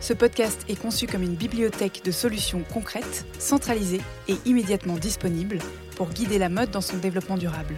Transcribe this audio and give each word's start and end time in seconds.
Ce 0.00 0.12
podcast 0.12 0.64
est 0.68 0.80
conçu 0.80 1.06
comme 1.06 1.22
une 1.22 1.34
bibliothèque 1.34 2.02
de 2.04 2.10
solutions 2.10 2.64
concrètes, 2.72 3.24
centralisées 3.38 4.00
et 4.28 4.36
immédiatement 4.46 4.96
disponibles 4.96 5.58
pour 5.96 6.10
guider 6.10 6.38
la 6.38 6.48
mode 6.48 6.70
dans 6.70 6.80
son 6.80 6.96
développement 6.96 7.36
durable. 7.36 7.76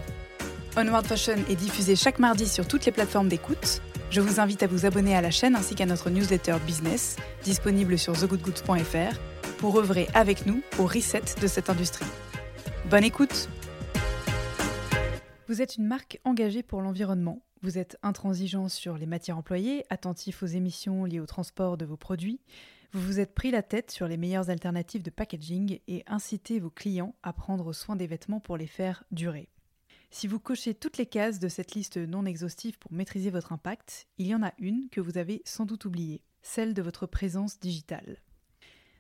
Onward 0.77 1.07
Fashion 1.07 1.37
est 1.49 1.55
diffusé 1.55 1.95
chaque 1.95 2.19
mardi 2.19 2.49
sur 2.49 2.67
toutes 2.67 2.85
les 2.87 2.93
plateformes 2.93 3.29
d'écoute. 3.29 3.81
Je 4.11 4.21
vous 4.21 4.41
invite 4.41 4.63
à 4.63 4.67
vous 4.67 4.87
abonner 4.87 5.15
à 5.17 5.21
la 5.21 5.31
chaîne 5.31 5.55
ainsi 5.55 5.75
qu'à 5.75 5.87
notre 5.87 6.11
newsletter 6.11 6.57
business, 6.67 7.17
disponible 7.45 7.99
sur 7.99 8.13
thegoodgoods.fr, 8.13 9.19
pour 9.59 9.79
œuvrer 9.79 10.09
avec 10.15 10.47
nous 10.47 10.63
au 10.79 10.87
reset 10.87 11.23
de 11.41 11.47
cette 11.47 11.71
industrie. 11.71 12.07
Bonne 12.91 13.05
écoute 13.05 13.49
Vous 15.49 15.63
êtes 15.63 15.77
une 15.77 15.87
marque 15.87 16.21
engagée 16.25 16.63
pour 16.63 16.81
l'environnement. 16.81 17.41
Vous 17.65 17.79
êtes 17.79 17.97
intransigeant 18.03 18.69
sur 18.69 18.99
les 18.99 19.07
matières 19.07 19.39
employées, 19.39 19.87
attentif 19.89 20.43
aux 20.43 20.47
émissions 20.47 21.07
liées 21.07 21.19
au 21.19 21.25
transport 21.25 21.79
de 21.79 21.87
vos 21.87 21.97
produits. 21.97 22.39
Vous 22.93 23.01
vous 23.01 23.21
êtes 23.21 23.33
pris 23.33 23.51
la 23.51 23.63
tête 23.63 23.91
sur 23.91 24.07
les 24.07 24.19
meilleures 24.19 24.51
alternatives 24.51 25.03
de 25.03 25.09
packaging 25.09 25.79
et 25.89 26.05
incitez 26.07 26.61
vos 26.61 26.69
clients 26.69 27.15
à 27.23 27.33
prendre 27.33 27.73
soin 27.73 27.97
des 27.97 28.07
vêtements 28.07 28.39
pour 28.39 28.59
les 28.59 28.67
faire 28.67 29.05
durer. 29.13 29.49
Si 30.11 30.27
vous 30.27 30.39
cochez 30.39 30.75
toutes 30.75 30.99
les 30.99 31.07
cases 31.07 31.39
de 31.39 31.49
cette 31.49 31.75
liste 31.75 31.97
non 31.97 32.27
exhaustive 32.27 32.79
pour 32.79 32.93
maîtriser 32.93 33.31
votre 33.31 33.51
impact, 33.51 34.09
il 34.19 34.27
y 34.27 34.35
en 34.35 34.43
a 34.43 34.53
une 34.59 34.91
que 34.91 35.01
vous 35.01 35.17
avez 35.17 35.41
sans 35.47 35.65
doute 35.65 35.87
oubliée, 35.87 36.21
celle 36.43 36.75
de 36.75 36.83
votre 36.83 37.07
présence 37.07 37.59
digitale. 37.61 38.19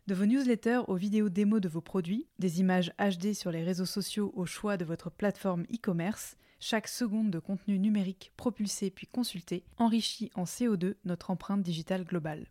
De 0.06 0.14
vos 0.14 0.24
newsletters 0.24 0.80
aux 0.88 0.96
vidéos 0.96 1.28
démos 1.28 1.60
de 1.60 1.68
vos 1.68 1.82
produits, 1.82 2.28
des 2.38 2.60
images 2.60 2.94
HD 2.98 3.34
sur 3.34 3.50
les 3.50 3.62
réseaux 3.62 3.84
sociaux 3.84 4.32
au 4.34 4.46
choix 4.46 4.78
de 4.78 4.86
votre 4.86 5.10
plateforme 5.10 5.64
e-commerce, 5.64 6.38
chaque 6.64 6.88
seconde 6.88 7.30
de 7.30 7.38
contenu 7.38 7.78
numérique 7.78 8.32
propulsé 8.38 8.88
puis 8.90 9.06
consulté 9.06 9.66
enrichit 9.76 10.30
en 10.34 10.44
CO2 10.44 10.94
notre 11.04 11.30
empreinte 11.30 11.62
digitale 11.62 12.04
globale. 12.04 12.46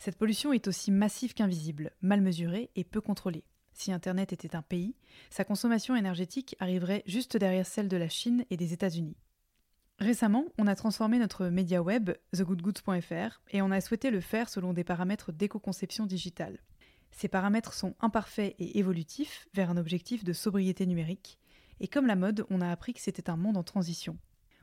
Cette 0.00 0.18
pollution 0.18 0.52
est 0.52 0.66
aussi 0.66 0.90
massive 0.90 1.32
qu'invisible, 1.32 1.92
mal 2.02 2.20
mesurée 2.20 2.70
et 2.74 2.82
peu 2.82 3.00
contrôlée. 3.00 3.44
Si 3.74 3.92
Internet 3.92 4.32
était 4.32 4.56
un 4.56 4.62
pays, 4.62 4.96
sa 5.30 5.44
consommation 5.44 5.94
énergétique 5.94 6.56
arriverait 6.58 7.04
juste 7.06 7.36
derrière 7.36 7.64
celle 7.64 7.86
de 7.86 7.96
la 7.96 8.08
Chine 8.08 8.44
et 8.50 8.56
des 8.56 8.72
États-Unis. 8.72 9.16
Récemment, 10.00 10.46
on 10.58 10.66
a 10.66 10.74
transformé 10.74 11.20
notre 11.20 11.46
média 11.46 11.80
web, 11.80 12.10
thegoodgoods.fr, 12.32 13.40
et 13.52 13.62
on 13.62 13.70
a 13.70 13.80
souhaité 13.80 14.10
le 14.10 14.20
faire 14.20 14.48
selon 14.48 14.72
des 14.72 14.82
paramètres 14.82 15.30
d'éco-conception 15.30 16.06
digitale. 16.06 16.58
Ces 17.12 17.28
paramètres 17.28 17.74
sont 17.74 17.94
imparfaits 18.00 18.56
et 18.58 18.80
évolutifs 18.80 19.46
vers 19.54 19.70
un 19.70 19.76
objectif 19.76 20.24
de 20.24 20.32
sobriété 20.32 20.86
numérique, 20.86 21.38
et 21.80 21.88
comme 21.88 22.06
la 22.06 22.16
mode, 22.16 22.44
on 22.50 22.60
a 22.60 22.70
appris 22.70 22.94
que 22.94 23.00
c'était 23.00 23.30
un 23.30 23.36
monde 23.36 23.56
en 23.56 23.62
transition. 23.62 24.16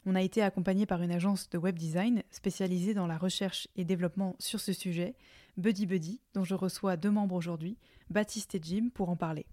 On 0.05 0.15
a 0.15 0.21
été 0.21 0.41
accompagné 0.41 0.85
par 0.85 1.01
une 1.01 1.11
agence 1.11 1.49
de 1.49 1.57
web 1.57 1.77
design 1.77 2.23
spécialisée 2.31 2.93
dans 2.93 3.07
la 3.07 3.17
recherche 3.17 3.67
et 3.75 3.83
développement 3.83 4.35
sur 4.39 4.59
ce 4.59 4.73
sujet, 4.73 5.15
Buddy 5.57 5.85
Buddy, 5.85 6.21
dont 6.33 6.43
je 6.43 6.55
reçois 6.55 6.97
deux 6.97 7.11
membres 7.11 7.35
aujourd'hui, 7.35 7.77
Baptiste 8.09 8.55
et 8.55 8.61
Jim, 8.63 8.89
pour 8.93 9.09
en 9.09 9.15
parler. 9.15 9.45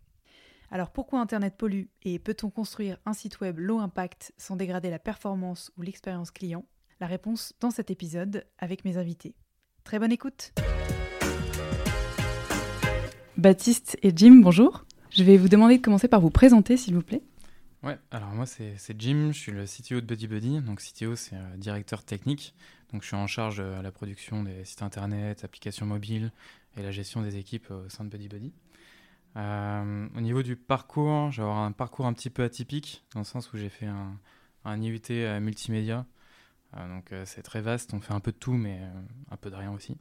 Alors 0.70 0.90
pourquoi 0.90 1.20
Internet 1.20 1.56
pollue 1.56 1.86
et 2.02 2.18
peut-on 2.18 2.50
construire 2.50 2.98
un 3.06 3.12
site 3.12 3.40
web 3.40 3.58
low 3.58 3.78
impact 3.78 4.32
sans 4.36 4.56
dégrader 4.56 4.90
la 4.90 4.98
performance 4.98 5.70
ou 5.76 5.82
l'expérience 5.82 6.30
client? 6.30 6.64
La 7.00 7.06
réponse 7.06 7.52
dans 7.60 7.70
cet 7.70 7.90
épisode 7.90 8.46
avec 8.58 8.84
mes 8.84 8.96
invités. 8.96 9.34
Très 9.84 9.98
bonne 9.98 10.12
écoute 10.12 10.52
Baptiste 13.36 13.98
et 14.02 14.12
Jim, 14.16 14.40
bonjour. 14.42 14.86
Je 15.10 15.22
vais 15.22 15.36
vous 15.36 15.48
demander 15.48 15.76
de 15.76 15.82
commencer 15.82 16.08
par 16.08 16.20
vous 16.20 16.30
présenter 16.30 16.76
s'il 16.76 16.94
vous 16.94 17.02
plaît. 17.02 17.22
Ouais, 17.82 17.98
alors 18.10 18.30
moi 18.30 18.46
c'est 18.46 18.76
Jim, 18.98 19.30
je 19.32 19.38
suis 19.38 19.52
le 19.52 19.64
CTO 19.64 20.00
de 20.00 20.06
Buddy 20.06 20.26
Buddy. 20.26 20.60
Donc 20.60 20.80
CTO 20.80 21.14
c'est 21.16 21.36
euh, 21.36 21.56
directeur 21.56 22.04
technique. 22.04 22.54
Donc 22.92 23.02
je 23.02 23.08
suis 23.08 23.16
en 23.16 23.26
charge 23.26 23.58
de 23.58 23.80
la 23.80 23.92
production 23.92 24.42
des 24.42 24.64
sites 24.64 24.82
internet, 24.82 25.44
applications 25.44 25.86
mobiles 25.86 26.32
et 26.76 26.82
la 26.82 26.90
gestion 26.90 27.22
des 27.22 27.36
équipes 27.36 27.70
au 27.70 27.88
sein 27.88 28.04
de 28.04 28.10
Buddy 28.10 28.28
Buddy. 28.28 28.52
Euh, 29.36 30.08
au 30.16 30.20
niveau 30.20 30.42
du 30.42 30.56
parcours, 30.56 31.30
j'ai 31.30 31.42
un 31.42 31.72
parcours 31.72 32.06
un 32.06 32.12
petit 32.14 32.30
peu 32.30 32.42
atypique, 32.42 33.04
dans 33.12 33.20
le 33.20 33.24
sens 33.24 33.52
où 33.52 33.58
j'ai 33.58 33.68
fait 33.68 33.86
un, 33.86 34.18
IUT 34.64 35.40
multimédia. 35.40 36.06
Euh, 36.76 36.88
donc 36.88 37.12
euh, 37.12 37.24
c'est 37.26 37.42
très 37.42 37.60
vaste, 37.60 37.92
on 37.94 38.00
fait 38.00 38.14
un 38.14 38.20
peu 38.20 38.32
de 38.32 38.36
tout, 38.36 38.54
mais 38.54 38.80
un 39.30 39.36
peu 39.36 39.50
de 39.50 39.56
rien 39.56 39.72
aussi. 39.72 39.96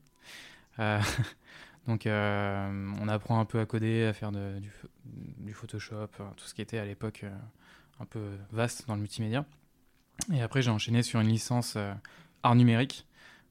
donc 1.88 2.04
on 2.06 3.08
apprend 3.08 3.40
un 3.40 3.46
peu 3.46 3.60
à 3.60 3.66
coder, 3.66 4.06
à 4.06 4.14
faire 4.14 4.32
du, 4.32 4.72
du, 5.06 5.54
Photoshop, 5.54 6.08
tout 6.36 6.46
ce 6.46 6.54
qui 6.54 6.62
était 6.62 6.80
à 6.80 6.86
l'époque 6.86 7.26
un 8.00 8.06
peu 8.06 8.38
vaste 8.52 8.88
dans 8.88 8.96
le 8.96 9.02
multimédia. 9.02 9.46
Et 10.34 10.42
après 10.42 10.62
j'ai 10.62 10.72
enchaîné 10.72 11.04
sur 11.04 11.20
une 11.20 11.28
licence 11.28 11.78
art 12.44 12.56
numérique 12.56 13.06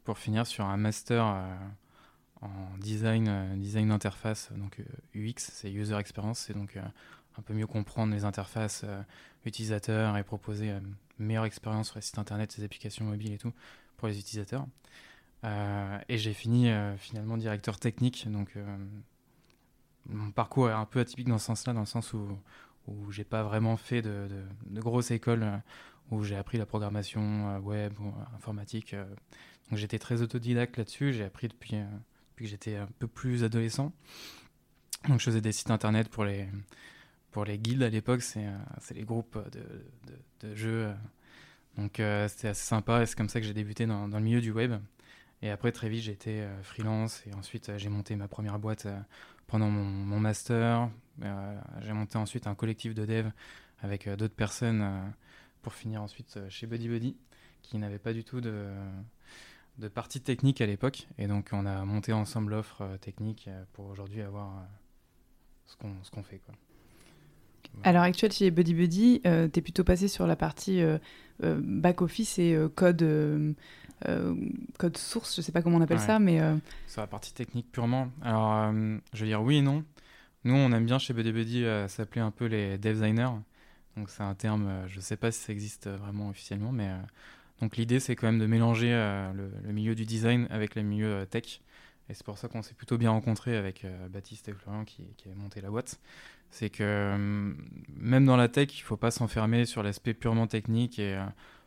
pour 0.04 0.18
finir 0.18 0.46
sur 0.46 0.64
un 0.64 0.76
master 0.76 1.24
en 2.44 2.78
design, 2.78 3.26
euh, 3.28 3.56
design 3.56 3.88
d'interface, 3.88 4.50
donc 4.56 4.80
UX, 5.14 5.28
euh, 5.28 5.32
c'est 5.36 5.72
User 5.72 5.96
Experience, 5.96 6.38
c'est 6.40 6.54
donc 6.54 6.76
euh, 6.76 6.82
un 7.38 7.42
peu 7.42 7.54
mieux 7.54 7.66
comprendre 7.66 8.12
les 8.12 8.24
interfaces 8.24 8.84
utilisateurs 9.44 10.16
et 10.16 10.22
proposer 10.22 10.68
une 10.68 10.94
meilleure 11.18 11.46
expérience 11.46 11.88
sur 11.88 11.96
les 11.96 12.02
sites 12.02 12.18
internet, 12.18 12.56
les 12.56 12.64
applications 12.64 13.04
mobiles 13.04 13.32
et 13.32 13.38
tout 13.38 13.52
pour 13.96 14.06
les 14.06 14.18
utilisateurs. 14.20 14.66
et 15.42 16.16
j'ai 16.16 16.32
fini 16.32 16.70
finalement 16.96 17.36
directeur 17.36 17.80
technique, 17.80 18.30
donc 18.30 18.56
mon 20.06 20.30
parcours 20.30 20.70
est 20.70 20.74
un 20.74 20.84
peu 20.84 21.00
atypique 21.00 21.26
dans 21.26 21.38
ce 21.38 21.46
sens-là, 21.46 21.72
dans 21.72 21.80
le 21.80 21.86
sens 21.86 22.12
où, 22.12 22.38
où 22.86 23.10
j'ai 23.10 23.24
pas 23.24 23.42
vraiment 23.42 23.76
fait 23.76 24.02
de, 24.02 24.28
de, 24.66 24.80
grosses 24.80 25.10
écoles 25.10 25.62
où 26.10 26.22
j'ai 26.22 26.36
appris 26.36 26.58
la 26.58 26.66
programmation 26.66 27.58
web 27.60 27.98
ou 28.00 28.12
informatique. 28.36 28.94
donc 29.70 29.78
j'étais 29.78 29.98
très 29.98 30.22
autodidacte 30.22 30.76
là-dessus, 30.76 31.12
j'ai 31.12 31.24
appris 31.24 31.48
depuis 31.48 31.76
que 32.36 32.46
j'étais 32.46 32.76
un 32.76 32.88
peu 32.98 33.06
plus 33.06 33.44
adolescent. 33.44 33.92
Donc 35.08 35.20
je 35.20 35.24
faisais 35.24 35.40
des 35.40 35.52
sites 35.52 35.70
internet 35.70 36.08
pour 36.08 36.24
les, 36.24 36.48
pour 37.30 37.44
les 37.44 37.58
guildes 37.58 37.82
à 37.82 37.90
l'époque, 37.90 38.22
c'est 38.22 38.46
euh, 38.46 38.94
les 38.94 39.04
groupes 39.04 39.38
de, 39.50 39.60
de, 39.60 40.48
de 40.48 40.54
jeux. 40.54 40.94
Donc 41.76 42.00
euh, 42.00 42.28
c'était 42.28 42.48
assez 42.48 42.66
sympa 42.66 43.02
et 43.02 43.06
c'est 43.06 43.16
comme 43.16 43.28
ça 43.28 43.40
que 43.40 43.46
j'ai 43.46 43.54
débuté 43.54 43.86
dans, 43.86 44.06
le 44.06 44.20
milieu 44.20 44.40
du 44.40 44.52
web. 44.52 44.74
Et 45.44 45.50
après 45.50 45.70
très 45.70 45.88
vite 45.88 46.08
été 46.08 46.40
euh, 46.40 46.62
freelance 46.62 47.22
et 47.26 47.34
ensuite 47.34 47.70
j'ai 47.76 47.88
monté 47.88 48.16
ma 48.16 48.26
première 48.26 48.58
boîte 48.58 48.88
pendant 49.46 49.68
mon, 49.68 50.18
master. 50.18 50.90
j'ai 51.20 51.92
monté 51.92 52.18
ensuite 52.18 52.48
un 52.48 52.56
collectif 52.56 52.94
de 52.94 53.04
dev 53.04 53.28
avec 53.80 54.08
d'autres 54.08 54.34
personnes 54.34 55.12
pour 55.62 55.74
finir 55.74 56.02
ensuite 56.02 56.38
chez 56.48 56.66
Buddy 56.66 56.88
Buddy 56.88 57.16
qui 57.62 57.78
n'avait 57.78 57.98
pas 57.98 58.12
du 58.12 58.24
tout 58.24 58.40
de 58.40 59.88
partie 59.88 60.20
technique 60.20 60.60
à 60.60 60.66
l'époque. 60.66 61.08
Et 61.18 61.26
donc, 61.26 61.50
on 61.52 61.66
a 61.66 61.84
monté 61.84 62.12
ensemble 62.12 62.52
l'offre 62.52 62.82
euh, 62.82 62.96
technique 62.98 63.46
euh, 63.48 63.64
pour 63.72 63.86
aujourd'hui 63.86 64.22
avoir 64.22 64.58
euh, 64.58 65.88
ce 66.02 66.10
qu'on 66.10 66.22
fait. 66.22 66.38
Quoi. 66.38 66.54
À 67.82 67.92
l'heure 67.92 68.02
actuelle, 68.02 68.32
chez 68.32 68.50
Buddy 68.50 68.74
Buddy, 68.74 69.20
tu 69.22 69.28
es 69.28 69.62
plutôt 69.62 69.84
passé 69.84 70.08
sur 70.08 70.26
la 70.26 70.36
partie 70.36 70.82
back-office 71.40 72.38
et 72.38 72.56
code, 72.74 73.54
code 74.78 74.96
source, 74.96 75.36
je 75.36 75.42
sais 75.42 75.52
pas 75.52 75.62
comment 75.62 75.78
on 75.78 75.82
appelle 75.82 76.00
ça, 76.00 76.18
mais... 76.18 76.40
Sur 76.86 77.00
la 77.00 77.06
partie 77.06 77.34
technique 77.34 77.70
purement. 77.70 78.08
Alors, 78.22 78.72
je 79.12 79.20
veux 79.20 79.26
dire 79.26 79.42
oui 79.42 79.56
et 79.56 79.62
non. 79.62 79.84
Nous, 80.44 80.54
on 80.54 80.72
aime 80.72 80.84
bien 80.84 80.98
chez 80.98 81.14
Buddy 81.14 81.32
Buddy 81.32 81.64
s'appeler 81.88 82.20
un 82.20 82.30
peu 82.30 82.46
les 82.46 82.78
designers. 82.78 83.30
Donc, 83.96 84.10
c'est 84.10 84.22
un 84.22 84.34
terme, 84.34 84.84
je 84.88 85.00
sais 85.00 85.16
pas 85.16 85.30
si 85.30 85.40
ça 85.40 85.52
existe 85.52 85.88
vraiment 85.88 86.28
officiellement, 86.28 86.72
mais 86.72 86.90
Donc 87.60 87.76
l'idée, 87.76 88.00
c'est 88.00 88.16
quand 88.16 88.26
même 88.26 88.40
de 88.40 88.46
mélanger 88.46 88.90
le, 89.34 89.72
milieu 89.72 89.94
du 89.94 90.04
design 90.04 90.46
avec 90.50 90.74
le 90.74 90.82
milieu 90.82 91.26
tech. 91.26 91.60
Et 92.10 92.14
c'est 92.14 92.24
pour 92.24 92.36
ça 92.36 92.48
qu'on 92.48 92.62
s'est 92.62 92.74
plutôt 92.74 92.98
bien 92.98 93.10
rencontrés 93.10 93.56
avec 93.56 93.86
Baptiste 94.10 94.48
et 94.48 94.52
Florian 94.52 94.84
qui, 94.84 95.04
qui 95.16 95.28
avaient 95.28 95.38
monté 95.38 95.60
la 95.60 95.70
boîte. 95.70 95.98
C'est 96.54 96.70
que 96.70 97.16
même 97.96 98.24
dans 98.24 98.36
la 98.36 98.46
tech, 98.46 98.68
il 98.78 98.82
ne 98.82 98.84
faut 98.84 98.96
pas 98.96 99.10
s'enfermer 99.10 99.66
sur 99.66 99.82
l'aspect 99.82 100.14
purement 100.14 100.46
technique 100.46 101.00
et 101.00 101.20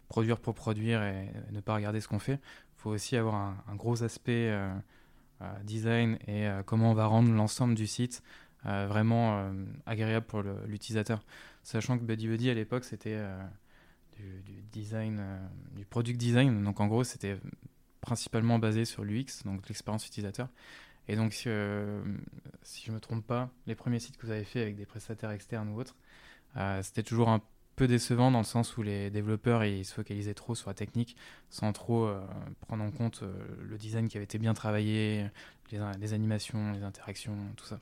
produire 0.07 0.39
pour 0.39 0.55
produire 0.55 1.03
et 1.03 1.29
ne 1.51 1.59
pas 1.59 1.75
regarder 1.75 1.99
ce 1.99 2.07
qu'on 2.07 2.19
fait. 2.19 2.35
Il 2.35 2.81
faut 2.81 2.91
aussi 2.91 3.17
avoir 3.17 3.35
un, 3.35 3.75
gros 3.75 4.01
aspect 4.03 4.49
design 5.65 6.17
et 6.25 6.47
comment 6.65 6.91
on 6.91 6.93
va 6.93 7.05
rendre 7.05 7.29
l'ensemble 7.33 7.75
du 7.75 7.85
site 7.85 8.23
vraiment 8.63 9.51
agréable 9.85 10.25
pour 10.25 10.41
l'utilisateur. 10.65 11.21
Sachant 11.63 11.97
que 11.97 12.05
Buddy 12.05 12.29
Buddy 12.29 12.49
à 12.49 12.53
l'époque 12.53 12.85
c'était 12.85 13.21
du, 14.17 14.61
design, 14.71 15.21
du 15.75 15.83
product 15.83 16.17
design. 16.17 16.63
Donc 16.63 16.79
en 16.79 16.87
gros 16.87 17.03
c'était 17.03 17.37
principalement 17.99 18.57
basé 18.57 18.85
sur 18.85 19.03
l'UX, 19.03 19.43
donc 19.43 19.67
l'expérience 19.67 20.07
utilisateur. 20.07 20.47
Et 21.07 21.15
donc, 21.15 21.33
si, 21.33 21.43
je 21.45 22.89
ne 22.89 22.95
me 22.95 22.99
trompe 22.99 23.25
pas, 23.25 23.49
les 23.65 23.75
premiers 23.75 23.99
sites 23.99 24.17
que 24.17 24.25
vous 24.25 24.31
avez 24.31 24.43
fait 24.43 24.61
avec 24.61 24.75
des 24.75 24.85
prestataires 24.85 25.31
externes 25.31 25.69
ou 25.69 25.79
autres, 25.79 25.95
c'était 26.81 27.03
toujours 27.03 27.29
un 27.29 27.41
peu 27.77 27.87
décevant 27.87 28.31
dans 28.31 28.39
le 28.39 28.43
sens 28.43 28.75
où 28.75 28.81
les 28.81 29.11
développeurs 29.11 29.63
ils 29.63 29.85
se 29.85 29.93
focalisaient 29.93 30.33
trop 30.33 30.55
sur 30.55 30.69
la 30.69 30.73
technique 30.73 31.15
sans 31.51 31.71
trop 31.73 32.05
euh, 32.05 32.19
prendre 32.61 32.83
en 32.83 32.89
compte 32.89 33.21
euh, 33.21 33.31
le 33.63 33.77
design 33.77 34.09
qui 34.09 34.17
avait 34.17 34.23
été 34.23 34.39
bien 34.39 34.55
travaillé, 34.55 35.27
les, 35.71 36.13
animations, 36.13 36.71
les 36.71 36.81
interactions, 36.81 37.37
tout 37.55 37.65
ça. 37.65 37.79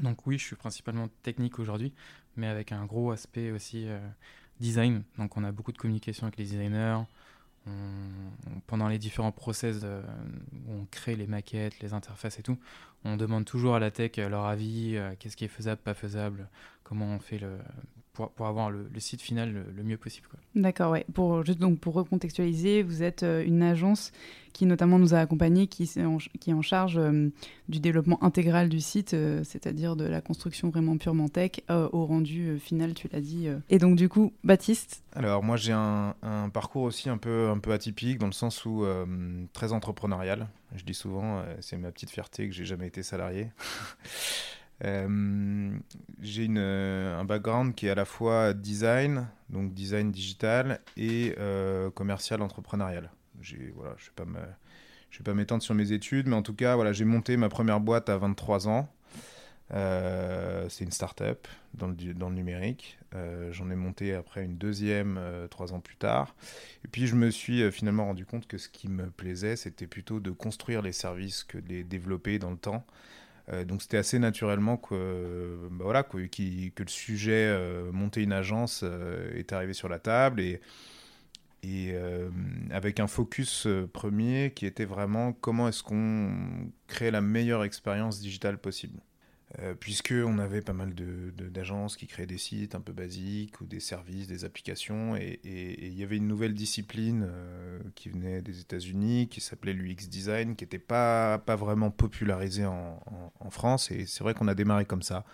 Donc 0.00 0.26
oui, 0.26 0.38
je 0.38 0.46
suis 0.46 0.56
principalement 0.56 1.08
technique 1.22 1.58
aujourd'hui, 1.58 1.92
mais 2.36 2.46
avec 2.46 2.72
un 2.72 2.86
gros 2.86 3.12
aspect 3.12 3.50
aussi 3.50 3.86
euh, 3.86 4.00
design. 4.60 5.02
Donc 5.18 5.36
on 5.36 5.44
a 5.44 5.52
beaucoup 5.52 5.72
de 5.72 5.78
communication 5.78 6.26
avec 6.26 6.38
les 6.38 6.44
designers. 6.44 7.00
Pendant 8.66 8.88
les 8.88 8.98
différents 8.98 9.32
process 9.32 9.84
où 9.84 10.72
on 10.72 10.86
crée 10.90 11.16
les 11.16 11.26
maquettes, 11.26 11.80
les 11.80 11.94
interfaces 11.94 12.38
et 12.38 12.42
tout, 12.42 12.58
on 13.04 13.16
demande 13.16 13.44
toujours 13.44 13.74
à 13.74 13.80
la 13.80 13.90
tech 13.90 14.16
leur 14.16 14.46
avis, 14.46 14.98
qu'est-ce 15.18 15.36
qui 15.36 15.44
est 15.44 15.48
faisable, 15.48 15.80
pas 15.80 15.94
faisable, 15.94 16.48
comment 16.82 17.06
on 17.06 17.18
fait 17.18 17.38
le, 17.38 17.58
pour, 18.12 18.30
pour 18.30 18.46
avoir 18.46 18.70
le, 18.70 18.88
site 18.98 19.22
final 19.22 19.64
le, 19.74 19.82
mieux 19.82 19.96
possible. 19.96 20.28
D'accord, 20.54 20.92
ouais. 20.92 21.06
Pour, 21.14 21.44
juste 21.44 21.58
donc 21.58 21.78
pour 21.78 21.94
recontextualiser, 21.94 22.82
vous 22.82 23.02
êtes 23.02 23.22
euh, 23.22 23.44
une 23.44 23.62
agence 23.62 24.12
qui 24.52 24.66
notamment 24.66 24.98
nous 24.98 25.14
a 25.14 25.18
accompagnés, 25.18 25.66
qui, 25.66 25.84
est 25.84 26.04
en, 26.04 26.18
qui 26.18 26.50
est 26.50 26.54
en 26.54 26.60
charge 26.60 26.98
euh, 26.98 27.30
du 27.70 27.80
développement 27.80 28.22
intégral 28.22 28.68
du 28.68 28.82
site, 28.82 29.14
euh, 29.14 29.42
c'est-à-dire 29.44 29.96
de 29.96 30.04
la 30.04 30.20
construction 30.20 30.68
vraiment 30.68 30.98
purement 30.98 31.28
tech 31.28 31.52
au 31.70 32.04
rendu 32.04 32.58
final, 32.58 32.92
tu 32.92 33.08
l'as 33.10 33.20
dit. 33.20 33.48
Et 33.70 33.78
donc 33.78 33.96
du 33.96 34.08
coup, 34.08 34.32
Baptiste? 34.44 35.02
Alors 35.14 35.42
moi 35.42 35.56
j'ai 35.56 35.72
un, 35.72 36.14
un, 36.22 36.50
parcours 36.50 36.82
aussi 36.82 37.08
un 37.08 37.16
peu, 37.16 37.48
un 37.48 37.58
peu 37.58 37.72
atypique 37.72 38.18
dans 38.18 38.26
le 38.26 38.32
sens 38.32 38.66
où 38.66 38.84
très 39.54 39.72
entrepreneurial. 39.72 40.48
Je 40.74 40.84
dis 40.84 40.94
souvent, 40.94 41.42
c'est 41.60 41.76
ma 41.76 41.90
petite 41.90 42.10
fierté 42.10 42.48
que 42.48 42.54
j'ai 42.54 42.64
jamais 42.64 42.86
été 42.86 43.02
salarié. 43.02 43.48
Euh, 44.84 45.78
j'ai 46.20 46.48
euh, 46.50 47.18
un 47.18 47.24
background 47.24 47.74
qui 47.74 47.86
est 47.86 47.90
à 47.90 47.94
la 47.94 48.04
fois 48.04 48.52
design, 48.52 49.28
donc 49.48 49.74
design 49.74 50.10
digital, 50.10 50.80
et 50.96 51.34
euh, 51.38 51.90
commercial 51.90 52.42
entrepreneurial. 52.42 53.10
Voilà, 53.74 53.94
je 53.98 54.10
ne 54.22 55.18
vais 55.18 55.24
pas 55.24 55.34
m'étendre 55.34 55.62
sur 55.62 55.74
mes 55.74 55.92
études, 55.92 56.26
mais 56.26 56.36
en 56.36 56.42
tout 56.42 56.54
cas, 56.54 56.76
voilà, 56.76 56.92
j'ai 56.92 57.04
monté 57.04 57.36
ma 57.36 57.48
première 57.48 57.80
boîte 57.80 58.08
à 58.08 58.18
23 58.18 58.68
ans. 58.68 58.88
c'est 59.70 60.84
une 60.84 60.92
start-up 60.92 61.48
dans 61.74 61.88
le, 61.88 62.14
dans 62.14 62.28
le 62.28 62.34
numérique. 62.34 62.98
J'en 63.50 63.70
ai 63.70 63.74
monté 63.74 64.14
après 64.14 64.44
une 64.44 64.56
deuxième 64.56 65.20
trois 65.50 65.72
ans 65.72 65.80
plus 65.80 65.96
tard. 65.96 66.34
Et 66.84 66.88
puis 66.88 67.06
je 67.06 67.16
me 67.16 67.30
suis 67.30 67.70
finalement 67.72 68.04
rendu 68.04 68.24
compte 68.24 68.46
que 68.46 68.58
ce 68.58 68.68
qui 68.68 68.88
me 68.88 69.10
plaisait, 69.10 69.56
c'était 69.56 69.88
plutôt 69.88 70.20
de 70.20 70.30
construire 70.30 70.82
les 70.82 70.92
services 70.92 71.42
que 71.42 71.58
de 71.58 71.68
les 71.68 71.84
développer 71.84 72.38
dans 72.38 72.50
le 72.50 72.56
temps. 72.56 72.86
Euh, 73.52 73.64
donc 73.64 73.82
c'était 73.82 73.98
assez 73.98 74.18
naturellement 74.18 74.76
que, 74.76 75.68
bah 75.70 75.84
le 76.84 76.90
sujet 76.90 77.46
euh, 77.48 77.92
monter 77.92 78.22
une 78.22 78.32
agence 78.32 78.80
euh, 78.82 79.36
est 79.36 79.52
arrivé 79.52 79.72
sur 79.72 79.88
la 79.88 79.98
table 79.98 80.40
et 80.40 80.60
avec 82.70 82.98
un 82.98 83.06
focus 83.06 83.68
premier 83.92 84.52
qui 84.54 84.66
était 84.66 84.84
vraiment 84.84 85.32
comment 85.32 85.68
est-ce 85.68 85.84
qu'on 85.84 86.32
crée 86.88 87.12
la 87.12 87.20
meilleure 87.20 87.62
expérience 87.62 88.18
digitale 88.20 88.58
possible. 88.58 88.98
Euh, 89.58 89.74
puisqu'on 89.74 90.38
avait 90.38 90.62
pas 90.62 90.72
mal 90.72 90.94
d'agences 90.94 91.98
qui 91.98 92.06
créaient 92.06 92.26
des 92.26 92.38
sites 92.38 92.74
un 92.74 92.80
peu 92.80 92.92
basiques 92.92 93.60
ou 93.60 93.66
des 93.66 93.80
services, 93.80 94.26
des 94.26 94.46
applications, 94.46 95.14
et 95.14 95.40
il 95.44 95.92
y 95.92 96.02
avait 96.02 96.16
une 96.16 96.26
nouvelle 96.26 96.54
discipline 96.54 97.26
euh, 97.28 97.78
qui 97.94 98.08
venait 98.08 98.40
des 98.40 98.60
États-Unis, 98.60 99.28
qui 99.28 99.42
s'appelait 99.42 99.74
l'UX 99.74 100.08
design, 100.08 100.56
qui 100.56 100.64
n'était 100.64 100.78
pas, 100.78 101.36
pas 101.38 101.56
vraiment 101.56 101.90
popularisée 101.90 102.64
en, 102.64 102.98
France, 103.50 103.90
et 103.90 104.06
c'est 104.06 104.24
vrai 104.24 104.32
qu'on 104.32 104.48
a 104.48 104.54
démarré 104.54 104.86
comme 104.86 105.02
ça, 105.02 105.26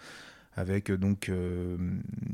avec 0.56 0.91
donc 0.91 1.29
euh, 1.29 1.76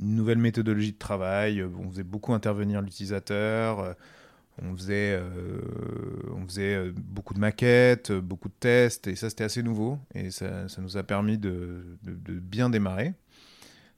une 0.00 0.14
nouvelle 0.14 0.38
méthodologie 0.38 0.92
de 0.92 0.98
travail, 0.98 1.62
on 1.62 1.90
faisait 1.90 2.02
beaucoup 2.02 2.32
intervenir 2.32 2.80
l'utilisateur 2.80 3.94
on 4.62 4.76
faisait, 4.76 5.18
euh, 5.18 5.60
on 6.34 6.46
faisait 6.46 6.74
euh, 6.74 6.92
beaucoup 6.96 7.34
de 7.34 7.40
maquettes, 7.40 8.10
euh, 8.10 8.20
beaucoup 8.20 8.48
de 8.48 8.54
tests, 8.58 9.06
et 9.06 9.16
ça 9.16 9.28
c'était 9.28 9.44
assez 9.44 9.62
nouveau, 9.62 9.98
et 10.14 10.30
ça, 10.30 10.66
nous 10.78 10.96
a 10.96 11.02
permis 11.02 11.38
de, 11.38 11.84
bien 12.02 12.70
démarrer. 12.70 13.14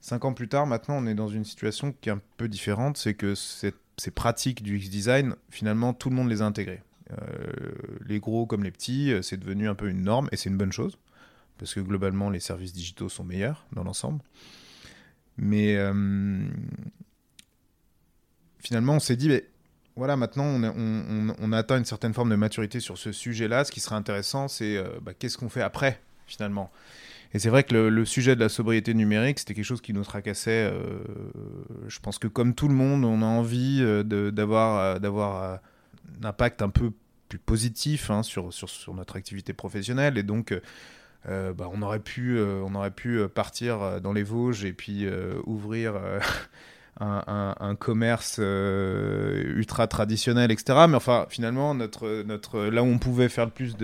Cinq 0.01 0.25
ans 0.25 0.33
plus 0.33 0.49
tard, 0.49 0.67
maintenant, 0.67 0.97
on 0.99 1.07
est 1.07 1.15
dans 1.15 1.29
une 1.29 1.45
situation 1.45 1.93
qui 2.01 2.09
est 2.09 2.13
un 2.13 2.21
peu 2.37 2.49
différente, 2.49 2.97
c'est 2.97 3.15
que 3.15 3.35
ces 3.35 4.11
pratiques 4.15 4.63
du 4.63 4.79
X-Design, 4.79 5.35
finalement, 5.51 5.93
tout 5.93 6.11
le 6.11 6.17
monde 6.17 6.29
les 6.29 6.43
a 6.43 6.47
intégrées. 6.47 6.83
les 8.07 8.21
gros 8.21 8.47
comme 8.47 8.63
les 8.63 8.71
petits, 8.71 9.13
c'est 9.23 9.37
devenu 9.37 9.69
un 9.69 9.75
peu 9.75 9.89
une 9.89 10.03
norme, 10.03 10.29
et 10.33 10.37
c'est 10.37 10.49
une 10.49 10.57
bonne 10.57 10.73
chose, 10.73 10.97
parce 11.59 11.75
que 11.75 11.81
globalement, 11.81 12.31
les 12.31 12.41
services 12.41 12.73
digitaux 12.73 13.09
sont 13.09 13.25
meilleurs 13.25 13.67
dans 13.73 13.85
l'ensemble. 13.85 14.23
Mais 15.39 15.77
finalement, 18.59 18.95
on 18.95 19.01
s'est 19.01 19.17
dit, 19.17 19.29
mais 19.29 19.45
voilà, 19.97 20.17
maintenant, 20.19 20.45
on, 20.45 21.53
a 21.53 21.57
atteint 21.57 21.79
une 21.79 21.87
certaine 21.87 22.13
forme 22.13 22.29
de 22.29 22.37
maturité 22.37 22.81
sur 22.81 22.99
ce 22.99 23.13
sujet-là. 23.13 23.65
Ce 23.65 23.73
qui 23.73 23.81
serait 23.81 23.95
intéressant, 23.95 24.47
c'est 24.47 24.77
euh, 24.77 24.85
bah, 25.01 25.13
qu'est-ce 25.19 25.39
qu'on 25.39 25.49
fait 25.49 25.63
après, 25.63 26.01
finalement? 26.27 26.71
Et 27.33 27.39
c'est 27.39 27.49
vrai 27.49 27.65
que 27.65 27.75
le, 27.75 28.05
sujet 28.05 28.37
de 28.37 28.41
la 28.41 28.51
sobriété 28.51 28.93
numérique, 28.93 29.39
c'était 29.39 29.55
quelque 29.55 29.65
chose 29.65 29.81
qui 29.81 29.95
nous 29.95 30.05
tracassait. 30.05 30.71
Euh, 30.71 30.99
je 31.89 31.99
pense 32.01 32.19
que 32.19 32.29
comme 32.29 32.55
tout 32.55 32.69
le 32.69 32.75
monde, 32.75 33.07
on 33.07 33.23
a 33.23 33.27
envie 33.27 33.79
euh, 33.81 34.03
d'avoir 34.31 35.01
d'avoir 35.01 35.61
un 36.23 36.25
impact 36.25 36.61
un 36.61 36.69
peu 36.69 36.93
plus 37.31 37.39
positif 37.39 38.11
hein, 38.11 38.23
sur, 38.23 38.53
sur, 38.53 38.69
sur, 38.69 38.93
notre 38.93 39.17
activité 39.17 39.55
professionnelle. 39.55 40.19
Et 40.19 40.23
donc, 40.23 40.55
bah, 41.25 41.69
on, 41.73 41.83
aurait 41.83 42.01
pu, 42.01 42.39
on 42.39 42.75
aurait 42.75 42.93
pu 42.93 43.27
partir 43.29 44.01
dans 44.01 44.13
les 44.13 44.23
Vosges 44.23 44.65
et 44.65 44.73
puis 44.73 45.07
ouvrir 45.45 45.95
un, 47.01 47.77
commerce 47.79 48.37
euh, 48.39 49.43
ultra 49.55 49.87
traditionnel, 49.87 50.51
etc. 50.51 50.87
Mais 50.89 50.97
enfin, 50.97 51.27
finalement, 51.29 51.75
notre, 51.75 52.23
notre, 52.23 52.61
là 52.65 52.83
où 52.83 52.87
on 52.87 52.99
pouvait 52.99 53.29
faire 53.29 53.45
le 53.47 53.51
plus 53.51 53.77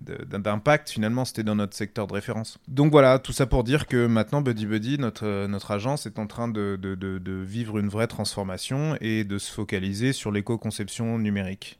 d'impact 0.00 0.90
finalement 0.90 1.24
c'était 1.24 1.44
dans 1.44 1.54
notre 1.54 1.76
secteur 1.76 2.06
de 2.06 2.12
référence. 2.12 2.58
Donc 2.68 2.90
voilà, 2.90 3.18
tout 3.18 3.32
ça 3.32 3.46
pour 3.46 3.64
dire 3.64 3.86
que 3.86 4.06
maintenant 4.06 4.40
Buddy 4.40 4.66
Buddy, 4.66 4.98
notre, 4.98 5.46
notre 5.46 5.70
agence 5.70 6.06
est 6.06 6.18
en 6.18 6.26
train 6.26 6.48
de, 6.48 6.76
de, 6.80 6.94
de 6.96 7.32
vivre 7.32 7.78
une 7.78 7.88
vraie 7.88 8.08
transformation 8.08 8.96
et 9.00 9.24
de 9.24 9.38
se 9.38 9.52
focaliser 9.52 10.12
sur 10.12 10.32
l'éco-conception 10.32 11.18
numérique. 11.18 11.78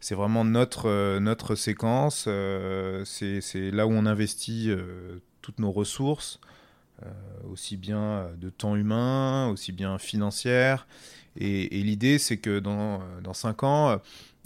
C'est 0.00 0.14
vraiment 0.16 0.44
notre, 0.44 0.88
euh, 0.88 1.20
notre 1.20 1.54
séquence, 1.54 2.24
euh, 2.26 3.04
c'est 3.04 3.70
là 3.70 3.86
où 3.86 3.92
on 3.92 4.04
investit 4.04 4.70
toutes 5.42 5.58
nos 5.58 5.70
ressources, 5.70 6.40
euh, 6.42 6.51
aussi 7.50 7.76
bien 7.76 8.00
euh, 8.00 8.34
de 8.36 8.50
temps 8.50 8.76
humain, 8.76 9.48
aussi 9.48 9.72
bien 9.72 9.98
financière. 9.98 10.86
Et, 11.36 11.82
l'idée, 11.82 12.18
c'est 12.18 12.36
que 12.36 12.58
dans, 12.58 13.00
euh, 13.00 13.20
dans 13.22 13.34
5 13.34 13.62
ans, 13.62 14.00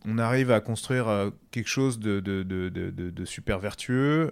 on 0.05 0.19
arrive 0.19 0.53
à 0.53 0.61
construire 0.61 1.33
quelque 1.51 1.69
chose 1.69 1.99
de, 1.99 3.25
super 3.25 3.59
vertueux, 3.59 4.31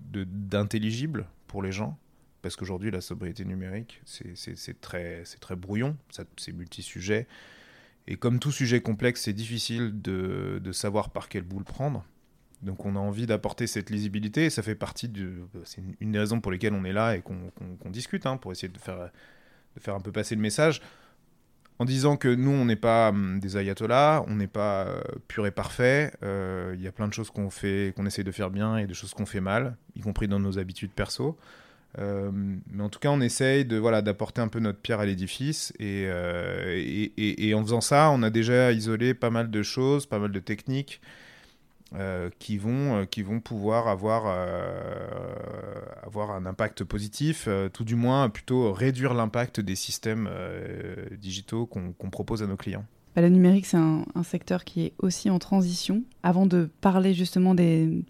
d'intelligible 0.00 1.26
pour 1.46 1.62
les 1.62 1.70
gens. 1.70 1.96
Parce 2.42 2.56
qu'aujourd'hui, 2.56 2.90
la 2.90 3.00
sobriété 3.00 3.44
numérique, 3.44 4.02
c'est 4.04 4.80
très, 4.80 5.22
très 5.40 5.54
brouillon, 5.54 5.96
c'est 6.36 6.52
multi-sujet. 6.52 7.28
Et 8.08 8.16
comme 8.16 8.38
tout 8.38 8.52
sujet 8.52 8.80
complexe, 8.80 9.22
c'est 9.22 9.32
difficile 9.32 10.00
de, 10.00 10.70
savoir 10.72 11.10
par 11.10 11.28
quel 11.28 11.42
bout 11.42 11.58
le 11.58 11.64
prendre. 11.64 12.04
Donc 12.66 12.84
on 12.84 12.96
a 12.96 12.98
envie 12.98 13.26
d'apporter 13.26 13.68
cette 13.68 13.90
lisibilité 13.90 14.46
et 14.46 14.50
ça 14.50 14.62
fait 14.62 14.74
partie 14.74 15.08
de... 15.08 15.46
C'est 15.64 15.80
une 16.00 16.12
des 16.12 16.18
raisons 16.18 16.40
pour 16.40 16.50
lesquelles 16.50 16.74
on 16.74 16.84
est 16.84 16.92
là 16.92 17.16
et 17.16 17.22
qu'on 17.22 17.90
discute, 17.90 18.26
hein, 18.26 18.36
pour 18.36 18.50
essayer 18.50 18.68
de 18.68 18.76
faire, 18.76 18.98
de 19.76 19.80
faire 19.80 19.94
un 19.94 20.00
peu 20.00 20.10
passer 20.10 20.34
le 20.34 20.40
message, 20.40 20.82
en 21.78 21.84
disant 21.84 22.16
que 22.16 22.28
nous, 22.28 22.50
on 22.50 22.64
n'est 22.64 22.74
pas 22.74 23.10
hum, 23.10 23.38
des 23.38 23.56
ayatollahs, 23.56 24.24
on 24.26 24.34
n'est 24.34 24.48
pas 24.48 24.86
euh, 24.86 25.00
pur 25.28 25.46
et 25.46 25.52
parfait, 25.52 26.12
euh, 26.24 26.74
il 26.76 26.82
y 26.82 26.88
a 26.88 26.92
plein 26.92 27.06
de 27.06 27.12
choses 27.12 27.30
qu'on 27.30 27.50
fait, 27.50 27.92
qu'on 27.94 28.04
essaie 28.04 28.24
de 28.24 28.32
faire 28.32 28.50
bien 28.50 28.78
et 28.78 28.86
des 28.86 28.94
choses 28.94 29.14
qu'on 29.14 29.26
fait 29.26 29.40
mal, 29.40 29.76
y 29.94 30.00
compris 30.00 30.26
dans 30.26 30.40
nos 30.40 30.58
habitudes 30.58 30.90
perso. 30.90 31.38
mais 31.98 32.82
en 32.82 32.88
tout 32.88 32.98
cas, 32.98 33.10
on 33.10 33.20
essaye 33.20 33.64
de 33.64 33.76
voilà 33.76 34.02
d'apporter 34.02 34.40
un 34.40 34.48
peu 34.48 34.58
notre 34.58 34.80
pierre 34.80 34.98
à 35.00 35.06
l'édifice 35.06 35.72
et, 35.78 36.10
en 37.54 37.62
faisant 37.62 37.80
ça, 37.80 38.10
on 38.10 38.24
a 38.24 38.30
déjà 38.30 38.72
isolé 38.72 39.14
pas 39.14 39.30
mal 39.30 39.50
de 39.52 39.62
choses, 39.62 40.04
pas 40.06 40.18
mal 40.18 40.32
de 40.32 40.40
techniques 40.40 41.00
euh, 41.94 42.30
qui, 42.40 42.58
vont, 42.58 42.96
euh, 42.96 43.04
qui 43.04 43.22
vont 43.22 43.38
pouvoir 43.38 43.86
avoir, 43.86 44.24
euh, 44.26 44.66
avoir 46.02 46.32
un 46.32 46.44
impact 46.44 46.82
positif, 46.82 47.48
tout 47.72 47.84
du 47.84 47.94
moins 47.94 48.28
plutôt 48.28 48.72
réduire 48.72 49.14
l'impact 49.14 49.60
des 49.60 49.76
systèmes 49.76 50.28
digitaux 51.12 51.64
qu'on 51.66 52.10
propose 52.10 52.42
à 52.42 52.48
nos 52.48 52.56
clients. 52.56 52.84
Bah, 53.14 53.22
le 53.22 53.28
numérique, 53.28 53.66
c'est 53.66 53.76
un, 53.76 54.04
secteur 54.24 54.64
qui 54.64 54.86
est 54.86 54.92
aussi 54.98 55.30
en 55.30 55.38
transition. 55.38 56.02
Avant 56.24 56.46
de 56.46 56.68
parler 56.80 57.14
justement 57.14 57.54
des, 57.54 58.02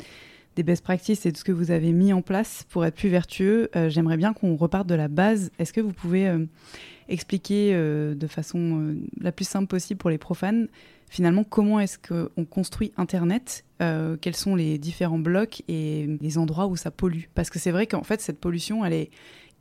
des 0.57 0.63
best 0.63 0.83
practices 0.83 1.27
et 1.27 1.33
de 1.33 1.37
ce 1.37 1.45
que 1.45 1.53
vous 1.53 1.71
avez 1.71 1.93
mis 1.93 2.15
en 2.15 2.23
place 2.23 2.65
pour 2.71 2.87
être 2.87 2.97
plus 2.97 3.11
vertueux, 3.11 3.69
j'aimerais 3.89 4.17
bien 4.17 4.33
qu'on 4.33 4.57
reparte 4.57 4.87
de 4.87 4.95
la 4.95 5.09
base. 5.09 5.51
Est-ce 5.59 5.75
que 5.75 5.83
vous 5.83 5.93
pouvez 5.93 6.35
expliquer 7.09 7.75
de 7.75 8.27
façon 8.27 8.97
la 9.21 9.33
plus 9.33 9.47
simple 9.47 9.67
possible 9.67 9.99
pour 9.99 10.11
les 10.11 10.19
profanes 10.19 10.69
finalement, 11.09 11.45
comment 11.45 11.81
est-ce 11.81 11.99
qu'on 11.99 12.45
construit 12.45 12.93
Internet 12.97 13.65
euh, 13.83 14.17
Quels 14.21 14.37
sont 14.37 14.55
les 14.55 14.79
différents 14.79 15.19
blocs 15.19 15.63
et 15.69 16.19
les 16.21 16.39
endroits 16.39 16.67
où 16.67 16.77
ça 16.77 16.91
pollue? 16.91 17.25
Parce 17.35 17.51
que 17.51 17.59
c'est 17.59 17.71
vrai 17.71 17.87
qu'en 17.87 18.03
fait, 18.03 18.21
cette 18.21 18.41
pollution, 18.41 18.85
elle 18.85 18.93
est 18.93 19.11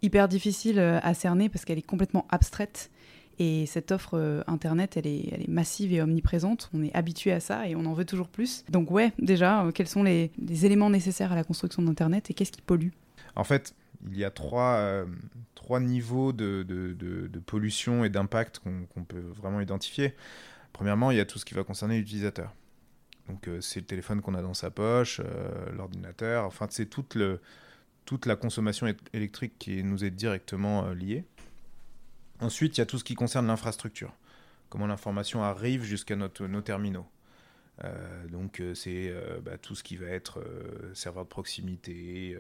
hyper 0.02 0.28
difficile 0.28 0.80
euh, 0.80 1.00
à 1.02 1.14
cerner 1.14 1.50
parce 1.50 1.66
qu'elle 1.66 1.78
est 1.78 1.86
complètement 1.86 2.26
abstraite. 2.30 2.92
Et 3.38 3.66
cette 3.66 3.92
offre 3.92 4.12
euh, 4.14 4.44
Internet, 4.48 4.96
elle 4.96 5.08
est, 5.08 5.48
massive 5.48 5.94
et 5.94 6.02
omniprésente. 6.02 6.70
On 6.74 6.84
est 6.84 6.96
habitué 6.96 7.32
à 7.32 7.40
ça 7.40 7.68
et 7.68 7.76
on 7.76 7.86
en 7.86 7.94
veut 7.94 8.06
toujours 8.06 8.30
plus. 8.30 8.64
Donc 8.70 8.92
ouais, 8.92 9.12
déjà, 9.20 9.70
quels 9.74 9.88
sont 9.88 10.04
les, 10.04 10.32
éléments 10.66 10.90
nécessaires 10.90 11.32
à 11.32 11.36
la 11.36 11.44
construction 11.44 11.82
d'Internet 11.82 12.32
et 12.32 12.34
qu'est-ce 12.34 12.52
qui 12.52 12.62
pollue? 12.62 12.90
En 13.36 13.44
fait, 13.44 13.76
il 14.10 14.18
y 14.18 14.24
a 14.24 14.32
trois, 14.32 15.04
trois 15.56 15.82
niveaux 15.82 16.32
de, 16.32 16.64
de, 16.64 17.40
pollution 17.40 18.06
et 18.06 18.10
d'impact 18.10 18.60
qu'on 18.60 19.04
peut 19.04 19.20
vraiment 19.36 19.60
identifier. 19.60 20.14
Premièrement, 20.76 21.10
il 21.10 21.16
y 21.16 21.22
a 21.22 21.26
tout 21.26 21.40
ce 21.40 21.46
qui 21.46 21.54
va 21.54 21.64
concerner 21.64 21.98
l'utilisateur. 22.00 22.54
Donc 23.30 23.48
euh, 23.48 23.62
c'est 23.62 23.80
le 23.80 23.86
téléphone 23.86 24.22
qu'on 24.22 24.34
a 24.34 24.42
dans 24.42 24.54
sa 24.54 24.72
poche, 24.72 25.22
euh, 25.24 25.72
l'ordinateur, 25.72 26.44
enfin 26.44 26.68
c'est 26.70 26.88
toute, 26.88 27.18
toute 28.04 28.26
la 28.26 28.36
consommation 28.36 28.94
électrique 29.14 29.54
qui 29.58 29.82
nous 29.86 30.04
est 30.04 30.12
directement 30.12 30.84
euh, 30.84 30.94
liée. 30.94 31.24
Ensuite, 32.42 32.76
il 32.76 32.82
y 32.82 32.84
a 32.84 32.86
tout 32.86 32.98
ce 32.98 33.06
qui 33.06 33.16
concerne 33.16 33.48
l'infrastructure, 33.48 34.14
comment 34.68 34.86
l'information 34.86 35.46
arrive 35.46 35.84
jusqu'à 35.84 36.18
nos 36.18 36.28
terminaux. 36.62 37.08
Donc 38.30 38.62
c'est 38.74 39.14
bah, 39.44 39.58
tout 39.58 39.76
ce 39.76 39.84
qui 39.84 39.98
va 39.98 40.08
être 40.08 40.42
serveur 40.94 41.26
de 41.26 41.30
proximité, 41.30 42.38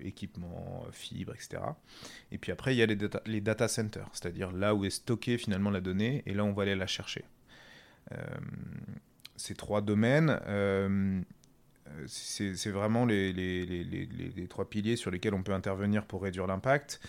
équipement, 0.00 0.86
fibre, 0.90 1.32
etc. 1.34 1.62
Et 2.32 2.38
puis 2.38 2.52
après, 2.52 2.74
il 2.74 2.78
y 2.78 2.82
a 2.82 2.86
les 3.26 3.40
data 3.40 3.68
centers, 3.68 4.08
c'est-à-dire 4.12 4.52
là 4.52 4.74
où 4.74 4.84
est 4.84 4.90
stockée 4.90 5.38
finalement 5.38 5.70
la 5.70 5.80
donnée, 5.80 6.22
et 6.26 6.34
là 6.34 6.44
on 6.44 6.52
va 6.52 6.62
aller 6.64 6.74
la 6.74 6.86
chercher. 6.86 7.24
Euh, 8.10 8.16
ces 9.36 9.54
trois 9.54 9.80
domaines, 9.80 10.38
euh, 10.46 11.20
c'est 12.06 12.70
vraiment 12.70 13.04
les, 13.04 13.32
les, 13.32 14.46
trois 14.48 14.68
piliers 14.68 14.96
sur 14.96 15.10
lesquels 15.10 15.34
on 15.34 15.42
peut 15.42 15.52
intervenir 15.52 16.04
pour 16.06 16.22
réduire 16.22 16.46
l'impact. 16.46 17.00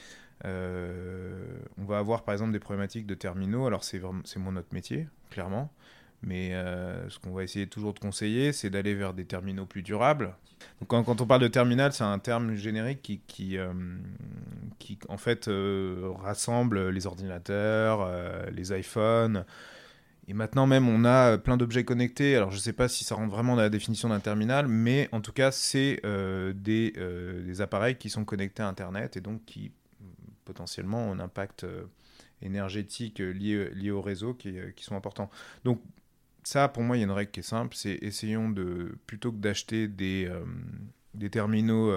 Euh, 0.46 1.46
on 1.78 1.86
va 1.86 2.00
avoir 2.00 2.24
par 2.24 2.34
exemple 2.34 2.52
des 2.52 2.60
problématiques 2.60 3.06
de 3.06 3.14
terminaux. 3.14 3.66
Alors 3.68 3.84
c'est 3.84 4.00
mon 4.00 4.52
notre 4.52 4.74
métier, 4.74 5.08
clairement. 5.30 5.72
Mais 6.26 6.52
ce 7.10 7.20
qu'on 7.20 7.32
va 7.32 7.44
essayer 7.44 7.68
toujours 7.68 7.94
de 7.94 8.00
conseiller, 8.00 8.54
c'est 8.54 8.70
d'aller 8.70 8.96
vers 8.96 9.14
des 9.14 9.26
terminaux 9.26 9.66
plus 9.66 9.82
durables. 9.82 10.34
Donc 10.80 10.90
quand, 11.06 11.22
on 11.22 11.26
parle 11.26 11.42
de 11.42 11.50
terminal, 11.50 11.92
c'est 11.92 12.06
un 12.06 12.20
terme 12.20 12.56
générique 12.56 13.02
qui, 13.02 13.20
qui, 13.28 13.58
qui 14.80 15.00
en 15.10 15.18
fait 15.18 15.50
rassemble 16.22 16.90
les 16.90 17.06
ordinateurs, 17.06 18.10
les 18.52 18.78
iPhones, 18.78 19.44
et 20.28 20.34
maintenant 20.34 20.68
même, 20.68 20.88
on 20.88 21.04
a 21.04 21.38
plein 21.38 21.58
d'objets 21.58 21.84
connectés. 21.84 22.36
Alors 22.36 22.50
je 22.52 22.56
ne 22.56 22.62
sais 22.62 22.74
pas 22.74 22.88
si 22.88 23.04
ça 23.04 23.16
rentre 23.16 23.34
vraiment 23.34 23.56
dans 23.56 23.62
la 23.62 23.70
définition 23.70 24.10
d'un 24.10 24.20
terminal, 24.20 24.68
mais 24.68 25.10
en 25.12 25.22
tout 25.22 25.34
cas, 25.34 25.52
c'est 25.52 26.00
euh, 26.06 26.54
des, 26.54 26.94
euh, 26.98 27.54
appareils 27.60 27.98
qui 27.98 28.10
sont 28.10 28.24
connectés 28.24 28.64
à 28.64 28.68
Internet 28.68 29.18
et 29.18 29.22
donc 29.22 29.44
qui 29.46 29.72
potentiellement 30.46 31.10
ont 31.10 31.14
un 31.14 31.20
impact 31.20 31.66
euh, 31.66 31.84
énergétique 32.42 33.20
lié, 33.20 33.70
lié 33.74 33.92
au 33.92 34.02
réseau 34.02 34.34
qui, 34.34 34.56
qui, 34.76 34.84
sont 34.84 34.96
importants. 34.96 35.30
Donc 35.66 35.82
ça, 36.48 36.68
pour 36.68 36.84
moi, 36.84 36.98
il 36.98 37.02
y 37.02 37.04
a 37.04 37.06
une 37.06 37.12
règle 37.12 37.32
qui 37.32 37.42
est 37.42 37.44
simple, 37.44 37.76
c'est 37.76 37.98
essayons 38.02 38.50
de, 38.50 38.98
plutôt 39.08 39.32
que 39.32 39.38
d'acheter 39.38 39.88
des, 39.88 40.32
des 41.14 41.30
terminaux 41.30 41.92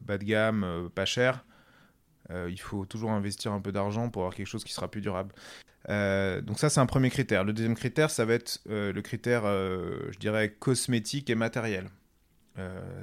bas 0.00 0.18
de 0.18 0.24
gamme, 0.24 0.90
pas 0.94 1.04
chers, 1.04 1.44
il 2.30 2.60
faut 2.60 2.84
toujours 2.86 3.12
investir 3.12 3.52
un 3.52 3.60
peu 3.60 3.72
d'argent 3.72 4.10
pour 4.10 4.22
avoir 4.22 4.34
quelque 4.34 4.46
chose 4.46 4.64
qui 4.64 4.72
sera 4.72 4.90
plus 4.90 5.00
durable. 5.00 5.34
Euh, 5.90 6.40
donc 6.40 6.58
ça, 6.58 6.70
c'est 6.70 6.80
un 6.80 6.86
premier 6.86 7.10
critère. 7.10 7.44
Le 7.44 7.52
deuxième 7.52 7.74
critère, 7.74 8.10
ça 8.10 8.24
va 8.24 8.34
être 8.34 8.60
euh, 8.70 8.92
le 8.92 9.02
critère, 9.02 9.42
euh, 9.44 10.10
je 10.10 10.18
dirais, 10.18 10.50
cosmétique 10.50 11.30
et 11.30 11.34
matériel. 11.34 11.88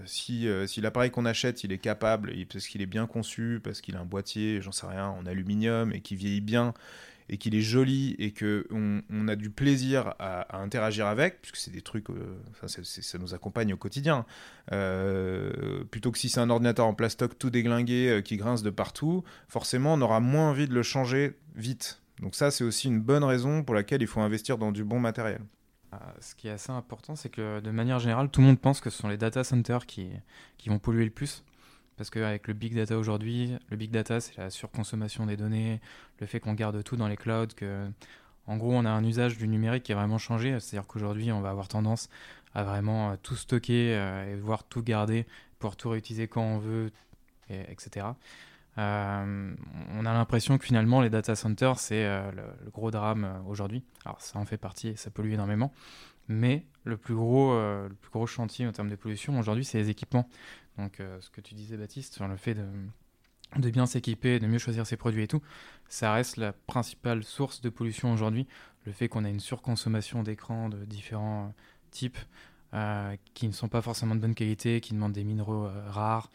si, 0.06 0.48
si 0.66 0.80
l'appareil 0.80 1.12
qu'on 1.12 1.26
achète, 1.26 1.66
il 1.66 1.74
est 1.74 1.78
capable, 1.78 2.34
parce 2.52 2.68
qu'il 2.68 2.82
est 2.82 2.86
bien 2.86 3.06
conçu, 3.06 3.60
parce 3.62 3.82
qu'il 3.82 3.98
a 3.98 4.00
un 4.00 4.06
boîtier, 4.06 4.62
j'en 4.62 4.72
sais 4.72 4.88
rien, 4.88 5.08
en 5.08 5.26
aluminium, 5.26 5.92
et 5.92 6.00
qui 6.00 6.16
vieillit 6.16 6.40
bien, 6.40 6.74
et 7.30 7.38
qu'il 7.38 7.56
est 7.56 7.62
joli, 7.62 8.16
et 8.20 8.34
qu'on 8.34 9.02
on 9.10 9.28
a 9.28 9.36
du 9.36 9.50
plaisir 9.50 10.14
à, 10.20 10.62
interagir 10.62 11.08
avec, 11.08 11.42
puisque 11.42 11.58
c'est 11.58 11.72
des 11.72 11.82
trucs, 11.82 12.08
ça 12.64 13.18
nous 13.18 13.34
accompagne 13.34 13.74
au 13.74 13.78
quotidien, 13.78 14.26
plutôt 14.68 16.12
que 16.12 16.18
si 16.18 16.30
c'est 16.30 16.40
un 16.40 16.50
ordinateur 16.50 16.86
en 16.86 16.94
plastoc 16.94 17.38
tout 17.38 17.50
déglingué, 17.50 18.22
qui 18.24 18.38
grince 18.38 18.64
de 18.64 18.70
partout, 18.70 19.24
forcément, 19.48 19.94
on 19.94 20.02
aura 20.02 20.20
moins 20.20 20.50
envie 20.50 20.68
de 20.68 20.74
le 20.74 20.84
changer 20.84 21.38
vite. 21.56 22.02
Donc 22.22 22.36
ça, 22.36 22.52
c'est 22.52 22.64
aussi 22.64 22.88
une 22.88 23.02
bonne 23.02 23.24
raison 23.24 23.64
pour 23.64 23.76
laquelle 23.76 24.02
il 24.02 24.08
faut 24.08 24.22
investir 24.22 24.58
dans 24.58 24.72
du 24.72 24.84
bon 24.84 25.00
matériel. 25.00 25.42
Ah, 25.92 26.14
ce 26.22 26.36
qui 26.36 26.48
est 26.48 26.52
assez 26.52 26.72
important, 26.72 27.16
c'est 27.16 27.30
que 27.30 27.60
de 27.60 27.72
manière 27.72 28.00
générale, 28.00 28.30
tout 28.30 28.40
le 28.40 28.48
monde 28.48 28.60
pense 28.60 28.80
que 28.80 28.90
ce 28.90 28.98
sont 28.98 29.10
les 29.10 29.18
data 29.18 29.44
centers 29.44 29.86
qui 29.86 30.12
vont 30.68 30.80
polluer 30.80 31.04
le 31.04 31.12
plus. 31.12 31.44
Parce 31.98 32.10
qu'avec 32.10 32.48
le 32.48 32.54
big 32.54 32.76
data 32.76 32.98
aujourd'hui, 32.98 33.58
le 33.70 33.78
big 33.78 33.92
data, 33.92 34.20
c'est 34.20 34.38
la 34.38 34.50
surconsommation 34.50 35.26
des 35.26 35.38
données, 35.38 35.80
le 36.20 36.26
fait 36.26 36.40
qu'on 36.40 36.54
garde 36.54 36.84
tout 36.84 36.96
dans 36.96 37.08
les 37.08 37.18
clouds, 37.18 37.48
que 37.56 37.88
en 38.48 38.58
gros, 38.58 38.74
on 38.74 38.86
a 38.86 38.90
un 38.90 39.04
usage 39.04 39.38
du 39.38 39.48
numérique 39.48 39.84
qui 39.84 39.94
a 39.94 39.96
vraiment 39.96 40.18
changé. 40.18 40.60
C'est-à-dire 40.60 40.88
qu'aujourd'hui, 40.88 41.32
on 41.32 41.42
va 41.42 41.52
avoir 41.52 41.68
tendance 41.68 42.10
à 42.54 42.64
vraiment 42.64 43.12
euh, 43.12 43.16
tout 43.22 43.36
stocker 43.36 43.96
euh, 43.96 44.34
et 44.34 44.36
voir 44.36 44.64
tout 44.64 44.82
garder, 44.82 45.26
pouvoir 45.60 45.76
tout 45.76 45.90
réutiliser 45.90 46.28
quand 46.28 46.42
on 46.42 46.58
veut, 46.58 46.92
etc. 47.50 48.08
Euh, 48.78 49.54
on 49.94 50.06
a 50.06 50.14
l'impression 50.14 50.58
que 50.58 50.64
finalement 50.64 51.02
les 51.02 51.10
data 51.10 51.36
centers 51.36 51.78
c'est 51.78 52.04
le, 52.04 52.72
gros 52.72 52.90
drame 52.90 53.44
aujourd'hui. 53.48 53.84
Alors 54.06 54.22
ça 54.22 54.40
en 54.40 54.46
fait 54.46 54.58
partie 54.58 54.90
et 54.90 54.96
ça 54.96 55.12
pollue 55.12 55.34
énormément, 55.34 55.74
mais 56.30 56.66
le 56.86 56.96
plus 56.96 57.14
gros, 57.14 57.54
le 57.54 57.94
plus 58.02 58.10
gros 58.10 58.26
chantier 58.26 58.66
en 58.66 58.72
termes 58.72 58.90
de 58.90 58.96
pollution 58.96 59.38
aujourd'hui 59.38 59.66
c'est 59.66 59.80
les 59.80 59.90
équipements. 59.90 60.30
Donc 60.82 60.98
ce 60.98 61.30
que 61.30 61.42
tu 61.42 61.54
disais 61.54 61.78
Baptiste 61.78 62.16
sur 62.16 62.28
le 62.28 62.38
fait 62.38 62.56
de, 62.56 63.70
bien 63.70 63.86
s'équiper, 63.86 64.40
de 64.40 64.48
mieux 64.48 64.58
choisir 64.58 64.88
ses 64.88 64.98
produits 64.98 65.24
et 65.24 65.28
tout, 65.28 65.42
ça 65.88 66.14
reste 66.14 66.38
la 66.38 66.54
principale 66.54 67.24
source 67.24 67.62
de 67.62 67.70
pollution 67.70 68.12
aujourd'hui. 68.12 68.48
Le 68.86 68.92
fait 68.92 69.08
qu'on 69.08 69.24
a 69.24 69.30
une 69.30 69.40
surconsommation 69.40 70.24
d'écrans 70.24 70.70
de 70.70 70.84
différents 70.86 71.54
types 71.92 72.18
qui 73.34 73.48
ne 73.48 73.54
sont 73.54 73.68
pas 73.68 73.82
forcément 73.82 74.16
de 74.16 74.22
bonne 74.22 74.36
qualité, 74.36 74.82
qui 74.82 74.94
demandent 74.94 75.14
des 75.14 75.24
minéraux 75.24 75.70
rares. 75.88 76.30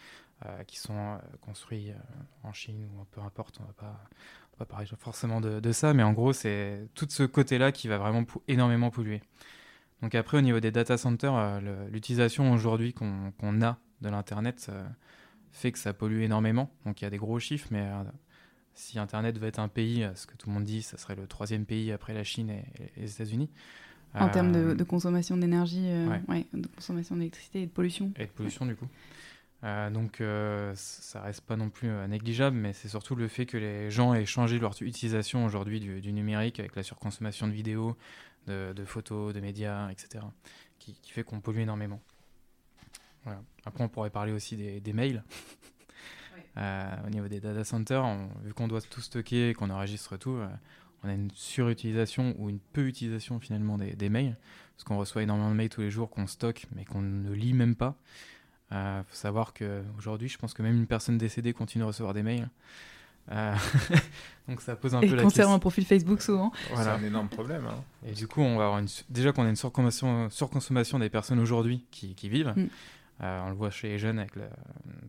Euh, 0.45 0.65
qui 0.65 0.79
sont 0.79 0.93
euh, 0.93 1.17
construits 1.41 1.93
euh, 1.93 1.95
en 2.43 2.53
Chine 2.53 2.87
ou 2.93 3.05
peu 3.11 3.23
importe, 3.23 3.59
on 3.59 3.65
va 3.65 3.73
pas, 3.73 3.87
va 3.87 4.59
pas 4.59 4.65
parler 4.67 4.87
forcément 4.99 5.41
de, 5.41 5.73
ça, 5.73 5.95
mais 5.95 6.03
en 6.03 6.13
gros, 6.13 6.35
c'est 6.35 6.91
tout 6.95 7.07
ce 7.09 7.23
côté-là 7.23 7.73
qui 7.73 7.89
va 7.89 7.97
vraiment 7.97 8.23
énormément 8.47 8.91
polluer. 8.91 9.23
Donc 10.03 10.15
après, 10.15 10.37
au 10.37 10.43
niveau 10.43 10.61
des 10.61 10.71
data 10.71 10.99
centers, 10.99 11.63
l'utilisation 11.91 12.53
aujourd'hui 12.53 12.93
qu'on 12.93 13.63
a 13.63 13.79
de 14.07 14.11
l'Internet 14.11 14.71
fait 15.51 15.73
que 15.73 15.79
ça 15.79 15.93
pollue 15.93 16.23
énormément. 16.23 16.71
Donc 16.85 17.01
il 17.01 17.05
y 17.05 17.07
a 17.07 17.11
des 17.11 17.19
gros 17.19 17.39
chiffres, 17.39 17.69
mais 17.71 17.89
si 18.75 18.99
Internet 18.99 19.39
veut 19.39 19.49
être 19.49 19.59
un 19.59 19.69
pays, 19.69 20.09
ce 20.15 20.27
que 20.27 20.37
tout 20.37 20.49
le 20.49 20.55
monde 20.55 20.65
dit, 20.65 20.83
ça 20.83 20.99
serait 20.99 21.15
le 21.15 21.27
troisième 21.27 21.65
pays 21.65 21.93
après 21.93 22.15
la 22.15 22.25
Chine 22.25 22.51
et, 22.51 22.65
les 22.97 23.13
États-Unis. 23.13 23.51
En 24.15 24.29
termes 24.29 24.53
de, 24.53 24.85
consommation 24.85 25.37
d'énergie, 25.37 25.89
de 25.89 26.67
consommation 26.75 27.17
d'électricité 27.17 27.63
et 27.63 27.67
de 27.67 27.71
pollution. 27.71 28.13
Et 28.17 28.27
de 28.27 28.31
pollution, 28.31 28.65
du 28.65 28.77
coup. 28.77 28.89
Euh, 29.65 29.91
donc 29.91 30.21
euh, 30.21 30.73
ça 30.75 31.23
reste 31.23 31.41
pas 31.41 31.57
non 31.57 31.71
plus 31.71 31.89
euh, 31.89 32.07
négligeable, 32.07 32.57
mais 32.57 32.73
c'est 32.73 32.89
surtout 32.89 33.15
le 33.15 33.27
fait 33.27 33.47
que 33.47 33.57
les 33.57 33.91
gens 33.91 34.13
aient 34.13 34.27
changé 34.27 34.59
leur 34.59 34.81
utilisation 34.83 35.45
aujourd'hui 35.45 35.81
du, 35.81 36.13
numérique 36.13 36.61
avec 36.61 36.77
la 36.77 36.83
surconsommation 36.83 37.49
de 37.49 37.53
vidéos, 37.53 37.97
de, 38.47 38.85
photos, 38.85 39.35
de 39.35 39.41
médias, 39.41 39.91
etc., 39.91 40.25
qui, 40.79 40.95
fait 41.11 41.25
qu'on 41.25 41.41
pollue 41.41 41.61
énormément. 41.61 42.01
Après, 43.65 43.85
on 43.85 43.89
pourrait 43.89 44.11
parler 44.11 44.33
aussi 44.33 44.57
des, 44.57 44.93
mails. 44.93 45.23
au 46.57 47.11
niveau 47.11 47.29
des 47.29 47.41
data 47.41 47.65
centers, 47.65 48.05
vu 48.45 48.55
qu'on 48.55 48.69
doit 48.69 48.81
tout 48.81 49.01
stocker 49.01 49.51
et 49.51 49.55
qu'on 49.55 49.71
enregistre 49.71 50.17
tout, 50.17 50.39
on 51.03 51.09
a 51.09 51.13
une 51.13 51.31
surutilisation 51.33 52.35
ou 52.39 52.49
une 52.49 52.59
peu 52.59 52.87
utilisation 52.87 53.41
finalement 53.41 53.79
des, 53.79 53.95
des 53.95 54.09
mails, 54.09 54.37
parce 54.77 54.85
qu'on 54.85 54.97
reçoit 54.97 55.23
énormément 55.23 55.51
de 55.51 55.57
mails 55.57 55.69
tous 55.69 55.83
les 55.83 55.91
jours 55.91 56.11
qu'on 56.11 56.27
stocke 56.27 56.67
mais 56.75 56.85
qu'on 56.85 57.03
ne 57.03 57.33
lit 57.33 57.53
même 57.53 57.75
pas. 57.75 57.97
Il 58.73 59.05
faut 59.07 59.15
savoir 59.15 59.53
qu'aujourd'hui, 59.55 60.29
je 60.29 60.39
pense 60.39 60.55
que 60.55 60.63
même 60.63 60.77
une 60.77 60.87
personne 60.87 61.19
décédée 61.19 61.53
continue 61.53 61.83
de 61.83 61.89
recevoir 61.89 62.15
des 62.15 62.23
mails. 62.23 62.49
donc 64.49 64.61
ça 64.61 64.77
pose 64.77 64.95
un 64.95 65.01
et 65.01 65.09
peu 65.09 65.17
la 65.17 65.25
conserve 65.25 65.51
un 65.51 65.59
profil 65.59 65.85
Facebook 65.85 66.23
souvent. 66.23 66.53
Voilà. 66.73 66.97
C'est 66.97 67.05
un 67.05 67.09
énorme 67.09 67.29
problème. 67.29 67.67
Hein. 67.67 67.83
Et 68.07 68.13
du 68.13 68.29
coup, 68.29 68.41
on 68.41 68.57
va 68.57 68.67
avoir 68.67 68.79
une... 68.79 68.89
déjà 69.09 69.33
qu'on 69.33 69.45
a 69.45 69.49
une 69.49 69.57
surconsommation, 69.57 70.31
surconsommation 70.31 70.99
des 70.99 71.11
personnes 71.11 71.41
aujourd'hui 71.41 71.85
qui, 71.91 72.15
qui, 72.15 72.29
vivent. 72.29 72.55
Mm. 72.57 72.67
Euh, 73.23 73.41
on 73.45 73.49
le 73.49 73.55
voit 73.55 73.71
chez 73.71 73.89
les 73.89 73.99
jeunes 73.99 74.27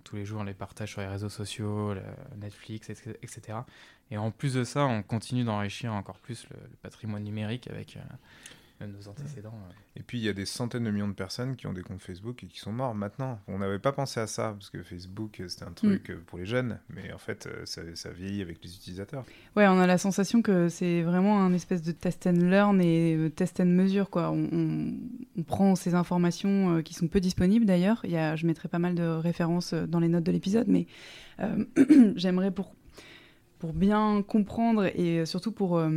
tous 0.04 0.16
les 0.16 0.24
jours 0.24 0.44
les 0.44 0.54
partages 0.54 0.92
sur 0.92 1.02
les 1.02 1.08
réseaux 1.08 1.30
sociaux, 1.30 1.94
Netflix, 2.38 2.90
etc. 2.90 3.60
Et 4.12 4.18
en 4.18 4.32
plus 4.32 4.54
de 4.54 4.64
ça, 4.64 4.86
on 4.86 5.04
continue 5.04 5.44
d'enrichir 5.44 5.94
encore 5.94 6.20
plus 6.20 6.48
le, 6.50 6.56
le, 6.56 6.76
patrimoine 6.78 7.24
numérique 7.24 7.68
avec 7.70 7.98
euh, 7.98 8.02
nos 8.86 9.08
antécédents. 9.08 9.56
Euh. 9.56 9.74
Et 9.96 10.04
puis 10.04 10.20
il 10.20 10.24
y 10.24 10.30
a 10.30 10.34
des 10.34 10.46
centaines 10.46 10.84
de 10.84 10.92
millions 10.92 11.08
de 11.08 11.14
personnes 11.14 11.56
qui 11.56 11.66
ont 11.66 11.74
des 11.74 11.82
comptes 11.82 12.02
Facebook 12.02 12.44
et 12.44 12.48
qui 12.48 12.60
sont 12.60 12.72
morts 12.72 12.94
maintenant. 12.94 13.40
On 13.48 13.58
n'avait 13.58 13.80
pas 13.80 13.92
pensé 13.92 14.20
à 14.20 14.28
ça 14.28 14.54
parce 14.54 14.70
que 14.70 14.84
Facebook 14.84 15.42
c'était 15.48 15.66
un 15.66 15.72
truc 15.72 16.10
mm. 16.10 16.18
pour 16.28 16.38
les 16.38 16.46
jeunes, 16.46 16.80
mais 16.90 17.12
en 17.12 17.18
fait 17.18 17.50
ça, 17.66 17.82
ça, 17.96 18.10
vieillit 18.12 18.42
avec 18.42 18.64
les 18.64 18.76
utilisateurs. 18.76 19.26
Ouais, 19.56 19.68
on 19.68 19.80
a 19.80 19.88
la 19.88 19.98
sensation 19.98 20.42
que 20.42 20.70
c'est 20.70 21.02
vraiment 21.02 21.42
un 21.42 21.54
espèce 21.54 21.82
de 21.82 21.92
test 21.92 22.28
and 22.28 22.34
learn 22.34 22.80
et 22.82 23.32
test 23.36 23.60
and 23.60 23.66
measure 23.66 24.10
quoi. 24.10 24.30
On, 24.30 24.48
on, 24.52 24.94
on 25.38 25.44
prend 25.44 25.76
ces 25.76 25.96
informations 25.96 26.84
qui 26.84 26.94
sont 26.94 27.08
peu 27.08 27.20
disponibles 27.20 27.66
d'ailleurs. 27.66 28.02
Il 28.04 28.12
y 28.12 28.18
a, 28.18 28.36
je 28.36 28.46
mettrai 28.46 28.68
pas 28.68 28.80
mal 28.80 28.94
de 28.94 29.04
références 29.04 29.74
dans 29.74 30.00
les 30.00 30.10
notes 30.10 30.24
de 30.24 30.32
l'épisode, 30.32 30.68
mais 30.68 30.86
euh, 31.40 31.66
j'aimerais 32.16 32.52
pour 32.52 32.74
pour 33.60 33.74
bien 33.74 34.24
comprendre 34.28 34.86
et 34.86 35.26
surtout 35.26 35.52
pour 35.52 35.78
euh, 35.78 35.90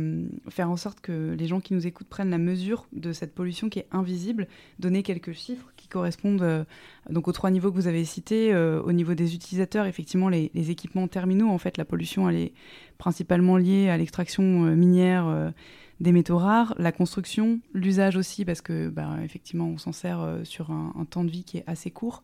faire 0.49 0.69
en 0.69 0.77
sorte 0.77 0.99
que 0.99 1.35
les 1.37 1.47
gens 1.47 1.59
qui 1.59 1.73
nous 1.73 1.85
écoutent 1.85 2.07
prennent 2.07 2.31
la 2.31 2.37
mesure 2.37 2.87
de 2.91 3.13
cette 3.13 3.35
pollution 3.35 3.69
qui 3.69 3.79
est 3.79 3.87
invisible, 3.91 4.47
donner 4.79 5.03
quelques 5.03 5.33
chiffres 5.33 5.71
qui 5.77 5.87
correspondent 5.87 6.41
euh, 6.41 6.63
donc 7.09 7.27
aux 7.27 7.31
trois 7.31 7.51
niveaux 7.51 7.71
que 7.71 7.75
vous 7.75 7.87
avez 7.87 8.03
cités. 8.03 8.53
Euh, 8.53 8.81
au 8.81 8.91
niveau 8.91 9.13
des 9.13 9.35
utilisateurs, 9.35 9.85
effectivement, 9.85 10.29
les, 10.29 10.49
les, 10.53 10.71
équipements 10.71 11.07
terminaux, 11.07 11.49
en 11.49 11.57
fait, 11.57 11.77
la 11.77 11.85
pollution, 11.85 12.29
elle 12.29 12.37
est 12.37 12.53
principalement 12.97 13.57
liée 13.57 13.89
à 13.89 13.97
l'extraction 13.97 14.43
minière 14.75 15.53
des 16.01 16.11
métaux 16.11 16.39
rares, 16.39 16.73
la 16.79 16.91
construction, 16.91 17.59
l'usage 17.73 18.17
aussi, 18.17 18.43
parce 18.43 18.61
que 18.61 18.89
bah, 18.89 19.17
effectivement, 19.23 19.67
on 19.67 19.77
s'en 19.77 19.91
sert 19.91 20.19
euh, 20.19 20.43
sur 20.43 20.71
un, 20.71 21.05
temps 21.07 21.23
de 21.23 21.29
vie 21.29 21.43
qui 21.43 21.57
est 21.57 21.63
assez 21.67 21.91
court. 21.91 22.23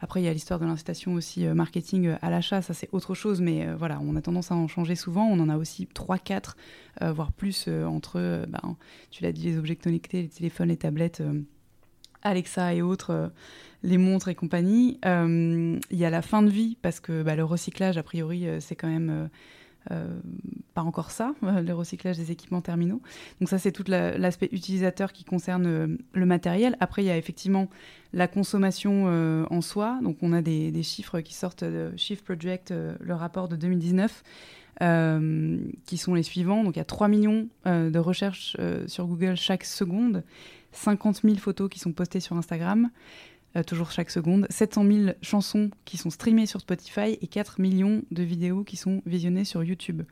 Après, 0.00 0.22
il 0.22 0.24
y 0.24 0.28
a 0.28 0.32
l'histoire 0.32 0.58
de 0.58 0.64
l'incitation 0.64 1.12
aussi 1.12 1.46
euh, 1.46 1.52
marketing 1.52 2.06
euh, 2.06 2.16
à 2.22 2.30
l'achat, 2.30 2.62
ça 2.62 2.72
c'est 2.72 2.88
autre 2.92 3.14
chose, 3.14 3.42
mais 3.42 3.70
voilà, 3.74 4.00
on 4.02 4.16
a 4.16 4.22
tendance 4.22 4.50
à 4.50 4.54
en 4.54 4.66
changer 4.66 4.94
souvent. 4.94 5.26
On 5.26 5.38
en 5.40 5.50
a 5.50 5.58
aussi 5.58 5.86
3, 5.86 6.18
4, 6.18 6.56
voire 7.14 7.32
plus 7.32 7.68
entre, 7.68 8.46
bah, 8.48 8.62
tu 9.10 9.22
l'as 9.22 9.32
dit, 9.32 9.42
les 9.42 9.58
objets 9.58 9.76
connectés, 9.76 10.22
les 10.22 10.28
téléphones, 10.28 10.68
les 10.68 10.76
tablettes. 10.76 11.22
Alexa 12.22 12.74
et 12.74 12.82
autres, 12.82 13.30
les 13.82 13.98
montres 13.98 14.28
et 14.28 14.34
compagnie. 14.34 14.98
Il 15.04 15.80
y 15.90 16.04
a 16.04 16.10
la 16.10 16.22
fin 16.22 16.42
de 16.42 16.50
vie, 16.50 16.76
parce 16.80 16.98
que 17.00 17.22
bah, 17.22 17.36
le 17.36 17.44
recyclage, 17.44 17.98
a 17.98 18.02
priori, 18.02 18.46
c'est 18.60 18.74
quand 18.74 18.88
même 18.88 19.28
pas 20.74 20.82
encore 20.82 21.10
ça, 21.10 21.34
le 21.42 21.72
recyclage 21.72 22.16
des 22.16 22.30
équipements 22.30 22.60
terminaux. 22.60 23.00
Donc 23.40 23.48
ça, 23.48 23.58
c'est 23.58 23.72
tout 23.72 23.84
l'aspect 23.88 24.48
utilisateur 24.52 25.12
qui 25.12 25.24
concerne 25.24 25.66
euh, 25.66 25.98
le 26.12 26.26
matériel. 26.26 26.76
Après, 26.78 27.02
il 27.02 27.06
y 27.06 27.10
a 27.10 27.16
effectivement 27.16 27.68
la 28.12 28.28
consommation 28.28 29.06
euh, 29.08 29.44
en 29.50 29.60
soi. 29.60 29.98
Donc 30.02 30.18
on 30.22 30.32
a 30.32 30.40
des, 30.40 30.82
chiffres 30.82 31.20
qui 31.20 31.34
sortent 31.34 31.64
de 31.64 31.90
Shift 31.96 32.24
Project, 32.24 32.72
le 32.72 33.14
rapport 33.14 33.48
de 33.48 33.56
2019, 33.56 34.22
qui 35.84 35.96
sont 35.96 36.14
les 36.14 36.22
suivants. 36.22 36.62
Donc 36.62 36.76
il 36.76 36.78
y 36.78 36.82
a 36.82 36.84
3 36.84 37.08
millions 37.08 37.48
de 37.66 37.98
recherches 37.98 38.56
sur 38.86 39.06
Google 39.06 39.36
chaque 39.36 39.64
seconde, 39.64 40.22
50 40.72 41.22
000 41.24 41.36
photos 41.36 41.68
qui 41.68 41.80
sont 41.80 41.92
postées 41.92 42.20
sur 42.20 42.36
Instagram. 42.36 42.90
Euh, 43.56 43.62
toujours 43.62 43.90
chaque 43.90 44.10
seconde, 44.10 44.46
700 44.50 44.84
000 44.84 45.10
chansons 45.22 45.70
qui 45.84 45.96
sont 45.96 46.10
streamées 46.10 46.46
sur 46.46 46.60
Spotify 46.60 47.16
et 47.20 47.26
4 47.26 47.60
millions 47.60 48.02
de 48.10 48.22
vidéos 48.22 48.62
qui 48.62 48.76
sont 48.76 49.02
visionnées 49.06 49.44
sur 49.44 49.64
YouTube. 49.64 50.02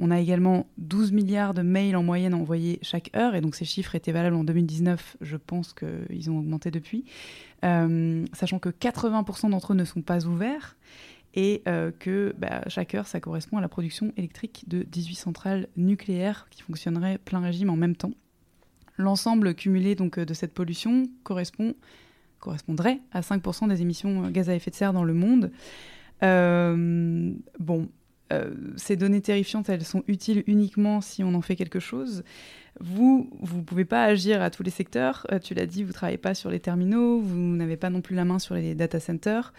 On 0.00 0.12
a 0.12 0.20
également 0.20 0.66
12 0.78 1.10
milliards 1.10 1.54
de 1.54 1.62
mails 1.62 1.96
en 1.96 2.04
moyenne 2.04 2.34
envoyés 2.34 2.78
chaque 2.82 3.10
heure, 3.16 3.34
et 3.34 3.40
donc 3.40 3.56
ces 3.56 3.64
chiffres 3.64 3.96
étaient 3.96 4.12
valables 4.12 4.36
en 4.36 4.44
2019, 4.44 5.16
je 5.20 5.36
pense 5.36 5.74
qu'ils 5.74 6.30
ont 6.30 6.38
augmenté 6.38 6.70
depuis, 6.70 7.04
euh, 7.64 8.24
sachant 8.32 8.60
que 8.60 8.68
80% 8.68 9.50
d'entre 9.50 9.72
eux 9.72 9.76
ne 9.76 9.84
sont 9.84 10.02
pas 10.02 10.24
ouverts, 10.26 10.76
et 11.34 11.62
euh, 11.66 11.90
que 11.98 12.32
bah, 12.38 12.62
chaque 12.68 12.94
heure, 12.94 13.08
ça 13.08 13.18
correspond 13.18 13.56
à 13.58 13.60
la 13.60 13.68
production 13.68 14.12
électrique 14.16 14.64
de 14.68 14.84
18 14.84 15.16
centrales 15.16 15.66
nucléaires 15.76 16.46
qui 16.50 16.62
fonctionneraient 16.62 17.18
plein 17.18 17.40
régime 17.40 17.70
en 17.70 17.76
même 17.76 17.96
temps. 17.96 18.12
L'ensemble 18.96 19.54
cumulé 19.54 19.96
donc 19.96 20.18
de 20.18 20.34
cette 20.34 20.54
pollution 20.54 21.04
correspond 21.24 21.74
correspondrait 22.38 23.00
à 23.12 23.20
5% 23.20 23.68
des 23.68 23.82
émissions 23.82 24.24
euh, 24.24 24.30
gaz 24.30 24.48
à 24.50 24.54
effet 24.54 24.70
de 24.70 24.76
serre 24.76 24.92
dans 24.92 25.04
le 25.04 25.14
monde. 25.14 25.50
Euh, 26.22 27.32
bon, 27.58 27.88
euh, 28.32 28.50
ces 28.76 28.96
données 28.96 29.20
terrifiantes, 29.20 29.68
elles 29.68 29.84
sont 29.84 30.02
utiles 30.08 30.44
uniquement 30.46 31.00
si 31.00 31.22
on 31.22 31.34
en 31.34 31.42
fait 31.42 31.56
quelque 31.56 31.80
chose. 31.80 32.24
Vous, 32.80 33.28
vous 33.40 33.58
ne 33.58 33.62
pouvez 33.62 33.84
pas 33.84 34.04
agir 34.04 34.40
à 34.40 34.50
tous 34.50 34.62
les 34.62 34.70
secteurs. 34.70 35.26
tu 35.42 35.54
l'as 35.54 35.66
dit, 35.66 35.82
vous 35.82 35.88
ne 35.88 35.94
travaillez 35.94 36.18
pas 36.18 36.34
sur 36.34 36.48
les 36.48 36.60
terminaux, 36.60 37.18
vous 37.20 37.36
n'avez 37.36 37.76
pas 37.76 37.90
non 37.90 38.00
plus 38.00 38.14
la 38.14 38.24
main 38.24 38.38
sur 38.38 38.54
les 38.54 38.76
data 38.76 39.00
centers. 39.00 39.52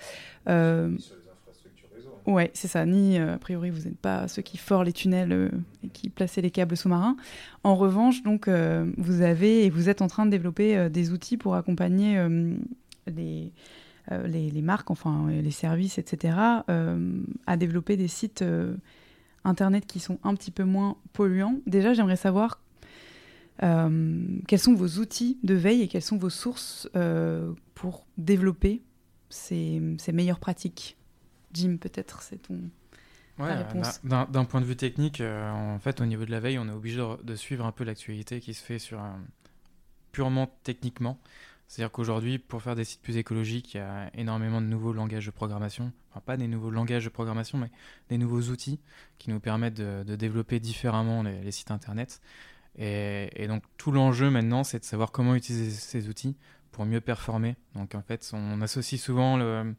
Ouais, 2.30 2.52
c'est 2.54 2.68
ça. 2.68 2.86
Ni, 2.86 3.18
euh, 3.18 3.34
a 3.34 3.38
priori, 3.40 3.72
vous 3.72 3.88
n'êtes 3.88 3.98
pas 3.98 4.28
ceux 4.28 4.44
qui 4.44 4.58
forent 4.58 4.84
les 4.84 4.94
tunnels 4.94 5.32
euh, 5.32 5.50
et 5.84 5.88
qui 5.90 6.10
plaçaient 6.10 6.42
les 6.42 6.52
câbles 6.52 6.78
sous-marins. 6.78 7.18
En 7.64 7.76
revanche, 7.76 8.22
donc, 8.22 8.48
euh, 8.48 8.86
vous 8.98 9.24
avez 9.24 9.66
et 9.66 9.72
vous 9.72 9.90
êtes 9.90 10.04
en 10.04 10.08
train 10.08 10.28
de 10.28 10.32
développer 10.32 10.92
des 10.92 11.12
outils 11.12 11.38
pour 11.38 11.56
accompagner 11.56 12.24
les, 13.08 13.52
marques, 14.62 14.92
enfin, 14.92 15.28
les 15.28 15.50
services, 15.50 15.98
etc., 15.98 16.38
à 17.48 17.58
développer 17.58 17.98
des 17.98 18.08
sites 18.08 18.44
Internet 19.44 19.88
qui 19.88 20.00
sont 20.00 20.20
un 20.24 20.36
petit 20.36 20.52
peu 20.52 20.66
moins 20.66 20.98
polluants. 21.14 21.60
Déjà, 21.66 21.94
j'aimerais 21.94 22.16
savoir 22.16 22.62
quels 23.60 24.60
sont 24.60 24.76
vos 24.76 25.00
outils 25.00 25.40
de 25.42 25.56
veille 25.56 25.82
et 25.82 25.88
quelles 25.88 26.04
sont 26.04 26.18
vos 26.18 26.30
sources 26.30 26.88
pour 27.74 28.06
développer 28.18 28.84
ces 29.30 29.82
meilleures 30.14 30.40
pratiques? 30.40 30.99
Jim, 31.54 31.78
peut-être, 31.80 32.22
c'est 32.22 32.38
ton. 32.38 32.60
Ouais, 33.40 33.56
d'un 34.04 34.46
point 34.46 34.60
de 34.60 34.66
vue 34.66 34.76
technique, 34.76 35.22
euh, 35.22 35.50
en 35.52 35.80
fait, 35.80 36.02
au 36.02 36.06
niveau 36.06 36.26
de 36.26 36.32
la 36.32 36.42
veille, 36.42 36.60
on 36.60 36.68
est 36.68 36.74
obligé 36.74 37.02
de, 37.24 37.36
suivre 37.36 37.66
un 37.66 37.72
peu 37.72 37.86
l'actualité 37.86 38.42
qui 38.42 38.54
se 38.54 38.62
fait 38.62 38.80
sur 38.80 39.02
purement 40.12 40.52
techniquement. 40.64 41.18
C'est-à-dire 41.70 41.92
qu'aujourd'hui, 41.92 42.38
pour 42.38 42.62
faire 42.62 42.76
des 42.76 42.84
sites 42.84 43.02
plus 43.02 43.16
écologiques, 43.16 43.76
il 43.76 43.78
y 43.78 43.80
a 43.80 44.10
énormément 44.16 44.60
de 44.60 44.66
nouveaux 44.66 44.92
langages 44.92 45.28
de 45.28 45.32
programmation. 45.32 45.94
Enfin, 46.10 46.20
pas 46.20 46.36
des 46.36 46.48
nouveaux 46.48 46.72
langages 46.72 47.06
de 47.06 47.10
programmation, 47.10 47.58
mais 47.58 47.72
des 48.10 48.18
nouveaux 48.18 48.42
outils 48.52 48.80
qui 49.20 49.30
nous 49.30 49.40
permettent 49.40 49.76
de, 49.76 50.16
développer 50.16 50.60
différemment 50.60 51.24
les, 51.24 51.52
sites 51.52 51.72
internet. 51.72 52.20
Et, 52.78 53.30
et 53.42 53.48
donc, 53.48 53.64
tout 53.78 53.92
l'enjeu 53.92 54.30
maintenant, 54.30 54.66
c'est 54.66 54.80
de 54.80 54.86
savoir 54.86 55.12
comment 55.12 55.36
utiliser 55.36 55.70
ces 55.70 56.10
outils 56.10 56.36
pour 56.72 56.86
mieux 56.86 57.02
performer. 57.02 57.56
Donc, 57.76 57.96
en 57.96 58.02
fait, 58.02 58.30
on 58.34 58.62
associe 58.62 59.00
souvent 59.00 59.38
le, 59.38 59.76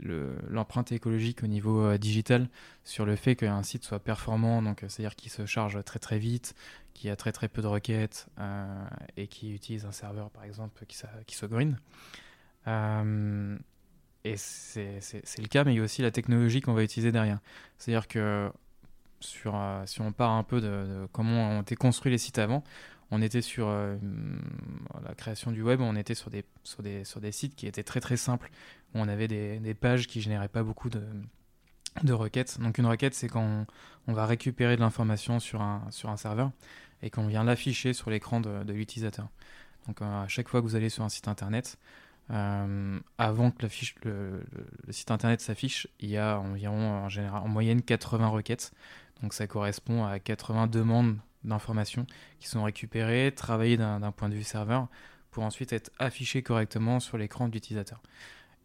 l'empreinte 0.00 0.92
écologique 0.92 1.42
au 1.42 1.46
niveau 1.46 1.82
euh, 1.82 1.98
digital 1.98 2.48
sur 2.84 3.04
le 3.04 3.16
fait 3.16 3.36
qu'un 3.36 3.62
site 3.62 3.84
soit 3.84 3.98
performant, 3.98 4.62
donc 4.62 4.82
euh, 4.82 4.88
c'est-à-dire 4.88 5.16
qu'il 5.16 5.30
se 5.30 5.46
charge 5.46 5.82
très 5.84 5.98
très 5.98 6.18
vite, 6.18 6.54
qu'il 6.94 7.08
y 7.08 7.10
a 7.10 7.16
très 7.16 7.32
très 7.32 7.48
peu 7.48 7.62
de 7.62 7.66
requêtes 7.66 8.28
euh, 8.38 8.84
et 9.16 9.26
qui 9.26 9.52
utilise 9.52 9.84
un 9.84 9.92
serveur 9.92 10.30
par 10.30 10.44
exemple 10.44 10.84
qui, 10.86 10.96
soit 10.96 11.48
green. 11.48 11.78
et 14.24 14.36
c'est 14.36 15.00
le 15.38 15.48
cas, 15.48 15.64
mais 15.64 15.74
il 15.74 15.78
y 15.78 15.80
a 15.80 15.84
aussi 15.84 16.02
la 16.02 16.10
technologie 16.10 16.60
qu'on 16.60 16.74
va 16.74 16.82
utiliser 16.82 17.12
derrière. 17.12 17.40
C'est-à-dire 17.78 18.08
que 18.08 18.50
sur, 19.20 19.60
si 19.86 20.00
on 20.00 20.12
part 20.12 20.30
un 20.30 20.44
peu 20.44 20.60
de, 20.60 21.08
comment 21.12 21.58
ont 21.58 21.62
été 21.62 21.74
construits 21.74 22.12
les 22.12 22.18
sites 22.18 22.38
avant, 22.38 22.62
on 23.10 23.22
était 23.22 23.42
sur 23.42 23.68
la 23.68 25.14
création 25.16 25.50
du 25.50 25.62
web, 25.62 25.80
on 25.80 25.96
était 25.96 26.14
sur 26.14 26.30
des, 26.30 26.44
sur, 26.68 26.82
des, 26.82 27.04
sur 27.04 27.20
des 27.20 27.32
sites 27.32 27.56
qui 27.56 27.66
étaient 27.66 27.82
très 27.82 28.00
très 28.00 28.16
simples, 28.16 28.50
où 28.94 28.98
on 28.98 29.08
avait 29.08 29.28
des, 29.28 29.74
pages 29.74 30.06
qui 30.06 30.20
généraient 30.20 30.48
pas 30.48 30.62
beaucoup 30.62 30.90
de, 30.90 32.12
requêtes. 32.12 32.60
Donc 32.60 32.78
une 32.78 32.86
requête, 32.86 33.14
c'est 33.14 33.28
quand 33.28 33.66
on, 34.06 34.12
va 34.12 34.26
récupérer 34.26 34.76
de 34.76 34.80
l'information 34.80 35.40
sur 35.40 35.60
un, 35.60 35.88
serveur 36.16 36.52
et 37.02 37.10
qu'on 37.10 37.26
vient 37.26 37.44
l'afficher 37.44 37.92
sur 37.92 38.10
l'écran 38.10 38.40
de, 38.40 38.72
l'utilisateur. 38.72 39.28
Donc 39.86 40.02
euh, 40.02 40.22
à 40.22 40.28
chaque 40.28 40.48
fois 40.48 40.60
que 40.60 40.66
vous 40.66 40.76
allez 40.76 40.90
sur 40.90 41.04
un 41.04 41.08
site 41.08 41.28
internet, 41.28 41.78
euh, 42.30 43.00
avant 43.16 43.50
que 43.50 43.66
le, 43.66 44.44
le, 44.86 44.92
site 44.92 45.10
internet 45.10 45.40
s'affiche, 45.40 45.88
il 45.98 46.10
y 46.10 46.18
a 46.18 46.38
environ 46.38 47.04
en, 47.04 47.08
général, 47.08 47.42
en 47.42 47.48
moyenne 47.48 47.82
80 47.82 48.28
requêtes. 48.28 48.72
Donc 49.22 49.32
ça 49.32 49.46
correspond 49.46 50.04
à 50.04 50.18
80 50.18 50.66
demandes 50.66 51.18
d'informations 51.44 52.06
qui 52.40 52.48
sont 52.48 52.64
récupérées, 52.64 53.32
travaillées 53.34 53.76
d'un 53.76 54.12
point 54.12 54.28
de 54.28 54.34
vue 54.34 54.44
serveur, 54.44 54.88
pour 55.30 55.44
ensuite 55.44 55.72
être 55.72 55.90
affichées 55.98 56.42
correctement 56.42 57.00
sur 57.00 57.18
l'écran 57.18 57.48
de 57.48 57.52
l'utilisateur. 57.52 58.00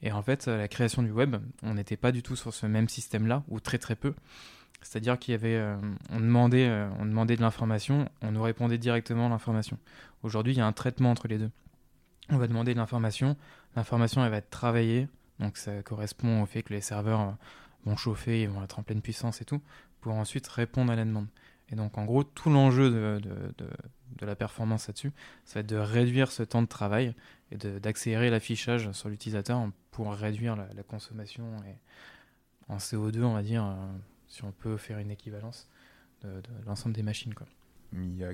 Et 0.02 0.12
en 0.12 0.22
fait, 0.22 0.48
la 0.48 0.68
création 0.68 1.02
du 1.02 1.12
web, 1.12 1.38
on 1.62 1.76
n'était 1.76 1.98
pas 1.98 2.12
du 2.12 2.24
tout 2.24 2.36
sur 2.36 2.54
ce 2.54 2.66
même 2.66 2.90
système-là, 2.90 3.44
ou 3.48 3.60
très 3.60 3.78
très 3.78 3.96
peu. 3.96 4.14
C'est-à-dire 4.84 5.18
qu'il 5.18 5.40
euh, 5.42 5.78
euh, 6.12 6.20
demandait 6.20 7.36
de 7.36 7.42
l'information, 7.42 8.10
on 8.22 8.32
nous 8.32 8.42
répondait 8.42 8.78
directement 8.78 9.30
l'information. 9.30 9.78
Aujourd'hui, 10.22 10.54
il 10.54 10.58
y 10.58 10.62
a 10.62 10.68
un 10.68 10.74
traitement 10.74 11.12
entre 11.12 11.28
les 11.28 11.38
deux. 11.38 11.52
On 12.30 12.38
va 12.38 12.48
demander 12.48 12.74
de 12.74 12.80
l'information, 12.80 13.36
l'information 13.76 14.24
elle 14.24 14.32
va 14.32 14.38
être 14.38 14.50
travaillée 14.50 15.10
Donc 15.40 15.58
ça 15.58 15.84
correspond 15.84 16.42
au 16.42 16.46
fait 16.46 16.64
que 16.64 16.74
les 16.74 16.80
serveurs 16.80 17.36
vont 17.86 17.98
chauffer, 17.98 18.44
ils 18.44 18.50
vont 18.50 18.64
être 18.64 18.80
en 18.80 18.84
pleine 18.84 19.02
puissance 19.02 19.42
et 19.42 19.46
tout, 19.46 19.62
pour 20.00 20.14
ensuite 20.14 20.48
répondre 20.48 20.92
à 20.92 20.96
la 20.96 21.04
demande. 21.04 21.28
Et 21.70 21.76
donc 21.76 21.98
en 21.98 22.06
gros, 22.06 22.24
tout 22.24 22.50
l'enjeu 22.50 23.20
de, 23.20 23.22
la 24.22 24.36
performance 24.36 24.88
là-dessus, 24.88 25.12
ça 25.46 25.56
va 25.56 25.60
être 25.62 25.68
de 25.68 25.78
réduire 25.78 26.32
ce 26.32 26.44
temps 26.44 26.62
de 26.62 26.68
travail 26.68 27.14
et 27.52 27.58
d'accélérer 27.58 28.30
l'affichage 28.30 28.92
sur 28.92 29.10
l'utilisateur 29.10 29.70
pour 29.92 30.12
réduire 30.14 30.56
la, 30.56 30.84
consommation 30.84 31.56
en 32.68 32.78
CO2, 32.78 33.22
on 33.24 33.34
va 33.34 33.44
dire, 33.44 33.66
euh, 33.66 33.76
si 34.28 34.44
on 34.44 34.52
peut 34.52 34.78
faire 34.78 34.98
une 35.00 35.12
équivalence 35.12 35.70
de, 36.22 36.42
l'ensemble 36.66 36.96
des 36.96 37.04
machines. 37.04 37.34
Quoi. 37.34 37.48
Il 37.94 38.16
y 38.16 38.24
a 38.24 38.34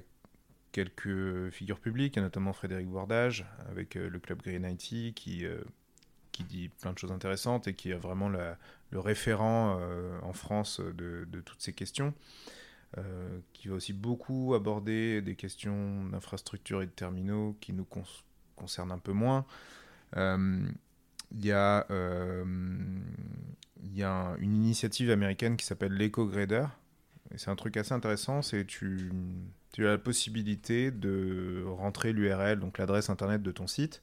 quelques 0.71 1.49
figures 1.49 1.79
publiques, 1.79 2.17
notamment 2.17 2.53
Frédéric 2.53 2.87
Bordage 2.87 3.45
avec 3.69 3.95
euh, 3.95 4.09
le 4.09 4.19
club 4.19 4.41
Green 4.41 4.63
IT 4.63 5.13
qui, 5.15 5.45
euh, 5.45 5.61
qui 6.31 6.43
dit 6.43 6.69
plein 6.69 6.93
de 6.93 6.97
choses 6.97 7.11
intéressantes 7.11 7.67
et 7.67 7.73
qui 7.73 7.91
est 7.91 7.95
vraiment 7.97 8.29
le 8.29 8.99
référent 8.99 9.79
en 10.21 10.33
France 10.33 10.79
de, 10.79 11.27
de, 11.29 11.41
toutes 11.41 11.61
ces 11.61 11.73
questions. 11.73 12.13
Euh, 12.97 13.37
qui 13.53 13.67
va 13.67 13.75
aussi 13.75 13.93
beaucoup 13.93 14.55
aborder 14.55 15.21
des 15.21 15.35
questions 15.35 16.05
d'infrastructure 16.05 16.81
et 16.81 16.87
de 16.87 16.91
terminaux 16.91 17.55
qui 17.61 17.71
nous 17.71 17.85
concernent 18.55 18.91
un 18.91 18.97
peu 18.97 19.11
moins. 19.11 19.45
Euh, 20.17 20.67
il 21.31 21.45
y 21.45 21.51
a, 21.51 21.85
euh, 21.91 22.43
une 22.43 24.55
initiative 24.55 25.11
américaine 25.11 25.55
qui 25.55 25.67
s'appelle 25.67 25.93
l'EcoGrader. 25.93 26.65
C'est 27.35 27.51
un 27.51 27.55
truc 27.55 27.77
assez 27.77 27.93
intéressant, 27.93 28.41
c'est 28.41 28.65
tu, 28.65 29.11
tu 29.71 29.85
as 29.85 29.91
la 29.91 29.99
possibilité 29.99 30.89
de 30.89 31.63
rentrer 31.67 32.11
l'URL, 32.11 32.59
donc 32.59 32.79
l'adresse 32.79 33.11
internet 33.11 33.43
de 33.43 33.51
ton 33.51 33.67
site, 33.67 34.01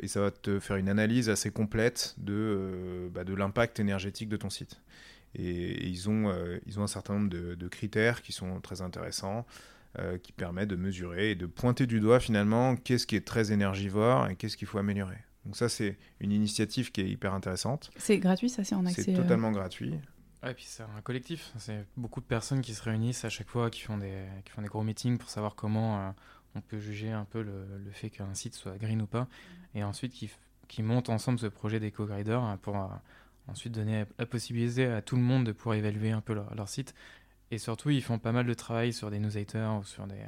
et 0.00 0.06
ça 0.06 0.20
va 0.20 0.30
te 0.30 0.60
faire 0.60 0.76
une 0.76 0.88
analyse 0.88 1.30
assez 1.30 1.50
complète 1.50 2.14
de, 2.18 3.10
bah, 3.12 3.24
de 3.24 3.34
l'impact 3.34 3.80
énergétique 3.80 4.28
de 4.28 4.36
ton 4.36 4.50
site. 4.50 4.80
Et, 5.34 5.86
ils, 5.86 6.08
ont, 6.08 6.30
euh, 6.30 6.58
ils 6.66 6.78
ont 6.78 6.82
un 6.82 6.88
certain 6.88 7.14
nombre 7.14 7.28
de, 7.28 7.68
critères 7.68 8.22
qui 8.22 8.32
sont 8.32 8.60
très 8.60 8.80
intéressants, 8.80 9.46
euh, 9.98 10.18
qui 10.18 10.32
permettent 10.32 10.68
de 10.68 10.76
mesurer 10.76 11.32
et 11.32 11.34
de 11.34 11.46
pointer 11.46 11.86
du 11.86 12.00
doigt 12.00 12.20
finalement 12.20 12.76
qu'est-ce 12.76 13.06
qui 13.06 13.16
est 13.16 13.26
très 13.26 13.52
énergivore 13.52 14.28
et 14.28 14.36
qu'est-ce 14.36 14.56
qu'il 14.56 14.68
faut 14.68 14.78
améliorer. 14.78 15.18
Donc 15.44 15.56
ça, 15.56 15.68
c'est 15.68 15.96
une 16.20 16.32
initiative 16.32 16.92
qui 16.92 17.00
est 17.00 17.08
hyper 17.08 17.32
intéressante. 17.32 17.90
C'est 17.96 18.18
gratuit, 18.18 18.50
ça, 18.50 18.64
c'est 18.64 18.74
en 18.74 18.84
accès 18.84 19.02
C'est 19.02 19.14
euh, 19.14 19.16
totalement 19.16 19.50
gratuit. 19.50 19.94
Ouais, 20.42 20.50
et 20.50 20.54
puis 20.54 20.64
c'est 20.66 20.82
un 20.82 21.00
collectif. 21.02 21.52
C'est 21.58 21.86
beaucoup 21.96 22.20
de 22.20 22.26
personnes 22.26 22.60
qui 22.60 22.74
se 22.74 22.82
réunissent 22.82 23.24
à 23.24 23.30
chaque 23.30 23.48
fois, 23.48 23.70
qui 23.70 23.80
font 23.80 23.98
des, 23.98 24.24
qui 24.44 24.52
font 24.52 24.62
des 24.62 24.68
gros 24.68 24.82
meetings 24.82 25.18
pour 25.18 25.30
savoir 25.30 25.54
comment 25.54 26.14
on 26.54 26.60
peut 26.60 26.78
juger 26.78 27.10
un 27.10 27.24
peu 27.24 27.42
le, 27.42 27.64
le 27.84 27.90
fait 27.90 28.10
qu'un 28.10 28.34
site 28.34 28.54
soit 28.54 28.76
green 28.76 29.02
ou 29.02 29.06
pas. 29.06 29.26
Et 29.74 29.82
ensuite, 29.82 30.12
qui, 30.12 30.30
qui 30.68 30.82
montent 30.82 31.08
ensemble 31.08 31.38
ce 31.38 31.46
projet 31.46 31.80
d'éco-grider 31.80 32.38
pour 32.62 32.76
ensuite 33.48 33.72
donner 33.72 34.04
la 34.18 34.26
possibilité 34.26 34.86
à 34.86 35.02
tout 35.02 35.16
le 35.16 35.22
monde 35.22 35.44
de 35.44 35.52
pouvoir 35.52 35.76
évaluer 35.76 36.10
un 36.10 36.20
peu 36.20 36.34
leur, 36.34 36.68
site. 36.68 36.94
Et 37.50 37.58
surtout, 37.58 37.90
ils 37.90 38.02
font 38.02 38.18
pas 38.18 38.32
mal 38.32 38.46
de 38.46 38.54
travail 38.54 38.92
sur 38.92 39.10
des 39.10 39.18
newsletters 39.18 39.70
ou 39.80 39.84
sur 39.84 40.06
des, 40.06 40.20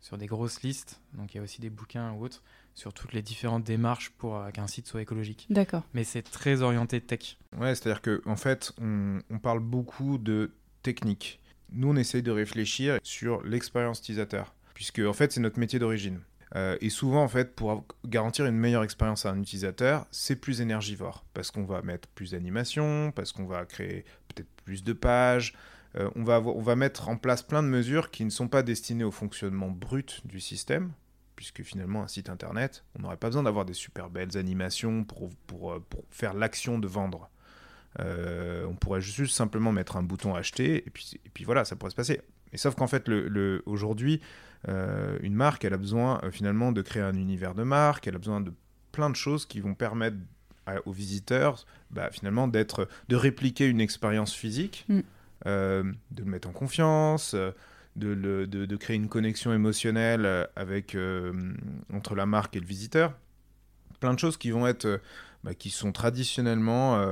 sur 0.00 0.18
des 0.18 0.26
grosses 0.26 0.62
listes. 0.62 1.00
Donc 1.14 1.34
il 1.34 1.38
y 1.38 1.40
a 1.40 1.42
aussi 1.42 1.60
des 1.60 1.70
bouquins 1.70 2.12
ou 2.12 2.24
autres 2.24 2.42
sur 2.74 2.92
toutes 2.92 3.12
les 3.12 3.22
différentes 3.22 3.64
démarches 3.64 4.10
pour 4.10 4.40
qu'un 4.52 4.66
site 4.66 4.86
soit 4.86 5.02
écologique. 5.02 5.46
D'accord. 5.50 5.82
Mais 5.94 6.04
c'est 6.04 6.22
très 6.22 6.62
orienté 6.62 7.00
tech. 7.00 7.36
Ouais, 7.58 7.74
c'est-à-dire 7.74 8.00
qu'en 8.00 8.30
en 8.30 8.36
fait, 8.36 8.72
on, 8.80 9.20
on, 9.30 9.38
parle 9.38 9.60
beaucoup 9.60 10.16
de 10.16 10.52
technique. 10.82 11.40
Nous, 11.72 11.88
on 11.88 11.96
essaye 11.96 12.22
de 12.22 12.30
réfléchir 12.30 12.98
sur 13.02 13.42
l'expérience 13.42 13.98
utilisateur, 13.98 14.54
puisque 14.74 15.00
en 15.00 15.12
fait, 15.12 15.32
c'est 15.32 15.40
notre 15.40 15.58
métier 15.58 15.78
d'origine. 15.78 16.20
Euh, 16.56 16.76
et 16.80 16.90
souvent, 16.90 17.22
en 17.22 17.28
fait, 17.28 17.54
pour 17.54 17.84
garantir 18.06 18.46
une 18.46 18.56
meilleure 18.56 18.84
expérience 18.84 19.26
à 19.26 19.30
un 19.30 19.40
utilisateur, 19.40 20.06
c'est 20.10 20.36
plus 20.36 20.60
énergivore. 20.60 21.24
Parce 21.34 21.50
qu'on 21.50 21.64
va 21.64 21.82
mettre 21.82 22.08
plus 22.08 22.32
d'animation, 22.32 23.12
parce 23.12 23.32
qu'on 23.32 23.46
va 23.46 23.64
créer 23.66 24.04
peut-être 24.28 24.48
plus 24.64 24.82
de 24.82 24.92
pages. 24.92 25.54
Euh, 25.96 26.10
on, 26.16 26.22
va 26.24 26.76
mettre 26.76 27.08
en 27.08 27.16
place 27.16 27.42
plein 27.42 27.62
de 27.62 27.68
mesures 27.68 28.10
qui 28.10 28.24
ne 28.24 28.30
sont 28.30 28.48
pas 28.48 28.62
destinées 28.62 29.04
au 29.04 29.10
fonctionnement 29.10 29.70
brut 29.70 30.26
du 30.26 30.40
système, 30.40 30.92
puisque 31.34 31.62
finalement, 31.62 32.02
un 32.02 32.08
site 32.08 32.28
internet, 32.28 32.84
on 32.94 33.02
n'aurait 33.02 33.16
pas 33.16 33.28
besoin 33.28 33.42
d'avoir 33.42 33.64
des 33.64 33.74
super 33.74 34.10
belles 34.10 34.36
animations 34.36 35.04
pour, 35.04 35.72
euh, 35.72 35.84
faire 36.10 36.34
l'action 36.34 36.78
de 36.78 36.86
vendre. 36.86 37.30
on 37.98 38.76
pourrait 38.76 39.00
juste 39.00 39.34
simplement 39.34 39.72
mettre 39.72 39.96
un 39.96 40.02
bouton 40.02 40.34
acheter, 40.34 40.76
et 40.76 40.86
et 40.86 41.30
puis 41.32 41.44
voilà, 41.44 41.64
ça 41.64 41.74
pourrait 41.74 41.90
se 41.90 41.96
passer. 41.96 42.20
Mais 42.52 42.58
sauf 42.58 42.74
qu'en 42.74 42.86
fait, 42.86 43.08
le, 43.08 43.28
le 43.28 43.62
aujourd'hui, 43.66 44.20
euh, 44.66 45.18
une 45.22 45.34
marque, 45.34 45.64
elle 45.64 45.74
a 45.74 45.78
besoin 45.78 46.20
euh, 46.22 46.30
finalement 46.30 46.72
de 46.72 46.82
créer 46.82 47.02
un 47.02 47.14
univers 47.14 47.54
de 47.54 47.62
marque, 47.62 48.06
elle 48.08 48.16
a 48.16 48.18
besoin 48.18 48.40
de 48.40 48.52
plein 48.92 49.10
de 49.10 49.16
choses 49.16 49.46
qui 49.46 49.60
vont 49.60 49.74
permettre 49.74 50.16
aux 50.84 50.92
visiteurs 50.92 51.64
bah, 51.90 52.10
finalement 52.12 52.46
d'être 52.46 52.88
de 53.08 53.16
répliquer 53.16 53.66
une 53.66 53.80
expérience 53.80 54.34
physique, 54.34 54.84
mm. 54.88 55.00
euh, 55.46 55.82
de 56.10 56.24
le 56.24 56.30
mettre 56.30 56.48
en 56.48 56.52
confiance, 56.52 57.34
de, 57.96 58.14
de, 58.14 58.76
créer 58.76 58.96
une 58.96 59.08
connexion 59.08 59.52
émotionnelle 59.54 60.46
avec 60.56 60.96
entre 61.92 62.14
la 62.14 62.26
marque 62.26 62.56
et 62.56 62.60
le 62.60 62.66
visiteur. 62.66 63.14
Plein 63.98 64.12
de 64.14 64.18
choses 64.18 64.36
qui 64.36 64.50
vont 64.50 64.66
être 64.66 65.00
bah, 65.42 65.54
qui 65.54 65.70
sont 65.70 65.90
traditionnellement 65.90 67.02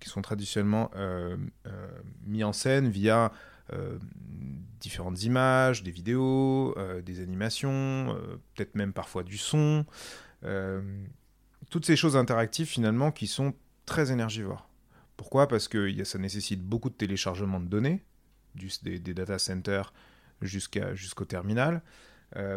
qui 0.00 0.08
sont 0.08 0.20
traditionnellement 0.20 0.90
mis 2.26 2.44
en 2.44 2.52
scène 2.52 2.88
via 2.88 3.32
différentes 4.80 5.22
images, 5.24 5.82
des 5.82 5.90
vidéos, 5.90 6.74
euh, 6.76 7.02
des 7.02 7.20
animations, 7.20 8.14
euh, 8.14 8.36
peut-être 8.54 8.74
même 8.74 8.92
parfois 8.92 9.22
du 9.22 9.38
son. 9.38 9.84
toutes 11.70 11.86
ces 11.86 11.96
choses 11.96 12.16
interactives 12.16 12.68
finalement 12.68 13.10
qui 13.10 13.26
sont 13.26 13.52
très 13.84 14.12
énergivores. 14.12 14.68
Pourquoi? 15.16 15.48
Parce 15.48 15.66
que 15.66 16.04
ça 16.04 16.18
nécessite 16.18 16.62
beaucoup 16.62 16.90
de 16.90 16.94
téléchargement 16.94 17.58
de 17.58 17.66
données, 17.66 18.04
des, 18.84 19.00
data 19.00 19.40
centers 19.40 19.92
jusqu'au 20.40 21.24
terminal. 21.24 21.82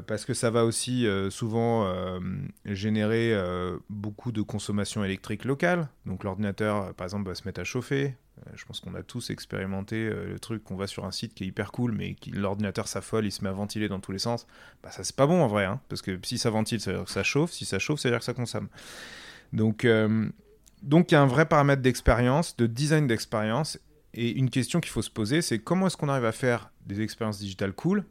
parce 0.05 0.25
que 0.25 0.35
ça 0.35 0.51
va 0.51 0.65
aussi 0.65 1.07
souvent 1.31 1.91
générer 2.65 3.33
beaucoup 3.89 4.31
de 4.31 4.43
consommation 4.43 5.03
électrique 5.03 5.45
locale. 5.45 5.89
Donc 6.05 6.23
l'ordinateur, 6.23 6.93
par 6.93 7.05
exemple, 7.05 7.27
va 7.27 7.33
se 7.33 7.45
mettre 7.45 7.61
à 7.61 7.63
chauffer, 7.63 8.15
euh, 8.28 8.28
je 8.55 8.65
pense 8.65 8.79
qu'on 8.79 8.95
a 8.95 9.03
tous 9.03 9.29
expérimenté 9.29 10.07
euh, 10.07 10.27
le 10.27 10.39
truc 10.39 10.63
qu'on 10.63 10.75
va 10.75 10.87
sur 10.87 11.05
un 11.05 11.11
site 11.11 11.33
qui 11.33 11.43
est 11.43 11.47
hyper 11.47 11.71
cool, 11.71 11.91
mais 11.91 12.15
l'ordinateur 12.31 12.87
s'affole, 12.87 13.25
il 13.25 13.31
se 13.31 13.43
met 13.43 13.49
à 13.49 13.53
ventiler 13.53 13.87
dans 13.87 13.99
tous 13.99 14.11
les 14.11 14.19
sens. 14.19 14.47
Bah 14.83 14.91
ça 14.91 15.03
c'est 15.03 15.15
pas 15.15 15.27
bon 15.27 15.41
en 15.41 15.47
vrai, 15.47 15.65
hein, 15.65 15.81
parce 15.89 16.01
que 16.01 16.19
si 16.23 16.37
ça 16.37 16.49
ventile, 16.49 16.79
ça 16.79 16.91
veut 16.91 16.97
dire 16.97 17.05
que 17.05 17.11
ça 17.11 17.23
chauffe. 17.23 17.51
Si 17.51 17.65
ça 17.65 17.79
chauffe, 17.79 17.99
ça 17.99 18.09
veut 18.09 18.13
dire 18.13 18.19
que 18.19 18.25
ça 18.25 18.33
consomme. 18.33 18.69
Donc 19.53 19.85
euh, 19.85 20.29
donc 20.81 21.11
il 21.11 21.15
y 21.15 21.17
a 21.17 21.21
un 21.21 21.27
vrai 21.27 21.45
paramètre 21.45 21.81
d'expérience, 21.81 22.55
de 22.57 22.67
design 22.67 23.07
d'expérience, 23.07 23.79
et 24.13 24.31
une 24.31 24.49
question 24.49 24.79
qu'il 24.79 24.91
faut 24.91 25.01
se 25.01 25.11
poser, 25.11 25.41
c'est 25.41 25.59
comment 25.59 25.87
est-ce 25.87 25.97
qu'on 25.97 26.09
arrive 26.09 26.25
à 26.25 26.31
faire 26.31 26.71
des 26.85 27.01
expériences 27.01 27.39
digitales 27.39 27.73
cool 27.73 28.05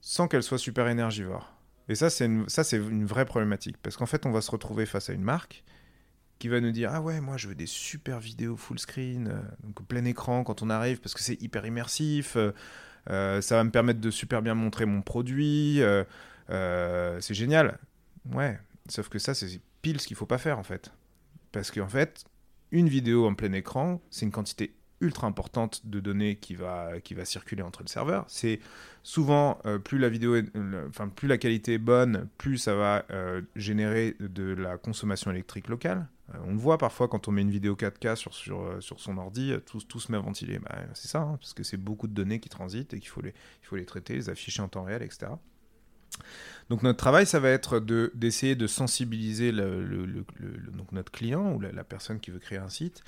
sans 0.00 0.28
qu'elles 0.28 0.42
soient 0.42 0.58
super 0.58 0.88
énergivores? 0.88 1.52
Et 1.88 1.94
ça 1.94 2.10
c'est 2.10 2.30
ça 2.46 2.64
c'est 2.64 2.78
une 2.78 3.04
vraie 3.04 3.26
problématique, 3.26 3.76
parce 3.82 3.96
qu'en 3.96 4.06
fait 4.06 4.24
on 4.26 4.30
va 4.30 4.40
se 4.40 4.50
retrouver 4.50 4.86
face 4.86 5.10
à 5.10 5.12
une 5.12 5.22
marque 5.22 5.64
qui 6.44 6.48
va 6.48 6.60
nous 6.60 6.72
dire 6.72 6.90
ah 6.92 7.00
ouais 7.00 7.22
moi 7.22 7.38
je 7.38 7.48
veux 7.48 7.54
des 7.54 7.64
super 7.64 8.20
vidéos 8.20 8.54
full 8.58 8.78
screen 8.78 9.28
euh, 9.28 9.40
donc 9.62 9.82
plein 9.88 10.04
écran 10.04 10.44
quand 10.44 10.60
on 10.60 10.68
arrive 10.68 11.00
parce 11.00 11.14
que 11.14 11.22
c'est 11.22 11.40
hyper 11.40 11.64
immersif 11.64 12.36
euh, 12.36 12.52
euh, 13.08 13.40
ça 13.40 13.56
va 13.56 13.64
me 13.64 13.70
permettre 13.70 13.98
de 13.98 14.10
super 14.10 14.42
bien 14.42 14.52
montrer 14.52 14.84
mon 14.84 15.00
produit 15.00 15.80
c'est 16.50 17.32
génial 17.32 17.78
ouais 18.34 18.58
sauf 18.90 19.08
que 19.08 19.18
ça 19.18 19.32
c'est 19.32 19.58
pile 19.80 19.98
ce 20.02 20.06
qu'il 20.06 20.18
faut 20.18 20.26
pas 20.26 20.36
faire 20.36 20.58
en 20.58 20.62
fait 20.62 20.92
parce 21.50 21.70
qu'en 21.70 21.88
fait 21.88 22.26
une 22.72 22.90
vidéo 22.90 23.26
en 23.26 23.32
plein 23.34 23.54
écran 23.54 24.02
c'est 24.10 24.26
une 24.26 24.32
quantité 24.32 24.74
ultra 25.00 25.26
importante 25.26 25.86
de 25.86 25.98
données 25.98 26.36
qui 26.36 26.56
va, 26.56 27.00
qui 27.02 27.14
va 27.14 27.24
circuler 27.24 27.62
entre 27.62 27.82
le 27.82 27.88
serveur. 27.88 28.24
C'est 28.28 28.60
souvent, 29.02 29.58
plus 29.82 29.98
la 29.98 30.08
vidéo 30.08 30.40
enfin, 30.88 31.08
plus 31.08 31.28
la 31.28 31.36
qualité 31.36 31.74
est 31.74 31.78
bonne, 31.78 32.28
plus 32.38 32.56
ça 32.56 32.74
va 32.74 33.04
générer 33.54 34.16
de 34.20 34.54
la 34.54 34.78
consommation 34.78 35.30
électrique 35.30 35.68
locale. 35.68 36.06
Euh, 36.32 36.38
on 36.46 36.52
le 36.52 36.58
voit 36.58 36.78
parfois 36.78 37.08
quand 37.08 37.28
on 37.28 37.32
met 37.32 37.42
une 37.42 37.50
vidéo 37.50 37.74
4K 37.74 38.16
sur, 38.16 38.34
sur, 38.34 38.62
euh, 38.62 38.80
sur 38.80 39.00
son 39.00 39.18
ordi, 39.18 39.52
euh, 39.52 39.60
tout, 39.60 39.80
tout 39.80 40.00
se 40.00 40.10
met 40.10 40.18
à 40.18 40.20
ventiler. 40.20 40.58
Bah, 40.58 40.78
c'est 40.94 41.08
ça, 41.08 41.20
hein, 41.20 41.36
parce 41.38 41.52
que 41.52 41.62
c'est 41.62 41.76
beaucoup 41.76 42.06
de 42.06 42.14
données 42.14 42.40
qui 42.40 42.48
transitent 42.48 42.94
et 42.94 43.00
qu'il 43.00 43.08
faut 43.08 43.20
les, 43.20 43.34
il 43.62 43.66
faut 43.66 43.76
les 43.76 43.84
traiter, 43.84 44.14
les 44.14 44.30
afficher 44.30 44.62
en 44.62 44.68
temps 44.68 44.84
réel, 44.84 45.02
etc. 45.02 45.32
Donc 46.70 46.82
notre 46.82 46.98
travail, 46.98 47.26
ça 47.26 47.40
va 47.40 47.50
être 47.50 47.80
d'essayer 48.14 48.54
de, 48.54 48.68
sensibiliser 48.68 49.50
le, 49.50 50.24
donc 50.72 50.92
notre 50.92 51.10
client 51.10 51.52
ou 51.52 51.60
la, 51.60 51.82
personne 51.82 52.20
qui 52.20 52.30
veut 52.30 52.38
créer 52.38 52.58
un 52.58 52.68
site 52.68 53.02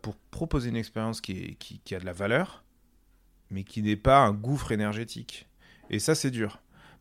pour 0.00 0.16
proposer 0.16 0.70
une 0.70 0.76
expérience 0.76 1.20
qui, 1.20 1.56
qui, 1.56 1.94
a 1.94 2.00
de 2.00 2.06
la 2.06 2.14
valeur, 2.14 2.64
mais 3.50 3.64
qui 3.64 3.82
n'est 3.82 3.96
pas 3.96 4.20
un 4.20 4.32
gouffre 4.32 4.72
énergétique. 4.72 5.46
Et 5.90 5.98
ça, 5.98 6.14
c'est 6.14 6.30
dur. 6.30 6.58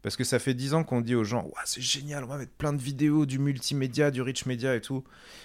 Parce 0.08 0.16
que 0.16 0.24
ça 0.24 0.40
fait 0.40 0.54
10 0.54 0.74
ans 0.74 0.86
qu'on 0.86 1.02
dit 1.02 1.16
aux 1.16 1.26
gens, 1.26 1.52
c'est 1.66 1.82
génial, 1.82 2.24
on 2.24 2.28
va 2.28 2.38
mettre 2.38 2.54
plein 2.54 2.72
de 2.72 2.82
vidéos, 2.82 3.26
du 3.26 3.40
multimédia, 3.40 4.10
du 4.10 4.22
rich 4.22 4.46
media 4.46 4.74
et 4.74 4.80
tout. 4.80 5.04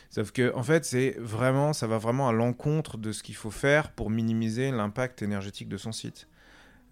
Sauf 0.09 0.31
que, 0.31 0.55
en 0.55 0.62
fait, 0.62 0.85
c'est 0.85 1.16
vraiment, 1.18 1.72
ça 1.72 1.88
va 1.88 1.98
vraiment 1.98 2.29
à 2.29 2.33
l'encontre 2.33 2.96
de 2.96 3.11
ce 3.11 3.25
qu'il 3.25 3.35
faut 3.35 3.51
faire 3.51 3.90
pour 3.90 4.09
minimiser 4.09 4.70
l'impact 4.70 5.20
énergétique 5.20 5.68
de 5.68 5.77
son 5.77 5.90
site. 5.90 6.29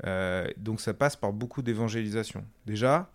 Euh, 0.04 0.48
donc 0.56 0.80
ça 0.80 0.94
passe 0.94 1.14
par 1.14 1.33
beaucoup 1.33 1.62
d'évangélisation. 1.62 2.44
Déjà, 2.66 3.12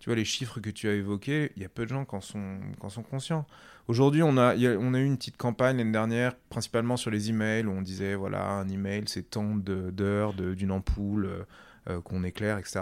tu 0.00 0.08
vois, 0.08 0.16
les 0.16 0.24
chiffres 0.24 0.58
que 0.58 0.70
tu 0.70 0.88
as 0.88 0.94
évoqués, 0.94 1.52
il 1.54 1.62
y 1.62 1.64
a 1.64 1.68
peu 1.68 1.84
de 1.84 1.90
gens 1.90 2.04
qui 2.04 2.16
en 2.16 2.20
sont, 2.20 3.02
conscients. 3.08 3.46
Aujourd'hui, 3.86 4.24
on 4.24 4.36
a, 4.36 4.56
on 4.56 4.94
a 4.94 4.98
eu 4.98 5.06
une 5.06 5.16
petite 5.16 5.36
campagne 5.36 5.76
l'année 5.76 5.92
dernière, 5.92 6.34
principalement 6.48 6.96
sur 6.96 7.12
les 7.12 7.30
emails, 7.30 7.66
où 7.66 7.70
on 7.70 7.82
disait, 7.82 8.16
voilà, 8.16 8.48
un 8.48 8.68
email, 8.68 9.04
c'est 9.06 9.30
tant 9.30 9.54
d'heures 9.54 10.34
d'une 10.34 10.72
ampoule 10.72 11.26
euh, 11.26 11.44
euh, 11.88 12.00
qu'on 12.00 12.24
éclaire, 12.24 12.58
etc. 12.58 12.80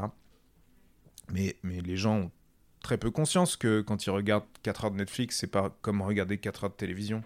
Mais, 1.33 1.57
les 1.63 1.97
gens 1.97 2.17
ont 2.17 2.31
très 2.83 2.99
peu 2.99 3.11
conscience 3.11 3.57
que 3.57 3.81
quand 3.81 4.07
ils 4.07 4.11
regardent 4.11 4.45
4 4.63 4.85
heures 4.85 4.91
de 4.91 4.97
Netflix, 4.97 5.39
c'est 5.39 5.47
pas 5.47 5.77
comme 5.83 6.03
regarder 6.03 6.39
4 6.39 6.65
heures 6.65 6.71
de 6.71 6.77
télévision. 6.77 7.23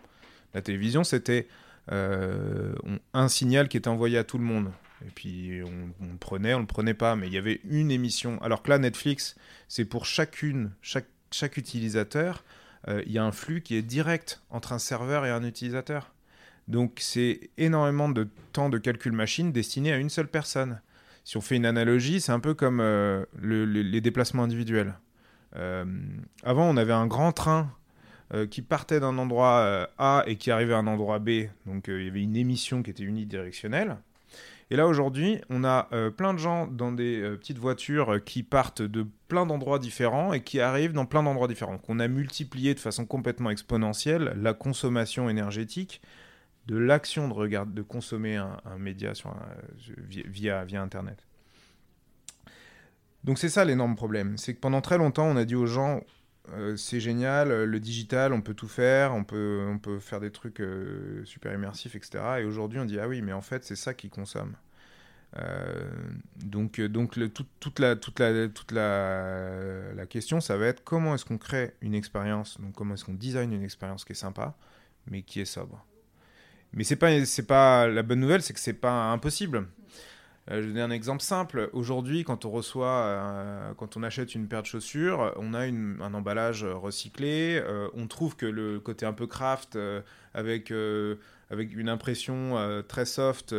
La 0.52 0.62
télévision, 0.62 1.04
c'était 1.04 1.48
euh, 1.92 2.74
un 3.12 3.28
signal 3.28 3.68
qui 3.68 3.76
était 3.76 3.88
envoyé 3.88 4.18
à 4.18 4.24
tout 4.24 4.38
le 4.38 4.44
monde. 4.44 4.70
Et 5.06 5.10
puis 5.10 5.60
on, 5.64 6.06
le 6.12 6.18
prenait, 6.18 6.54
on 6.54 6.60
le 6.60 6.66
prenait 6.66 6.94
pas, 6.94 7.16
mais 7.16 7.26
il 7.26 7.32
y 7.32 7.38
avait 7.38 7.60
une 7.64 7.90
émission. 7.90 8.40
Alors 8.42 8.62
que 8.62 8.70
là, 8.70 8.78
Netflix, 8.78 9.36
c'est 9.68 9.84
pour 9.84 10.06
chacune, 10.06 10.70
chaque, 10.80 11.08
chaque 11.30 11.56
utilisateur, 11.56 12.44
euh, 12.88 13.02
il 13.06 13.12
y 13.12 13.18
a 13.18 13.24
un 13.24 13.32
flux 13.32 13.60
qui 13.60 13.76
est 13.76 13.82
direct 13.82 14.42
entre 14.50 14.72
un 14.72 14.78
serveur 14.78 15.26
et 15.26 15.30
un 15.30 15.44
utilisateur. 15.44 16.12
Donc 16.68 16.98
c'est 17.00 17.50
énormément 17.58 18.08
de 18.08 18.28
temps 18.52 18.70
de 18.70 18.78
calcul 18.78 19.12
machine 19.12 19.52
destiné 19.52 19.92
à 19.92 19.98
une 19.98 20.10
seule 20.10 20.28
personne. 20.28 20.80
Si 21.24 21.36
on 21.36 21.40
fait 21.40 21.56
une 21.56 21.66
analogie, 21.66 22.20
c'est 22.20 22.32
un 22.32 22.40
peu 22.40 22.54
comme 22.54 22.80
euh, 22.80 23.24
les 23.42 24.00
déplacements 24.00 24.42
individuels. 24.42 24.94
Euh, 25.56 25.84
avant, 26.42 26.68
on 26.68 26.76
avait 26.76 26.92
un 26.92 27.06
grand 27.06 27.32
train 27.32 27.70
qui 28.50 28.62
partait 28.62 28.98
d'un 28.98 29.16
endroit 29.18 29.88
A 29.96 30.24
et 30.26 30.36
qui 30.36 30.50
arrivait 30.50 30.74
à 30.74 30.78
un 30.78 30.88
endroit 30.88 31.20
B. 31.20 31.44
Donc 31.66 31.84
il 31.86 32.04
y 32.04 32.08
avait 32.08 32.22
une 32.22 32.34
émission 32.34 32.82
qui 32.82 32.90
était 32.90 33.04
unidirectionnelle. 33.04 33.98
Et 34.70 34.76
là, 34.76 34.86
aujourd'hui, 34.86 35.40
on 35.50 35.62
a 35.62 35.88
euh, 35.92 36.10
plein 36.10 36.32
de 36.32 36.38
gens 36.38 36.66
dans 36.66 36.90
des 36.90 37.20
euh, 37.20 37.36
petites 37.36 37.58
voitures 37.58 38.14
euh, 38.14 38.18
qui 38.18 38.42
partent 38.42 38.82
de 38.82 39.06
plein 39.28 39.46
d'endroits 39.46 39.78
différents 39.78 40.32
et 40.32 40.42
qui 40.42 40.60
arrivent 40.60 40.92
dans 40.92 41.04
plein 41.06 41.22
d'endroits 41.22 41.48
différents. 41.48 41.72
Donc, 41.72 41.88
on 41.88 42.00
a 42.00 42.08
multiplié 42.08 42.74
de 42.74 42.80
façon 42.80 43.04
complètement 43.04 43.50
exponentielle 43.50 44.34
la 44.40 44.54
consommation 44.54 45.28
énergétique 45.28 46.00
de 46.66 46.76
l'action 46.76 47.28
de, 47.28 47.82
consommer 47.82 48.36
un, 48.36 48.78
média 48.78 49.12
via, 49.98 50.64
via 50.64 50.82
Internet. 50.82 51.26
Donc 53.22 53.38
c'est 53.38 53.48
ça 53.48 53.64
l'énorme 53.64 53.96
problème, 53.96 54.36
c'est 54.38 54.54
que 54.54 54.60
pendant 54.60 54.80
très 54.80 54.98
longtemps 54.98 55.26
on 55.26 55.36
a 55.36 55.44
dit 55.44 55.54
aux 55.54 55.66
gens 55.66 56.02
c'est 56.76 57.00
génial, 57.00 57.64
le 57.64 57.80
digital, 57.80 58.34
on 58.34 58.42
peut 58.42 58.52
tout 58.52 58.68
faire, 58.68 59.14
on 59.14 59.24
peut, 59.24 59.78
faire 60.00 60.20
des 60.20 60.30
trucs 60.30 60.62
super 61.24 61.54
immersifs, 61.54 61.94
etc. 61.94 62.22
Et 62.40 62.44
aujourd'hui, 62.44 62.78
on 62.78 62.84
dit 62.84 63.00
ah 63.00 63.08
oui, 63.08 63.22
mais 63.22 63.32
en 63.32 63.40
fait, 63.40 63.64
c'est 63.64 63.76
ça 63.76 63.94
qui 63.94 64.10
consomme. 64.10 64.54
Euh, 65.36 65.90
donc, 66.36 66.78
euh, 66.78 66.88
toute 67.60 67.78
la, 67.80 67.96
la, 69.94 70.06
question, 70.06 70.40
ça 70.40 70.56
va 70.56 70.66
être 70.66 70.84
comment 70.84 71.14
est-ce 71.14 71.24
qu'on 71.24 71.38
crée 71.38 71.74
une 71.80 71.94
expérience, 71.94 72.60
donc 72.60 72.74
comment 72.74 72.94
est-ce 72.94 73.04
qu'on 73.04 73.14
design 73.14 73.52
une 73.52 73.64
expérience 73.64 74.04
qui 74.04 74.12
est 74.12 74.16
sympa, 74.16 74.54
mais 75.10 75.22
qui 75.22 75.40
est 75.40 75.44
sobre. 75.44 75.84
Mais 76.74 76.84
c'est 76.84 76.96
pas, 76.96 77.24
c'est 77.24 77.46
pas 77.46 77.86
la 77.86 78.02
bonne 78.02 78.20
nouvelle, 78.20 78.42
c'est 78.42 78.52
que 78.52 78.60
c'est 78.60 78.72
pas 78.72 79.10
impossible. 79.12 79.66
Euh, 80.50 80.60
je 80.60 80.66
vais 80.66 80.68
donner 80.68 80.82
un 80.82 80.90
exemple 80.90 81.22
simple. 81.22 81.70
Aujourd'hui, 81.72 82.24
quand 82.24 82.44
on 82.44 82.50
reçoit, 82.50 83.74
quand 83.78 83.96
on 83.96 84.02
achète 84.02 84.34
une 84.34 84.46
paire 84.46 84.62
de 84.62 84.66
chaussures, 84.66 85.32
on 85.36 85.54
a 85.54 85.60
un 85.60 86.14
emballage 86.14 86.64
recyclé. 86.64 87.62
on 87.94 88.06
trouve 88.06 88.36
que 88.36 88.46
le 88.46 88.80
côté 88.80 89.06
un 89.06 89.12
peu 89.12 89.26
craft, 89.26 89.78
avec, 90.34 90.72
avec 91.50 91.74
une 91.74 91.88
impression 91.88 92.82
très 92.88 93.06
soft, 93.06 93.54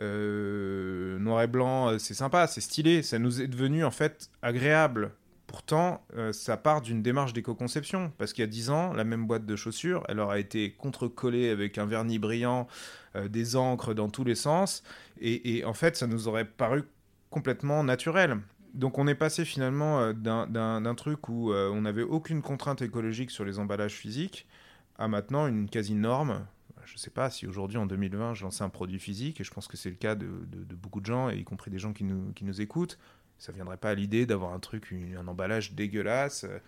euh, 0.00 1.18
noir 1.18 1.42
et 1.42 1.46
blanc, 1.46 1.88
euh, 1.88 1.98
c'est 1.98 2.14
sympa, 2.14 2.46
c'est 2.46 2.60
stylé, 2.60 3.02
ça 3.02 3.18
nous 3.18 3.40
est 3.40 3.46
devenu 3.46 3.84
en 3.84 3.90
fait 3.90 4.28
agréable. 4.42 5.12
Pourtant, 5.54 6.04
euh, 6.16 6.32
ça 6.32 6.56
part 6.56 6.80
d'une 6.80 7.00
démarche 7.00 7.32
d'éco-conception, 7.32 8.10
parce 8.18 8.32
qu'il 8.32 8.42
y 8.42 8.44
a 8.44 8.50
10 8.50 8.70
ans, 8.70 8.92
la 8.92 9.04
même 9.04 9.24
boîte 9.24 9.46
de 9.46 9.54
chaussures, 9.54 10.02
elle 10.08 10.18
aurait 10.18 10.40
été 10.40 10.72
contre-collée 10.72 11.48
avec 11.48 11.78
un 11.78 11.86
vernis 11.86 12.18
brillant, 12.18 12.66
des 13.28 13.54
encres 13.54 13.94
dans 13.94 14.08
tous 14.08 14.24
les 14.24 14.34
sens, 14.34 14.82
et, 15.20 15.62
en 15.64 15.72
fait, 15.72 15.94
ça 15.94 16.08
nous 16.08 16.26
aurait 16.26 16.44
paru 16.44 16.82
complètement 17.30 17.84
naturel. 17.84 18.38
Donc 18.72 18.98
on 18.98 19.06
est 19.06 19.14
passé 19.14 19.44
finalement 19.44 20.12
d'un 20.12 20.94
truc 20.96 21.28
où 21.28 21.52
on 21.52 21.82
n'avait 21.82 22.02
aucune 22.02 22.42
contrainte 22.42 22.82
écologique 22.82 23.30
sur 23.30 23.44
les 23.44 23.60
emballages 23.60 23.94
physiques 23.94 24.48
à 24.98 25.06
maintenant 25.06 25.46
une 25.46 25.70
quasi-norme 25.70 26.44
je 26.84 26.94
ne 26.94 26.98
sais 26.98 27.10
pas 27.10 27.30
si 27.30 27.46
aujourd'hui, 27.46 27.78
en 27.78 27.86
2020, 27.86 28.34
je 28.34 28.44
lançais 28.44 28.62
un 28.62 28.68
produit 28.68 28.98
physique, 28.98 29.40
et 29.40 29.44
je 29.44 29.50
pense 29.50 29.68
que 29.68 29.76
c'est 29.78 29.88
le 29.88 29.96
cas 29.96 30.14
de, 30.14 30.26
beaucoup 30.74 31.00
de 31.00 31.06
gens, 31.06 31.30
y 31.30 31.42
compris 31.42 31.70
des 31.70 31.78
gens 31.78 31.94
qui 31.94 32.04
nous 32.04 32.60
écoutent, 32.60 32.98
ça 33.38 33.52
ne 33.52 33.56
viendrait 33.56 33.76
pas 33.76 33.90
à 33.90 33.94
l'idée 33.94 34.26
d'avoir 34.26 34.52
un 34.52 34.58
truc, 34.58 34.92
un 34.92 35.26
emballage 35.28 35.72
dégueulasse 35.72 36.44
euh, 36.44 36.58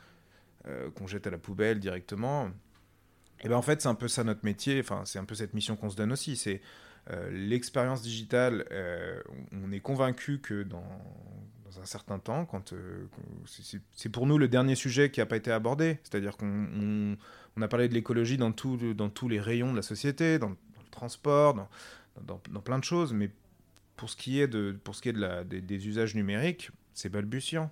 euh, 0.68 0.90
qu'on 0.90 1.06
jette 1.06 1.26
à 1.26 1.30
la 1.30 1.38
poubelle 1.38 1.78
directement. 1.78 2.50
Et 3.42 3.48
ben 3.48 3.56
en 3.56 3.62
fait, 3.62 3.82
c'est 3.82 3.88
un 3.88 3.94
peu 3.94 4.08
ça 4.08 4.24
notre 4.24 4.44
métier, 4.44 4.80
enfin, 4.80 5.02
c'est 5.04 5.18
un 5.18 5.24
peu 5.24 5.34
cette 5.34 5.54
mission 5.54 5.76
qu'on 5.76 5.90
se 5.90 5.96
donne 5.96 6.12
aussi. 6.12 6.36
C'est 6.36 6.60
euh, 7.10 7.30
l'expérience 7.30 8.02
digitale, 8.02 8.64
on 9.52 9.72
est 9.72 9.80
convaincu 9.80 10.40
que 10.40 10.62
dans, 10.62 10.82
un 11.80 11.84
certain 11.84 12.18
temps, 12.18 12.46
quand 12.46 12.72
c'est 13.44 14.08
pour 14.08 14.26
nous 14.26 14.38
le 14.38 14.48
dernier 14.48 14.74
sujet 14.74 15.10
qui 15.10 15.20
n'a 15.20 15.26
pas 15.26 15.36
été 15.36 15.52
abordé, 15.52 15.98
c'est-à-dire 16.02 16.38
qu'on 16.38 17.16
on 17.56 17.62
a 17.62 17.68
parlé 17.68 17.88
de 17.88 17.94
l'écologie 17.94 18.38
dans, 18.38 18.50
dans 18.50 19.10
tous 19.10 19.28
les 19.28 19.40
rayons 19.40 19.72
de 19.72 19.76
la 19.76 19.82
société, 19.82 20.38
dans, 20.38 20.48
le 20.48 20.56
transport, 20.90 21.54
dans, 21.54 21.68
dans, 22.50 22.60
plein 22.60 22.78
de 22.78 22.84
choses, 22.84 23.12
mais 23.12 23.30
pour 23.96 24.10
ce 24.10 24.16
qui 24.16 24.40
est, 24.40 24.48
de, 24.48 24.76
pour 24.84 24.94
ce 24.94 25.02
qui 25.02 25.08
est 25.08 25.12
de 25.12 25.20
la, 25.20 25.44
des, 25.44 25.88
usages 25.88 26.14
numériques, 26.14 26.70
c'est 26.94 27.08
balbutiant. 27.08 27.70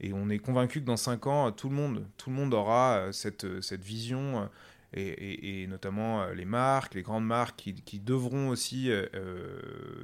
Et 0.00 0.12
on 0.12 0.28
est 0.28 0.38
convaincu 0.38 0.80
que 0.80 0.86
dans 0.86 0.96
5 0.96 1.26
ans, 1.26 1.52
tout 1.52 1.68
le 1.68 1.74
monde, 1.74 2.06
tout 2.16 2.30
le 2.30 2.36
monde 2.36 2.52
aura 2.52 2.96
euh, 2.96 3.12
cette, 3.12 3.62
cette 3.62 3.82
vision, 3.82 4.42
euh, 4.42 4.46
et, 4.92 5.62
et, 5.62 5.66
notamment 5.66 6.22
euh, 6.22 6.34
les 6.34 6.44
marques, 6.44 6.94
les 6.94 7.02
grandes 7.02 7.26
marques 7.26 7.56
qui, 7.56 8.00
devront 8.00 8.48
aussi 8.48 8.90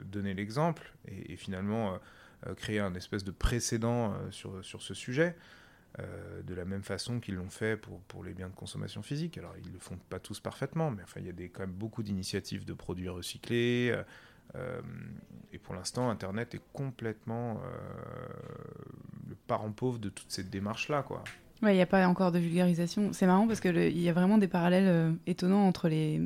donner 0.07 0.35
l'exemple 0.35 0.93
et, 1.07 1.37
finalement 1.37 1.99
créer 2.57 2.81
un 2.81 2.95
espèce 2.95 3.23
de 3.23 3.31
précédent 3.31 4.15
sur, 4.31 4.65
sur 4.65 4.83
ce 4.83 4.95
sujet. 4.95 5.37
Euh, 5.99 6.41
de 6.43 6.55
la 6.55 6.65
même 6.65 6.85
façon 6.85 7.19
qu'ils 7.19 7.35
l'ont 7.35 7.51
fait 7.51 7.77
pour, 7.77 8.01
pour 8.03 8.23
les 8.23 8.33
biens 8.33 8.49
de 8.49 8.55
consommation 8.55 9.03
physique. 9.03 9.37
Alors, 9.39 9.55
ils 9.59 9.67
ne 9.67 9.73
le 9.73 9.81
font 9.81 9.99
pas 10.09 10.21
tous 10.21 10.39
parfaitement, 10.39 10.93
mais 10.93 11.03
enfin, 11.03 11.19
il 11.19 11.27
y 11.27 11.29
a 11.29 11.33
des, 11.33 11.49
quand 11.49 11.63
même 11.63 11.73
beaucoup 11.73 12.05
d'initiatives 12.05 12.65
de 12.65 12.73
produits 12.75 13.09
recyclés. 13.09 13.93
Euh, 14.55 14.59
euh, 14.59 14.81
et 15.53 15.59
pour 15.59 15.75
l'instant, 15.75 16.11
Internet 16.11 16.55
est 16.55 16.61
complètement 16.73 17.61
le 19.29 19.35
parent 19.49 19.73
pauvre 19.73 19.99
de 19.99 20.09
toute 20.09 20.31
cette 20.31 20.49
démarche-là, 20.49 21.03
quoi. 21.03 21.25
Il 21.63 21.73
n'y 21.73 21.81
a 21.81 21.87
pas 21.87 22.07
encore 22.07 22.31
de 22.31 22.39
vulgarisation. 22.39 23.13
C'est 23.13 23.27
marrant 23.27 23.49
parce 23.49 23.61
qu'il 23.61 24.01
y 24.01 24.09
a 24.09 24.13
vraiment 24.13 24.39
des 24.39 24.47
parallèles 24.47 25.17
étonnants 25.27 25.67
entre 25.67 25.89
les 25.89 26.21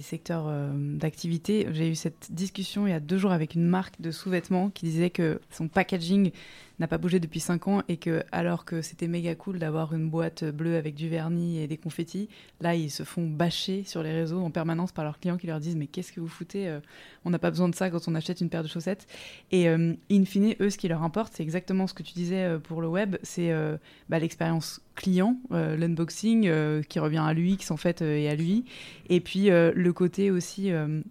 secteurs 0.00 0.52
d'activité. 0.74 1.66
J'ai 1.72 1.88
eu 1.88 1.94
cette 1.94 2.28
discussion 2.30 2.86
il 2.86 2.90
y 2.90 2.92
a 2.92 3.00
deux 3.00 3.16
jours 3.16 3.32
avec 3.32 3.54
une 3.54 3.64
marque 3.64 3.98
de 4.02 4.10
sous-vêtements 4.10 4.68
qui 4.68 4.84
disait 4.84 5.08
que 5.08 5.40
son 5.50 5.66
packaging 5.66 6.30
n'a 6.82 6.88
pas 6.88 6.98
bougé 6.98 7.20
depuis 7.20 7.38
5 7.38 7.68
ans 7.68 7.82
et 7.88 7.96
que 7.96 8.24
alors 8.32 8.64
que 8.64 8.82
c'était 8.82 9.06
méga 9.06 9.36
cool 9.36 9.60
d'avoir 9.60 9.94
une 9.94 10.10
boîte 10.10 10.42
bleue 10.44 10.76
avec 10.76 10.96
du 10.96 11.08
vernis 11.08 11.60
et 11.60 11.68
des 11.68 11.76
confettis, 11.76 12.28
là 12.60 12.74
ils 12.74 12.90
se 12.90 13.04
font 13.04 13.24
bâcher 13.24 13.84
sur 13.84 14.02
les 14.02 14.12
réseaux 14.12 14.40
en 14.40 14.50
permanence 14.50 14.90
par 14.90 15.04
leurs 15.04 15.20
clients 15.20 15.36
qui 15.36 15.46
leur 15.46 15.60
disent 15.60 15.76
mais 15.76 15.86
qu'est-ce 15.86 16.12
que 16.12 16.18
vous 16.18 16.26
foutez 16.26 16.68
euh, 16.68 16.80
On 17.24 17.30
n'a 17.30 17.38
pas 17.38 17.50
besoin 17.50 17.68
de 17.68 17.74
ça 17.76 17.88
quand 17.88 18.08
on 18.08 18.16
achète 18.16 18.40
une 18.40 18.48
paire 18.48 18.64
de 18.64 18.68
chaussettes. 18.68 19.06
Et 19.52 19.68
euh, 19.68 19.94
in 20.10 20.24
fine, 20.24 20.54
eux, 20.60 20.70
ce 20.70 20.76
qui 20.76 20.88
leur 20.88 21.04
importe, 21.04 21.34
c'est 21.36 21.44
exactement 21.44 21.86
ce 21.86 21.94
que 21.94 22.02
tu 22.02 22.14
disais 22.14 22.42
euh, 22.42 22.58
pour 22.58 22.82
le 22.82 22.88
web, 22.88 23.16
c'est 23.22 23.52
bah, 24.08 24.18
l'expérience 24.18 24.80
client, 24.94 25.38
l'unboxing 25.50 26.50
qui 26.82 26.98
revient 26.98 27.22
à 27.24 27.32
l'UX 27.32 27.70
en 27.70 27.76
fait 27.76 28.02
et 28.02 28.28
à 28.28 28.34
lui, 28.34 28.64
et 29.08 29.20
puis 29.20 29.48
le 29.50 29.92
côté 29.92 30.30
aussi 30.30 30.70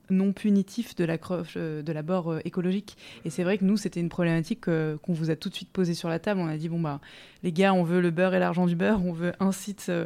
non 0.10 0.34
punitif 0.34 0.96
de 0.96 1.04
l'approche 1.04 1.56
de 1.58 1.92
l'abord 1.92 2.40
écologique. 2.46 2.98
Et 3.26 3.30
c'est 3.30 3.44
vrai 3.44 3.58
que 3.58 3.66
nous, 3.66 3.78
c'était 3.78 4.00
une 4.00 4.10
problématique 4.10 4.62
qu'on 4.66 5.14
vous 5.14 5.32
a 5.32 5.36
tout 5.36 5.50
de 5.50 5.56
suite 5.56 5.61
posé 5.66 5.94
sur 5.94 6.10
la 6.10 6.20
table. 6.20 6.40
On 6.40 6.48
a 6.48 6.58
dit 6.58 6.70
bon 6.70 6.80
bah 6.80 7.00
les 7.44 7.52
gars, 7.52 7.74
on 7.74 7.84
veut 7.84 8.02
le 8.02 8.12
beurre 8.12 8.34
et 8.34 8.40
l'argent 8.40 8.66
du 8.66 8.76
beurre, 8.76 9.04
on 9.06 9.14
veut 9.14 9.34
un 9.40 9.52
site 9.52 9.88
euh, 9.90 10.06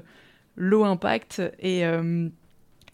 low 0.56 0.84
impact 0.84 1.42
et 1.60 1.86
euh, 1.86 2.30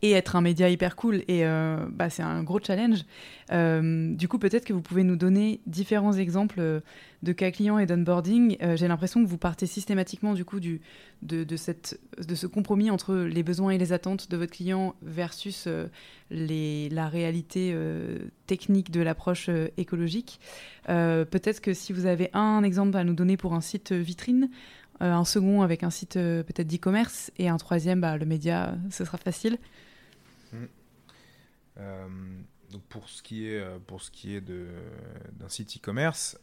et 0.03 0.11
être 0.11 0.35
un 0.35 0.41
média 0.41 0.67
hyper 0.67 0.95
cool. 0.95 1.17
Et 1.27 1.45
euh, 1.45 1.77
bah, 1.91 2.09
c'est 2.09 2.23
un 2.23 2.41
gros 2.41 2.59
challenge. 2.59 3.03
du 3.51 4.27
coup, 4.27 4.39
peut-être 4.39 4.65
que 4.65 4.73
vous 4.73 4.81
pouvez 4.81 5.03
nous 5.03 5.15
donner 5.15 5.61
différents 5.67 6.13
exemples 6.13 6.81
de 7.23 7.33
cas 7.33 7.51
clients 7.51 7.77
et 7.77 7.85
d'onboarding. 7.85 8.57
J'ai 8.75 8.87
l'impression 8.87 9.23
que 9.23 9.29
vous 9.29 9.37
partez 9.37 9.67
systématiquement 9.67 10.33
du 10.33 10.45
coup 10.45 10.59
de, 10.59 10.79
de, 11.21 11.55
cette, 11.55 11.99
de 12.17 12.35
ce 12.35 12.47
compromis 12.47 12.89
entre 12.89 13.15
les 13.15 13.43
besoins 13.43 13.71
et 13.71 13.77
les 13.77 13.93
attentes 13.93 14.29
de 14.29 14.37
votre 14.37 14.51
client 14.51 14.95
versus 15.01 15.67
les, 16.29 16.89
la 16.89 17.07
réalité 17.07 17.75
technique 18.47 18.91
de 18.91 19.01
l'approche 19.01 19.49
écologique. 19.77 20.39
Euh, 20.89 21.25
peut-être 21.25 21.61
que 21.61 21.73
si 21.73 21.93
vous 21.93 22.05
avez 22.05 22.29
un 22.33 22.63
exemple 22.63 22.97
à 22.97 23.03
nous 23.03 23.13
donner 23.13 23.37
pour 23.37 23.53
un 23.53 23.61
site 23.61 23.91
vitrine, 23.91 24.49
euh, 25.01 25.11
un 25.11 25.25
second 25.25 25.61
avec 25.61 25.83
un 25.83 25.89
site 25.89 26.17
euh, 26.17 26.43
peut-être 26.43 26.67
d'e-commerce 26.67 27.31
et 27.37 27.49
un 27.49 27.57
troisième, 27.57 28.01
bah, 28.01 28.17
le 28.17 28.25
média, 28.25 28.75
ce 28.89 29.05
sera 29.05 29.17
facile. 29.17 29.57
Mmh. 30.53 30.65
Donc 32.71 32.83
pour 32.83 33.09
ce 33.09 33.21
qui 33.21 33.47
est, 33.47 33.63
pour 33.87 34.01
ce 34.01 34.11
qui 34.11 34.35
est 34.35 34.41
d'un 34.41 35.49
site 35.49 35.77
e-commerce, 35.77 36.39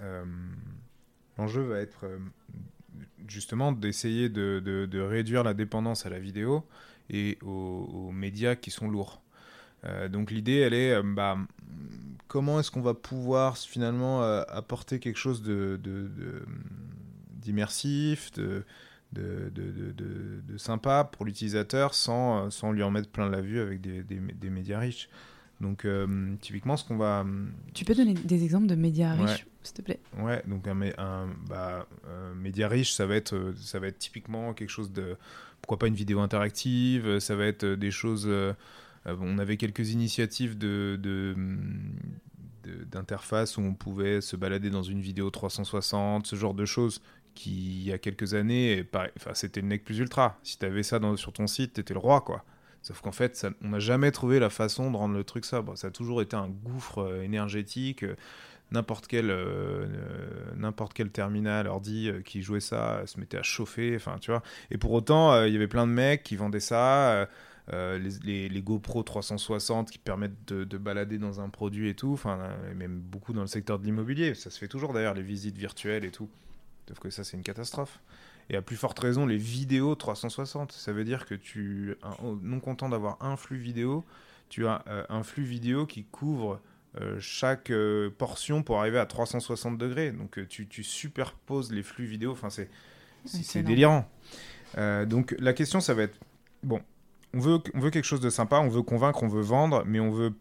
l'enjeu 1.36 1.62
va 1.62 1.80
être 1.80 2.06
justement 3.26 3.72
d'essayer 3.72 4.28
de, 4.28 4.60
de, 4.60 5.00
réduire 5.00 5.44
la 5.44 5.54
dépendance 5.54 6.06
à 6.06 6.10
la 6.10 6.18
vidéo 6.18 6.64
et 7.10 7.38
aux, 7.42 8.10
médias 8.12 8.56
qui 8.56 8.70
sont 8.70 8.88
lourds. 8.88 9.22
donc 10.10 10.30
l'idée, 10.30 10.56
elle 10.58 10.74
est, 10.74 11.02
bah, 11.02 11.38
comment 12.28 12.60
est-ce 12.60 12.70
qu'on 12.70 12.82
va 12.82 12.94
pouvoir 12.94 13.56
finalement 13.56 14.22
apporter 14.22 15.00
quelque 15.00 15.18
chose 15.18 15.42
de, 15.42 15.80
d'immersif, 17.32 18.30
de, 18.32 18.64
de, 19.12 19.50
de, 19.54 20.58
sympa 20.58 21.04
pour 21.04 21.24
l'utilisateur 21.24 21.94
sans, 21.94 22.50
sans 22.50 22.72
lui 22.72 22.82
en 22.82 22.90
mettre 22.90 23.08
plein 23.08 23.28
la 23.28 23.40
vue 23.40 23.60
avec 23.60 23.80
des, 23.80 24.02
des, 24.02 24.50
médias 24.50 24.78
riches? 24.78 25.08
Donc, 25.60 25.84
euh, 25.84 26.34
typiquement, 26.40 26.76
ce 26.76 26.84
qu'on 26.84 26.96
va. 26.96 27.26
Tu 27.74 27.84
peux 27.84 27.94
donner 27.94 28.14
des 28.14 28.44
exemples 28.44 28.66
de 28.66 28.74
médias 28.74 29.14
riches, 29.14 29.46
s'il 29.62 29.74
te 29.74 29.82
plaît? 29.82 30.00
Ouais, 30.18 30.42
donc 30.46 30.66
un, 30.68 30.80
un 30.98 31.28
bah, 31.48 31.86
média 32.36 32.68
riche, 32.68 32.92
ça 32.92 33.06
va, 33.06 33.16
être, 33.16 33.52
ça 33.60 33.78
va 33.78 33.88
être 33.88 33.98
typiquement 33.98 34.54
quelque 34.54 34.70
chose 34.70 34.92
de. 34.92 35.16
Pourquoi 35.60 35.78
pas 35.78 35.88
une 35.88 35.94
vidéo 35.94 36.20
interactive 36.20 37.18
Ça 37.18 37.34
va 37.34 37.46
être 37.46 37.66
des 37.66 37.90
choses. 37.90 38.26
Euh, 38.28 38.52
on 39.04 39.38
avait 39.38 39.56
quelques 39.56 39.90
initiatives 39.90 40.56
de, 40.56 40.98
de 41.00 41.34
d'interface 42.90 43.56
où 43.56 43.62
on 43.62 43.72
pouvait 43.72 44.20
se 44.20 44.36
balader 44.36 44.68
dans 44.68 44.82
une 44.82 45.00
vidéo 45.00 45.30
360, 45.30 46.26
ce 46.26 46.36
genre 46.36 46.52
de 46.52 46.66
choses 46.66 47.00
qui, 47.34 47.78
il 47.80 47.84
y 47.84 47.92
a 47.92 47.98
quelques 47.98 48.34
années, 48.34 48.84
enfin, 48.92 49.32
c'était 49.32 49.60
le 49.60 49.68
nec 49.68 49.84
plus 49.84 49.98
ultra. 49.98 50.38
Si 50.42 50.58
tu 50.58 50.66
avais 50.66 50.82
ça 50.82 50.98
dans, 50.98 51.16
sur 51.16 51.32
ton 51.32 51.46
site, 51.46 51.74
tu 51.74 51.80
étais 51.80 51.94
le 51.94 52.00
roi, 52.00 52.20
quoi. 52.20 52.44
Sauf 52.88 53.02
qu'en 53.02 53.12
fait, 53.12 53.46
on 53.60 53.68
n'a 53.68 53.80
jamais 53.80 54.10
trouvé 54.12 54.38
la 54.38 54.48
façon 54.48 54.90
de 54.90 54.96
rendre 54.96 55.14
le 55.14 55.22
truc 55.22 55.44
ça. 55.44 55.62
ça 55.74 55.88
a 55.88 55.90
toujours 55.90 56.22
été 56.22 56.36
un 56.36 56.48
gouffre 56.48 57.00
euh, 57.00 57.22
énergétique. 57.22 58.02
Euh, 58.02 58.16
n'importe 58.70 59.06
quel, 59.08 59.30
euh, 59.30 59.86
n'importe 60.56 60.94
quel 60.94 61.10
terminal 61.10 61.66
ordi 61.66 62.10
qui 62.24 62.40
jouait 62.40 62.60
ça 62.60 63.06
se 63.06 63.20
mettait 63.20 63.36
à 63.36 63.42
chauffer. 63.42 63.98
Tu 64.22 64.30
vois. 64.30 64.42
Et 64.70 64.78
pour 64.78 64.92
autant, 64.92 65.44
il 65.44 65.52
y 65.52 65.56
avait 65.56 65.68
plein 65.68 65.86
de 65.86 65.92
mecs 65.92 66.22
qui 66.22 66.36
vendaient 66.36 66.60
ça. 66.60 67.28
les, 67.70 68.48
les, 68.48 68.62
GoPro 68.62 69.02
360 69.02 69.90
qui 69.90 69.98
permettent 69.98 70.48
de, 70.48 70.64
de, 70.64 70.78
balader 70.78 71.18
dans 71.18 71.42
un 71.42 71.50
produit 71.50 71.90
et 71.90 71.94
tout, 71.94 72.12
enfin 72.14 72.38
même 72.74 73.00
beaucoup 73.00 73.34
dans 73.34 73.42
le 73.42 73.46
secteur 73.46 73.78
de 73.78 73.84
l'immobilier, 73.84 74.34
ça 74.34 74.48
se 74.48 74.58
fait 74.58 74.68
toujours 74.68 74.94
d'ailleurs 74.94 75.14
les 75.14 75.22
visites 75.22 75.58
virtuelles 75.58 76.06
et 76.06 76.10
tout. 76.10 76.30
Sauf 76.88 76.98
que 77.00 77.10
ça, 77.10 77.24
c'est 77.24 77.36
une 77.36 77.42
catastrophe. 77.42 78.00
Et 78.50 78.56
à 78.56 78.62
plus 78.62 78.76
forte 78.76 78.98
raison, 78.98 79.26
les 79.26 79.36
vidéos 79.36 79.94
360. 79.94 80.72
Ça 80.72 80.92
veut 80.92 81.04
dire 81.04 81.26
que 81.26 81.34
tu, 81.34 81.96
non 82.42 82.60
content 82.60 82.88
d'avoir 82.88 83.18
un 83.20 83.36
flux 83.36 83.58
vidéo, 83.58 84.04
tu 84.48 84.66
as 84.66 84.82
euh, 84.88 85.04
un 85.08 85.22
flux 85.22 85.44
vidéo 85.44 85.86
qui 85.86 86.04
couvre 86.04 86.60
euh, 87.00 87.16
chaque 87.20 87.70
euh, 87.70 88.10
portion 88.10 88.62
pour 88.62 88.80
arriver 88.80 88.98
à 88.98 89.06
360 89.06 89.76
degrés. 89.76 90.12
Donc 90.12 90.40
tu, 90.48 90.66
tu 90.66 90.82
superposes 90.82 91.72
les 91.72 91.82
flux 91.82 92.06
vidéo. 92.06 92.32
Enfin, 92.32 92.50
c'est, 92.50 92.70
c'est 93.24 93.62
délirant. 93.62 94.08
donc 94.76 95.34
la 95.38 95.52
question, 95.52 95.80
ça 95.80 95.94
va 95.94 96.04
être 96.04 96.18
bon. 96.62 96.80
On 97.34 97.40
veut, 97.40 97.58
on 97.74 97.80
veut 97.80 97.90
quelque 97.90 98.06
chose 98.06 98.22
de 98.22 98.30
sympa, 98.30 98.56
on 98.58 98.68
veut 98.68 98.82
convaincre, 98.82 99.22
on 99.22 99.28
veut 99.28 99.42
vendre, 99.42 99.84
mais 99.86 100.00
on 100.00 100.10
veut 100.10 100.32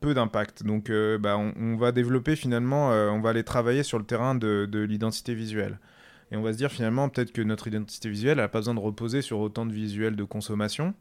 peu 0.00 0.12
d'impact. 0.12 0.62
Donc, 0.62 0.92
bah, 1.20 1.38
on, 1.38 1.76
va 1.76 1.90
développer 1.90 2.36
finalement, 2.36 2.88
on 2.88 3.20
va 3.20 3.30
aller 3.30 3.44
travailler 3.44 3.82
sur 3.82 3.98
le 3.98 4.04
terrain 4.04 4.34
de, 4.34 4.68
de 4.70 4.80
l'identité 4.80 5.34
visuelle. 5.34 5.78
On 6.36 6.42
va 6.42 6.52
se 6.52 6.58
dire 6.58 6.70
finalement, 6.70 7.08
peut-être 7.08 7.32
que 7.32 7.42
notre 7.42 7.68
identité 7.68 8.08
visuelle 8.08 8.38
n'a 8.38 8.48
pas 8.48 8.58
besoin 8.58 8.74
de 8.74 8.80
reposer 8.80 9.22
sur 9.22 9.38
autant 9.38 9.66
de 9.66 9.72
visuels 9.72 10.16
de 10.16 10.24
consommation. 10.24 10.94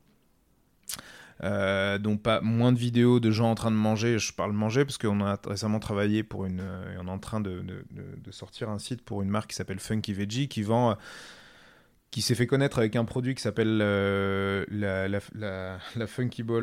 Euh, 1.43 1.97
donc 1.97 2.21
pas 2.21 2.41
moins 2.41 2.71
de 2.71 2.77
vidéos 2.77 3.19
de 3.19 3.31
gens 3.31 3.51
en 3.51 3.55
train 3.55 3.71
de 3.71 3.75
manger. 3.75 4.19
Je 4.19 4.33
parle 4.33 4.53
manger 4.53 4.85
parce 4.85 4.97
qu'on 4.97 5.21
a 5.21 5.39
récemment 5.45 5.79
travaillé 5.79 6.23
pour 6.23 6.45
une, 6.45 6.61
euh, 6.61 6.97
on 7.01 7.07
est 7.07 7.11
en 7.11 7.19
train 7.19 7.41
de, 7.41 7.63
sortir 8.31 8.69
un 8.69 8.79
site 8.79 9.01
pour 9.01 9.21
une 9.21 9.29
marque 9.29 9.51
qui 9.51 9.55
s'appelle 9.55 9.79
Funky 9.79 10.13
Veggie 10.13 10.47
qui 10.47 10.63
vend, 10.63 10.91
euh, 10.91 10.95
qui 12.11 12.21
s'est 12.21 12.35
fait 12.35 12.47
connaître 12.47 12.77
avec 12.79 12.95
un 12.95 13.05
produit 13.05 13.35
qui 13.35 13.41
s'appelle 13.41 13.77
la, 13.77 15.07
la, 15.07 15.19
la, 15.35 15.77
la, 15.95 16.07
Funky 16.07 16.43
Ball. 16.43 16.62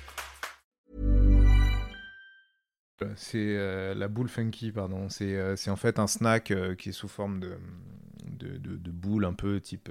C'est 3.15 3.37
euh, 3.37 3.93
la 3.93 4.07
boule 4.07 4.29
funky, 4.29 4.71
pardon. 4.71 5.09
C'est 5.09 5.35
euh, 5.35 5.55
en 5.67 5.75
fait 5.75 5.99
un 5.99 6.07
snack 6.07 6.51
euh, 6.51 6.75
qui 6.75 6.89
est 6.89 6.93
sous 6.93 7.07
forme 7.07 7.39
de, 7.39 7.57
de, 8.39 8.57
de, 8.57 8.91
boule 8.91 9.25
un 9.25 9.33
peu 9.33 9.59
type. 9.59 9.89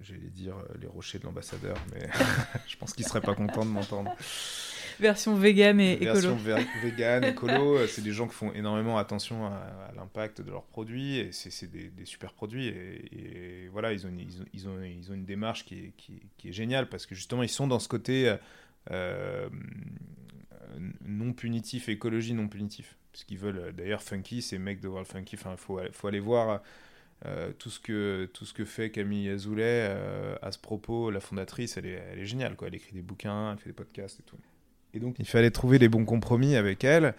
J'allais 0.00 0.30
dire 0.30 0.56
les 0.80 0.88
rochers 0.88 1.18
de 1.18 1.24
l'ambassadeur, 1.24 1.76
mais 1.92 2.08
je 2.66 2.76
pense 2.76 2.92
qu'il 2.92 3.06
serait 3.06 3.20
pas 3.20 3.34
content 3.34 3.64
de 3.64 3.70
m'entendre. 3.70 4.14
Version 4.98 5.36
vegan 5.36 5.80
et 5.80 5.92
écolo. 5.94 6.34
Version 6.34 6.66
vegan, 6.82 7.24
écolo, 7.24 7.86
c'est 7.86 8.02
des 8.02 8.12
gens 8.12 8.26
qui 8.26 8.34
font 8.34 8.52
énormément 8.52 8.98
attention 8.98 9.46
à, 9.46 9.92
l'impact 9.96 10.42
de 10.42 10.50
leurs 10.50 10.64
produits 10.64 11.18
et 11.18 11.30
c'est 11.32 11.70
des, 11.70 11.88
des, 11.88 12.04
super 12.04 12.32
produits. 12.32 12.66
Et, 12.66 13.68
voilà, 13.70 13.92
ils 13.92 14.06
ont, 14.06 14.10
ils, 14.18 14.42
ont, 14.42 14.44
ils, 14.52 14.68
ont, 14.68 14.82
ils 14.82 15.10
ont 15.10 15.14
une 15.14 15.24
démarche 15.24 15.64
qui 15.64 15.74
est, 15.76 15.92
qui, 15.96 16.20
qui 16.36 16.48
est 16.48 16.52
géniale 16.52 16.88
parce 16.88 17.06
que 17.06 17.14
justement, 17.14 17.42
ils 17.42 17.48
sont 17.48 17.68
dans 17.68 17.78
ce 17.78 17.88
côté. 17.88 18.36
Non 21.04 21.32
punitif, 21.32 21.88
écologie 21.88 22.34
non 22.34 22.48
punitif. 22.48 22.96
Parce 23.12 23.24
qu'ils 23.24 23.38
veulent, 23.38 23.58
euh, 23.58 23.72
d'ailleurs, 23.72 24.02
Funky, 24.02 24.42
c'est 24.42 24.58
Make 24.58 24.80
the 24.80 24.86
World 24.86 25.06
Funky. 25.06 25.36
Il 25.36 25.56
faut, 25.56 25.78
faut 25.92 26.08
aller 26.08 26.20
voir 26.20 26.62
euh, 27.26 27.52
tout, 27.58 27.70
ce 27.70 27.78
que, 27.78 28.28
tout 28.32 28.44
ce 28.44 28.54
que 28.54 28.64
fait 28.64 28.90
Camille 28.90 29.28
Azoulay 29.28 29.62
euh, 29.90 30.34
à 30.42 30.50
ce 30.50 30.58
propos. 30.58 31.10
La 31.10 31.20
fondatrice, 31.20 31.76
elle 31.76 31.86
est, 31.86 32.02
elle 32.12 32.18
est 32.18 32.26
géniale. 32.26 32.56
Quoi. 32.56 32.68
Elle 32.68 32.74
écrit 32.74 32.92
des 32.92 33.02
bouquins, 33.02 33.52
elle 33.52 33.58
fait 33.58 33.70
des 33.70 33.74
podcasts 33.74 34.18
et 34.20 34.22
tout. 34.22 34.36
Et 34.94 35.00
donc, 35.00 35.16
il 35.18 35.26
fallait 35.26 35.50
trouver 35.50 35.78
les 35.78 35.88
bons 35.88 36.04
compromis 36.04 36.54
avec 36.56 36.84
elle 36.84 37.14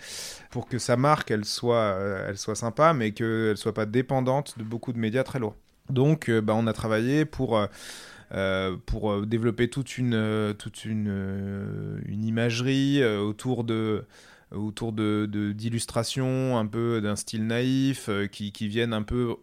pour 0.52 0.68
que 0.68 0.78
sa 0.78 0.96
marque, 0.96 1.32
elle 1.32 1.46
soit, 1.46 1.98
elle 2.28 2.38
soit 2.38 2.54
sympa, 2.54 2.94
mais 2.94 3.14
qu'elle 3.14 3.50
ne 3.50 3.56
soit 3.56 3.74
pas 3.74 3.88
dépendante 3.88 4.60
de 4.60 4.64
beaucoup 4.64 4.94
de 4.94 5.00
médias 5.00 5.24
très 5.24 5.40
lourds. 5.40 5.56
Donc, 5.90 6.30
bah, 6.30 6.54
on 6.56 6.68
a 6.68 6.74
travaillé 6.74 7.26
pour 7.26 7.68
euh, 8.32 8.78
pour 8.86 9.12
euh, 9.12 9.26
développer 9.26 9.70
toute 9.70 9.98
une, 9.98 10.14
euh, 10.16 10.54
toute 10.54 10.86
une, 10.86 12.02
une 12.06 12.26
imagerie 12.26 13.04
autour 13.04 13.64
de 13.64 14.06
autour 14.52 14.94
de, 14.94 15.26
d'illustrations 15.56 16.60
un 16.60 16.68
peu 16.68 17.02
d'un 17.02 17.16
style 17.16 17.48
naïf 17.48 18.08
qui, 18.32 18.52
qui, 18.52 18.68
viennent 18.68 18.94
un 18.94 19.02
peu 19.02 19.36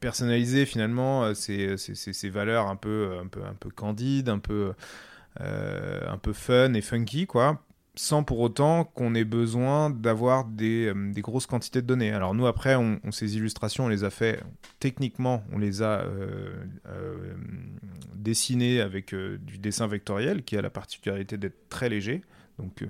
personnaliser 0.00 0.64
finalement 0.64 1.34
ces, 1.34 1.76
ces, 1.76 1.94
ces, 1.94 2.30
valeurs 2.30 2.68
un 2.68 2.76
peu, 2.76 3.18
un 3.22 3.26
peu, 3.26 3.44
un 3.44 3.52
peu 3.52 3.68
candides, 3.68 4.30
un 4.30 4.38
peu, 4.38 4.72
un 5.40 6.18
peu 6.22 6.32
fun 6.32 6.72
et 6.72 6.80
funky 6.80 7.26
quoi 7.26 7.60
sans 7.96 8.24
pour 8.24 8.40
autant 8.40 8.84
qu'on 8.84 9.14
ait 9.14 9.24
besoin 9.24 9.90
d'avoir 9.90 10.44
des, 10.44 10.86
euh, 10.86 11.12
grosses 11.20 11.46
quantités 11.46 11.80
de 11.80 11.86
données. 11.86 12.10
Alors 12.10 12.34
nous, 12.34 12.46
après, 12.46 12.76
ces 13.12 13.36
illustrations, 13.36 13.84
on 13.84 13.88
les 13.88 14.04
a 14.04 14.10
fait, 14.10 14.42
techniquement, 14.80 15.44
on 15.52 15.58
les 15.58 15.82
a 15.82 16.00
euh, 16.00 16.64
euh, 16.86 17.34
dessinées 18.14 18.80
avec 18.80 19.14
du 19.14 19.58
dessin 19.58 19.86
vectoriel, 19.86 20.42
qui 20.42 20.56
a 20.56 20.62
la 20.62 20.70
particularité 20.70 21.38
d'être 21.38 21.68
très 21.68 21.88
léger. 21.88 22.22
Donc, 22.58 22.84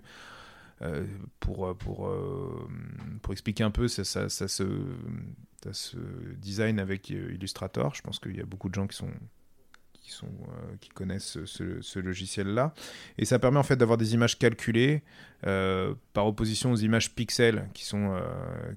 pour, 1.41 1.75
pour, 1.79 2.13
pour 3.23 3.33
expliquer 3.33 3.65
un 3.65 3.71
peu, 3.71 3.89
ça, 3.89 4.05
ça 4.05 4.49
se 4.49 5.97
design 6.37 6.79
avec 6.79 7.09
Illustrator. 7.09 7.95
Je 7.95 8.03
pense 8.03 8.19
qu'il 8.19 8.37
y 8.37 8.41
a 8.41 8.45
beaucoup 8.45 8.69
de 8.69 8.75
gens 8.75 8.87
qui 8.87 8.97
sont 8.97 9.11
euh, 10.23 10.77
qui 10.81 10.91
connaissent 10.91 11.39
ce, 11.45 11.99
logiciel-là. 11.99 12.75
Et 13.19 13.25
ça 13.25 13.39
permet 13.39 13.59
en 13.59 13.63
fait 13.63 13.77
d'avoir 13.77 13.97
des 13.97 14.15
images 14.15 14.39
calculées 14.39 15.03
euh, 15.47 15.95
par 16.13 16.27
opposition 16.27 16.73
aux 16.73 16.77
images 16.77 17.15
pixels, 17.15 17.69
qui 17.73 17.85
sont, 17.85 18.15
euh, 18.15 18.21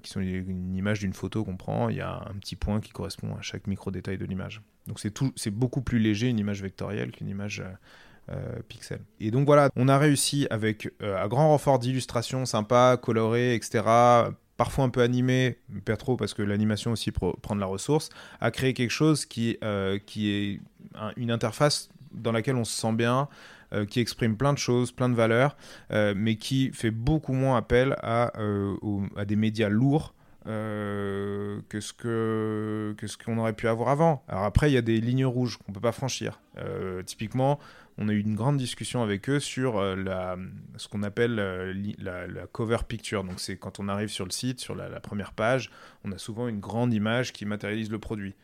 qui 0.02 0.10
sont 0.10 0.20
une 0.20 0.74
image 0.74 1.00
d'une 1.00 1.12
photo 1.12 1.44
qu'on 1.44 1.56
prend. 1.56 1.88
Il 1.88 1.96
y 1.96 2.00
a 2.00 2.24
un 2.28 2.34
petit 2.34 2.56
point 2.56 2.80
qui 2.80 2.90
correspond 2.90 3.34
à 3.36 3.42
chaque 3.42 3.66
micro-détail 3.66 4.18
de 4.18 4.24
l'image. 4.24 4.62
Donc 4.86 5.00
c'est, 5.00 5.50
beaucoup 5.50 5.82
plus 5.82 5.98
léger 5.98 6.28
une 6.28 6.38
image 6.38 6.62
vectorielle 6.62 7.10
qu'une 7.10 7.28
image... 7.28 7.62
pixel. 8.68 9.00
Et 9.20 9.30
donc 9.30 9.46
voilà, 9.46 9.70
on 9.74 9.88
a 9.88 9.96
réussi 9.98 10.46
avec 10.50 10.90
un 11.00 11.28
grand 11.28 11.48
renfort 11.48 11.78
d'illustration 11.78 12.44
sympa, 12.44 12.98
coloré, 13.00 13.54
etc., 13.54 13.82
parfois 14.58 14.84
un 14.84 14.90
peu 14.90 15.00
animé, 15.00 15.56
pas 15.86 15.96
trop 15.96 16.18
parce 16.18 16.34
que 16.34 16.42
l'animation 16.42 16.92
aussi 16.92 17.10
prend 17.10 17.54
de 17.54 17.60
la 17.60 17.66
ressource, 17.66 18.10
à 18.42 18.50
créer 18.50 18.74
quelque 18.74 18.90
chose 18.90 19.24
qui, 19.24 19.56
qui 20.04 20.30
est 20.30 20.60
une 21.16 21.30
interface 21.30 21.88
dans 22.12 22.32
laquelle 22.32 22.56
on 22.56 22.64
se 22.64 22.78
sent 22.78 22.92
bien, 22.92 23.28
euh, 23.72 23.84
qui 23.84 24.00
exprime 24.00 24.36
plein 24.36 24.52
de 24.54 24.58
choses, 24.58 24.92
plein 24.92 25.08
de 25.10 25.14
valeurs, 25.14 25.56
euh, 25.92 26.14
mais 26.16 26.36
qui 26.36 26.70
fait 26.72 26.90
beaucoup 26.90 27.34
moins 27.34 27.56
appel 27.58 27.96
à, 28.02 28.32
euh, 28.40 28.74
des 29.26 29.36
médias 29.36 29.68
lourds. 29.68 30.14
euh, 30.46 31.60
que 31.68 31.80
ce 31.80 33.16
qu'on 33.18 33.38
aurait 33.38 33.52
pu 33.52 33.68
avoir 33.68 33.90
avant. 33.90 34.22
Alors 34.28 34.44
après, 34.44 34.70
il 34.70 34.74
y 34.74 34.78
a 34.78 34.82
des 34.82 35.00
lignes 35.00 35.26
rouges 35.26 35.58
qu'on 35.58 35.72
peut 35.72 35.80
pas 35.80 35.92
franchir. 35.92 36.40
Euh, 36.58 37.02
typiquement, 37.02 37.58
on 37.98 38.08
a 38.08 38.12
eu 38.12 38.20
une 38.20 38.36
grande 38.36 38.56
discussion 38.56 39.02
avec 39.02 39.28
eux 39.28 39.40
sur 39.40 39.78
euh, 39.78 39.96
ce 40.76 40.86
qu'on 40.88 41.02
appelle 41.02 41.38
euh, 41.38 41.74
la, 41.98 42.46
cover 42.46 42.78
picture. 42.86 43.24
Donc 43.24 43.40
c'est 43.40 43.56
quand 43.56 43.80
on 43.80 43.88
arrive 43.88 44.08
sur 44.08 44.24
le 44.24 44.30
site, 44.30 44.60
sur 44.60 44.76
la, 44.76 45.00
première 45.00 45.32
page, 45.32 45.70
on 46.04 46.12
a 46.12 46.18
souvent 46.18 46.46
une 46.46 46.60
grande 46.60 46.94
image 46.94 47.32
qui 47.32 47.44
matérialise 47.44 47.90
le 47.90 47.98
produit. 47.98 48.34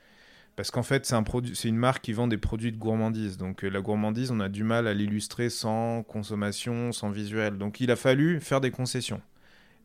Parce 0.56 0.70
qu'en 0.70 0.82
fait, 0.82 1.06
c'est 1.06 1.68
une 1.68 1.76
marque 1.76 2.04
qui 2.04 2.12
vend 2.12 2.28
des 2.28 2.36
produits 2.36 2.72
de 2.72 2.76
gourmandise. 2.76 3.36
Donc 3.36 3.64
euh, 3.64 3.68
la 3.68 3.80
gourmandise, 3.80 4.32
on 4.32 4.40
a 4.40 4.48
du 4.48 4.64
mal 4.64 4.88
à 4.88 4.94
l'illustrer 4.94 5.50
sans 5.50 6.02
consommation, 6.02 6.90
sans 6.92 7.10
visuel. 7.10 7.56
Donc 7.56 7.80
il 7.80 7.90
a 7.92 7.96
fallu 7.96 8.40
faire 8.40 8.60
des 8.60 8.72
concessions. 8.72 9.22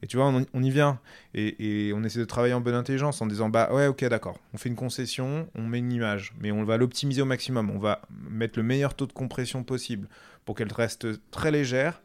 Et 0.01 0.07
tu 0.07 0.17
vois, 0.17 0.33
on, 0.53 0.63
y 0.63 0.69
vient. 0.69 0.99
Et, 1.33 1.91
on 1.93 2.03
essaie 2.03 2.19
de 2.19 2.25
travailler 2.25 2.53
en 2.53 2.61
bonne 2.61 2.75
intelligence 2.75 3.21
en 3.21 3.27
disant, 3.27 3.49
bah 3.49 3.73
ouais, 3.73 3.87
ok, 3.87 4.05
d'accord. 4.05 4.37
On 4.53 4.57
fait 4.57 4.69
une 4.69 4.75
concession, 4.75 5.49
on 5.55 5.63
met 5.63 5.79
une 5.79 5.91
image, 5.91 6.33
mais 6.39 6.51
on 6.51 6.63
va 6.63 6.77
l'optimiser 6.77 7.21
au 7.21 7.25
maximum. 7.25 7.69
On 7.69 7.79
va 7.79 8.01
mettre 8.29 8.57
le 8.57 8.63
meilleur 8.63 8.93
taux 8.93 9.07
de 9.07 9.13
compression 9.13 9.63
possible 9.63 10.07
pour 10.45 10.55
qu'elle 10.55 10.71
reste 10.71 11.07
très 11.31 11.51
légère, 11.51 12.01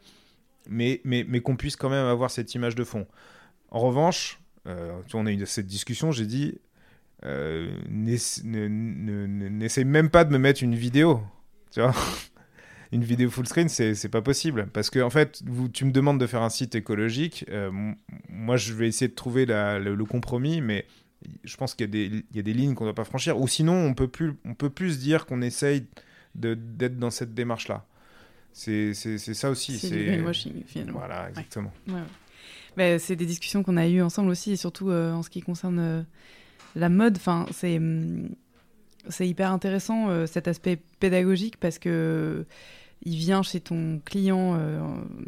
mais, 0.69 1.01
mais, 1.05 1.25
mais 1.29 1.41
qu'on 1.41 1.57
puisse 1.57 1.77
quand 1.77 1.91
même 1.91 2.07
avoir 2.07 2.31
cette 2.31 2.55
image 2.55 2.75
de 2.75 2.85
fond. 2.85 3.07
En 3.71 3.81
revanche, 3.81 4.41
euh, 4.67 4.99
tu 5.07 5.13
vois, 5.13 5.21
on 5.21 5.27
a 5.27 5.33
eu 5.33 5.47
cette 5.47 5.67
discussion, 5.67 6.11
j'ai 6.11 6.27
dit, 6.27 6.59
euh, 7.25 7.73
n'ess- 7.89 8.43
ne- 8.45 8.69
ne- 8.69 9.27
ne- 9.27 9.49
n'essaye 9.49 9.85
même 9.85 10.11
pas 10.11 10.25
de 10.25 10.33
me 10.33 10.39
mettre 10.39 10.63
une 10.63 10.75
vidéo. 10.75 11.23
Tu 11.71 11.81
vois 11.81 11.95
Une 12.93 13.03
vidéo 13.05 13.31
full 13.31 13.47
screen, 13.47 13.69
c'est 13.69 14.09
pas 14.09 14.23
possible. 14.23 14.69
Parce 14.73 14.91
que, 14.91 15.01
en 15.01 15.11
fait, 15.11 15.43
vous, 15.47 15.69
tu 15.69 15.85
me 15.85 15.91
demandes 15.93 16.21
de 16.21 16.27
faire 16.27 16.43
un 16.43 16.51
site 16.51 16.75
écologique. 16.75 17.45
euh, 17.49 17.71
moi, 18.29 18.57
je 18.57 18.73
vais 18.73 18.89
essayer 18.89 19.09
de 19.09 19.15
trouver 19.15 19.47
la- 19.47 19.79
le, 19.79 19.95
le 19.95 20.05
compromis, 20.05 20.61
mais 20.61 20.87
je 21.43 21.57
pense 21.57 21.75
qu'il 21.75 21.87
y, 21.87 21.89
a 21.89 21.93
des- 21.93 22.25
il 22.31 22.37
y 22.37 22.39
a 22.39 22.43
des 22.43 22.53
lignes 22.53 22.75
qu'on 22.75 22.85
ne 22.85 22.89
doit 22.91 22.95
pas 22.95 23.05
franchir. 23.05 23.41
Ou 23.41 23.49
sinon, 23.49 23.75
on 23.75 23.95
peut 23.95 24.09
plus, 24.09 24.33
on 24.45 24.55
peut 24.55 24.71
plus 24.71 24.95
se 24.95 24.99
dire 24.99 25.27
qu'on 25.27 25.43
essaye 25.43 25.87
d'être 26.35 26.99
dans 26.99 27.11
cette 27.11 27.35
démarche-là. 27.35 27.87
C'est 28.53 28.93
ça 28.95 29.51
aussi. 29.51 29.79
C'est 29.79 29.91
du 29.91 30.05
greenwashing, 30.05 30.63
finalement. 30.67 30.99
Voilà, 31.01 31.29
exactement. 31.31 31.73
Ouais, 31.89 31.95
ouais. 31.95 32.01
Bah, 32.77 32.99
c'est 32.99 33.17
des 33.17 33.27
discussions 33.27 33.63
qu'on 33.63 33.77
a 33.77 33.89
eues 33.89 34.03
ensemble 34.03 34.31
aussi, 34.31 34.53
et 34.53 34.57
surtout 34.57 34.91
euh, 34.91 35.13
en 35.13 35.23
ce 35.23 35.31
qui 35.31 35.41
concerne 35.43 35.79
euh, 35.79 36.03
la 36.77 36.89
mode. 36.89 37.17
Enfin, 37.17 37.47
c'est 37.53 37.77
hum, 37.79 38.29
c'est 39.09 39.29
hyper 39.29 39.53
intéressant 39.53 40.09
euh, 40.09 40.27
cet 40.27 40.49
aspect 40.49 40.79
pédagogique 41.01 41.59
parce 41.59 41.79
que 41.79 41.89
euh, 41.89 42.45
il 43.07 43.17
vient 43.17 43.43
chez 43.43 43.61
ton 43.61 44.01
client 44.05 44.55
euh, 44.57 44.81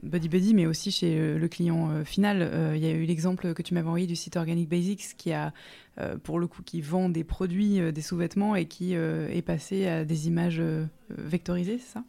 Buddy 0.02 0.30
Buddy, 0.30 0.54
mais 0.54 0.64
aussi 0.64 0.90
chez 0.90 1.36
le 1.36 1.48
client 1.48 1.90
euh, 1.90 2.04
final. 2.04 2.38
Euh, 2.40 2.72
Il 2.74 2.82
y 2.82 2.86
a 2.86 2.92
eu 2.92 3.04
l'exemple 3.04 3.52
que 3.52 3.60
tu 3.60 3.74
m'avais 3.74 3.86
envoyé 3.86 4.06
du 4.06 4.16
site 4.16 4.36
Organic 4.36 4.66
Basics 4.68 5.14
qui 5.18 5.32
a, 5.32 5.52
pour 6.22 6.38
le 6.38 6.46
coup, 6.46 6.62
qui 6.62 6.80
vend 6.80 7.08
des 7.10 7.24
produits, 7.24 7.92
des 7.92 8.00
sous-vêtements 8.02 8.54
et 8.56 8.66
qui 8.66 8.94
est 8.94 9.44
passé 9.44 9.86
à 9.86 10.04
des 10.04 10.26
images 10.26 10.62
vectorisées, 11.10 11.78
c'est 11.78 11.92
ça? 11.94 12.04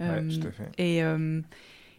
Euh, 0.00 0.28
tout 0.28 0.46
à 0.46 0.50
fait. 0.50 0.70
Et 0.78 1.02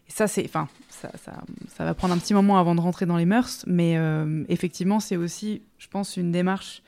ça, 0.07 0.27
c'est, 0.27 0.45
enfin, 0.45 0.67
ça, 0.89 1.11
ça, 1.23 1.43
ça 1.75 1.85
va 1.85 1.93
prendre 1.93 2.13
un 2.13 2.17
petit 2.17 2.33
moment 2.33 2.57
avant 2.57 2.75
de 2.75 2.81
rentrer 2.81 3.05
dans 3.05 3.17
les 3.17 3.25
mœurs, 3.25 3.63
mais 3.67 3.97
effectivement, 4.49 4.99
c'est 4.99 5.17
aussi, 5.17 5.61
je 5.79 5.87
pense, 5.87 6.17
une 6.17 6.31
démarche. 6.31 6.81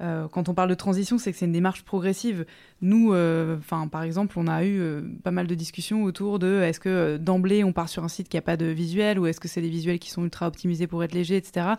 Euh, 0.00 0.28
quand 0.28 0.48
on 0.48 0.54
parle 0.54 0.70
de 0.70 0.74
transition, 0.74 1.18
c'est 1.18 1.32
que 1.32 1.38
c'est 1.38 1.46
une 1.46 1.52
démarche 1.52 1.82
progressive. 1.82 2.46
Nous, 2.82 3.12
euh, 3.12 3.56
par 3.90 4.02
exemple, 4.02 4.38
on 4.38 4.46
a 4.46 4.64
eu 4.64 4.78
euh, 4.80 5.02
pas 5.24 5.32
mal 5.32 5.46
de 5.46 5.54
discussions 5.54 6.04
autour 6.04 6.38
de 6.38 6.60
est-ce 6.62 6.78
que 6.78 7.16
d'emblée 7.16 7.64
on 7.64 7.72
part 7.72 7.88
sur 7.88 8.04
un 8.04 8.08
site 8.08 8.28
qui 8.28 8.36
a 8.36 8.42
pas 8.42 8.56
de 8.56 8.66
visuel 8.66 9.18
ou 9.18 9.26
est-ce 9.26 9.40
que 9.40 9.48
c'est 9.48 9.60
des 9.60 9.68
visuels 9.68 9.98
qui 9.98 10.10
sont 10.10 10.22
ultra 10.22 10.46
optimisés 10.46 10.86
pour 10.86 11.02
être 11.02 11.12
légers, 11.12 11.36
etc. 11.36 11.74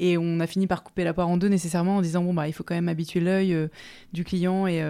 Et 0.00 0.18
on 0.18 0.40
a 0.40 0.46
fini 0.46 0.66
par 0.66 0.82
couper 0.82 1.04
la 1.04 1.14
poire 1.14 1.28
en 1.28 1.36
deux 1.36 1.48
nécessairement 1.48 1.96
en 1.96 2.00
disant 2.02 2.24
bon 2.24 2.34
bah 2.34 2.48
il 2.48 2.52
faut 2.52 2.64
quand 2.64 2.74
même 2.74 2.88
habituer 2.88 3.20
l'œil 3.20 3.56
du 4.12 4.24
client 4.24 4.66
et 4.66 4.82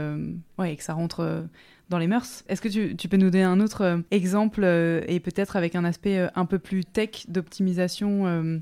ouais 0.59 0.73
et 0.73 0.77
que 0.77 0.83
ça 0.83 0.95
rentre 0.95 1.45
dans 1.89 1.99
les 1.99 2.07
mœurs. 2.07 2.45
Est-ce 2.49 2.61
que 2.61 2.69
tu, 2.69 3.09
peux 3.09 3.17
nous 3.17 3.31
donner 3.31 3.45
un 3.45 3.61
autre 3.61 4.03
exemple 4.11 4.65
et 4.65 5.21
peut-être 5.21 5.57
avec 5.57 5.75
un 5.75 5.85
aspect 5.85 6.29
un 6.35 6.47
peu 6.47 6.59
plus 6.59 6.85
tech 6.85 7.27
d'optimisation 7.29 8.61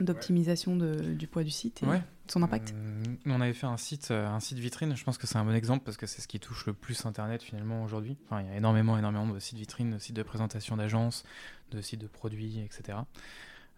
d'optimisation 0.00 0.76
du 0.76 1.26
poids 1.26 1.44
du 1.44 1.50
site 1.50 1.82
et 1.82 1.86
Ouais. 1.86 1.98
de 2.26 2.32
son 2.32 2.42
impact 2.42 2.72
Euh, 2.76 3.02
on 3.26 3.40
avait 3.40 3.52
fait 3.52 3.66
un 3.66 3.76
site, 3.76 4.10
euh, 4.10 4.26
un 4.26 4.40
site 4.40 4.58
vitrine. 4.58 4.96
Je 4.96 5.04
pense 5.04 5.18
que 5.18 5.26
c'est 5.26 5.36
un 5.38 5.44
bon 5.44 5.54
exemple 5.54 5.84
parce 5.84 5.96
que 5.96 6.06
c'est 6.06 6.20
ce 6.20 6.26
qui 6.28 6.40
touche 6.40 6.66
le 6.66 6.72
plus 6.72 7.06
Internet 7.06 7.42
finalement 7.42 7.82
aujourd'hui. 7.84 8.16
Enfin, 8.26 8.40
il 8.42 8.48
y 8.48 8.50
a 8.50 8.56
énormément, 8.56 8.98
énormément 8.98 9.26
de 9.28 9.38
sites 9.38 9.58
vitrines, 9.58 9.90
de 9.92 9.98
sites 9.98 10.16
de 10.16 10.22
présentation 10.22 10.76
d'agences, 10.76 11.24
de 11.70 11.80
sites 11.80 12.00
de 12.00 12.06
produits, 12.08 12.58
etc. 12.60 12.98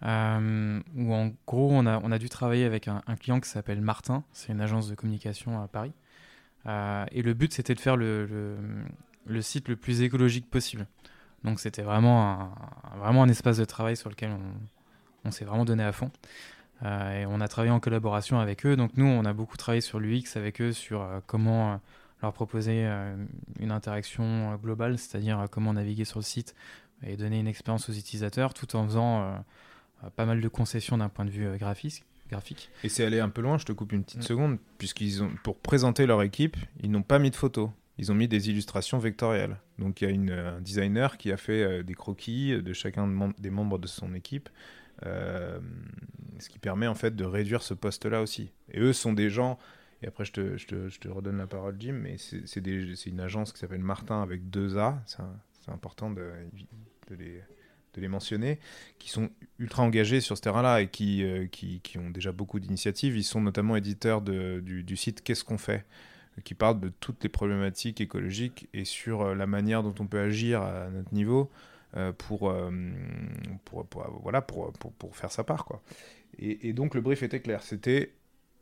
Euh, 0.03 0.81
où 0.95 1.13
en 1.15 1.33
gros, 1.47 1.71
on 1.73 1.87
a, 1.87 2.01
on 2.03 2.13
a 2.13 2.19
dû 2.19 2.29
travailler 2.29 2.65
avec 2.65 2.87
un, 2.89 3.03
un 3.07 3.17
client 3.17 3.41
qui 3.41 3.49
s'appelle 3.49 3.81
Martin. 3.81 4.25
C'est 4.33 4.53
une 4.53 4.61
agence 4.61 4.89
de 4.89 4.95
communication 4.95 5.61
à 5.63 5.69
Paris. 5.69 5.93
Euh, 6.67 7.05
et 7.13 7.23
le 7.23 7.33
but, 7.35 7.53
c'était 7.53 7.75
de 7.75 7.81
faire 7.81 7.97
le, 7.97 8.27
le, 8.27 8.57
le 9.27 9.43
site 9.43 9.69
le 9.69 9.77
plus 9.77 10.03
écologique 10.03 10.51
possible. 10.51 10.87
Donc, 11.45 11.61
c'était 11.61 11.83
vraiment 11.83 12.31
un- 12.41 12.99
vraiment 12.99 13.23
un 13.23 13.29
espace 13.29 13.57
de 13.59 13.65
travail 13.65 13.97
sur 13.97 14.11
lequel 14.11 14.31
on, 14.33 14.41
on 15.27 15.31
s'est 15.31 15.45
vraiment 15.45 15.65
donné 15.65 15.83
à 15.83 15.93
fond. 15.93 16.11
Euh, 16.85 17.23
et 17.23 17.27
on 17.27 17.41
a 17.41 17.49
travaillé 17.49 17.73
en 17.73 17.81
collaboration 17.81 18.39
avec 18.39 18.67
eux. 18.67 18.77
Donc 18.77 18.93
nous, 18.97 19.07
on 19.07 19.25
a 19.25 19.33
beaucoup 19.33 19.57
travaillé 19.57 19.81
sur 19.81 19.99
l'UX 19.99 20.37
avec 20.37 20.61
eux, 20.61 20.73
sur 20.73 21.03
euh, 21.03 21.21
comment 21.27 21.73
euh, 21.73 21.77
leur 22.23 22.33
proposer 22.33 22.89
une 23.61 23.71
interaction 23.71 24.57
globale, 24.57 24.99
c'est-à-dire 24.99 25.47
comment 25.51 25.75
naviguer 25.75 26.07
sur 26.07 26.19
le 26.19 26.25
site 26.25 26.55
et 27.03 27.15
donner 27.17 27.39
une 27.41 27.47
expérience 27.47 27.91
aux 27.91 27.93
utilisateurs, 27.93 28.55
tout 28.55 28.75
en 28.75 28.87
faisant 28.87 29.45
pas 30.17 30.25
mal 30.25 30.41
de 30.41 30.49
concessions 30.49 30.97
d'un 30.97 31.11
point 31.11 31.27
de 31.27 31.31
vue 31.31 31.47
graphique. 31.59 32.05
graphique. 32.31 32.71
Et 32.85 32.89
c'est 32.89 33.05
aller 33.05 33.21
un 33.21 33.29
peu 33.29 33.43
loin, 33.43 33.59
je 33.59 33.67
te 33.67 33.73
coupe 33.73 33.93
une 33.93 34.03
petite 34.03 34.21
Mm. 34.21 34.23
seconde, 34.23 34.59
puisqu'ils 34.79 35.23
ont, 35.23 35.31
pour 35.43 35.59
présenter 35.59 36.07
leur 36.07 36.23
équipe, 36.23 36.57
ils 36.83 36.91
n'ont 36.91 37.03
pas 37.03 37.19
mis 37.19 37.31
de 37.31 37.37
photos. 37.37 37.69
Ils 37.99 38.11
ont 38.11 38.15
mis 38.15 38.29
des 38.29 38.49
illustrations 38.49 38.99
vectorielles. 38.99 39.59
Donc 39.79 40.01
il 40.01 40.05
y 40.05 40.11
a 40.11 40.11
une, 40.11 40.31
un 40.31 40.61
designer 40.63 41.19
qui 41.19 41.31
a 41.31 41.37
fait 41.37 41.85
des 41.85 41.95
croquis 41.95 42.63
de 42.63 42.73
chacun 42.73 43.07
des 43.39 43.51
membres 43.51 43.79
de 43.79 43.87
son 43.87 44.15
équipe, 44.15 44.49
euh, 45.05 45.59
ce 46.39 46.49
qui 46.49 46.59
permet 46.59 46.87
en 46.87 46.95
fait 46.95 47.15
de 47.15 47.25
réduire 47.25 47.63
ce 47.63 47.75
poste-là 47.75 48.23
aussi. 48.23 48.53
Et 48.71 48.81
eux 48.81 48.93
sont 48.93 49.13
des 49.13 49.31
gens, 49.31 49.59
et 50.03 50.07
après 50.07 50.25
je 50.25 50.33
te, 50.33 51.09
redonne 51.09 51.39
la 51.39 51.47
parole 51.47 51.77
Jim, 51.79 51.99
mais 52.03 52.17
c'est 52.19 53.07
une 53.07 53.21
agence 53.21 53.53
qui 53.53 53.59
s'appelle 53.59 53.81
Martin 53.81 54.23
avec 54.23 54.51
deux 54.51 54.79
A, 54.79 55.03
c'est 55.07 55.71
important 55.71 56.11
de, 56.11 56.31
les 57.97 58.09
mentionner, 58.09 58.59
qui 58.99 59.09
sont 59.09 59.31
ultra 59.59 59.83
engagés 59.83 60.21
sur 60.21 60.37
ce 60.37 60.43
terrain-là 60.43 60.83
et 60.83 60.89
qui, 60.89 61.25
euh, 61.25 61.47
ont 61.99 62.11
déjà 62.11 62.31
beaucoup 62.31 62.61
d'initiatives. 62.61 63.17
Ils 63.17 63.25
sont 63.25 63.41
notamment 63.41 63.75
éditeurs 63.75 64.21
du, 64.21 64.97
site 64.97 65.23
Qu'est-ce 65.23 65.45
qu'on 65.45 65.59
fait 65.59 65.87
qui 66.45 66.53
parle 66.53 66.81
de 66.81 66.89
toutes 66.89 67.23
les 67.23 67.31
problématiques 67.31 68.01
écologiques 68.03 68.69
et 68.75 68.85
sur 68.85 69.23
euh, 69.23 69.35
la 69.35 69.47
manière 69.47 69.83
dont 69.83 69.95
on 69.99 70.07
peut 70.07 70.21
agir 70.21 70.61
à 70.61 70.91
notre 70.91 71.15
niveau 71.15 71.51
pour, 72.13 72.51
euh, 72.51 72.71
pour, 73.65 73.87
pour- 73.87 74.21
voilà, 74.23 74.43
pour, 74.43 74.73
pour, 74.75 74.93
pour 74.93 75.17
faire 75.17 75.31
sa 75.33 75.45
part. 75.45 75.65
Quoi. 75.65 75.83
Et, 76.39 76.73
donc 76.73 76.95
le 76.95 77.01
brief 77.01 77.23
était 77.23 77.41
clair, 77.41 77.63
c'était 77.63 78.13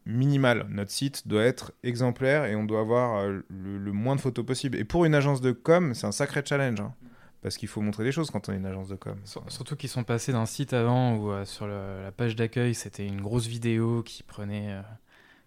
minimal. 0.07 0.67
Notre 0.71 0.91
site 0.91 1.27
doit 1.27 1.43
être 1.45 1.73
exemplaire 1.83 2.45
et 2.45 2.55
on 2.55 2.65
doit 2.65 2.81
avoir 2.81 3.19
euh, 3.21 3.41
le, 3.49 3.93
moins 3.93 4.17
de 4.17 4.21
photos 4.21 4.45
possible. 4.45 4.77
Et 4.79 4.85
pour 4.85 5.05
une 5.05 5.15
agence 5.15 5.41
de 5.41 5.53
com, 5.53 5.95
c'est 5.95 6.07
un 6.07 6.13
sacré 6.13 6.43
challenge. 6.45 6.81
hein, 6.81 6.95
parce 7.43 7.57
qu'il 7.59 7.69
faut 7.69 7.81
montrer 7.83 8.05
des 8.05 8.13
choses 8.13 8.31
quand 8.31 8.49
on 8.49 8.53
est 8.53 8.57
une 8.57 8.67
agence 8.67 8.89
de 8.89 8.97
com. 8.97 9.19
Sur- 9.25 9.45
Surtout 9.51 9.77
qu'ils 9.77 9.89
sont 9.91 10.05
passés 10.05 10.33
d'un 10.33 10.47
site 10.47 10.73
avant 10.73 11.17
où 11.17 11.31
euh, 11.31 11.45
sur 11.45 11.67
la 11.67 12.13
page 12.13 12.37
d'accueil 12.37 12.75
c'était 12.75 13.07
une 13.07 13.21
grosse 13.21 13.47
vidéo 13.47 14.03
qui 14.03 14.23
prenait, 14.23 14.73
euh, 14.73 14.83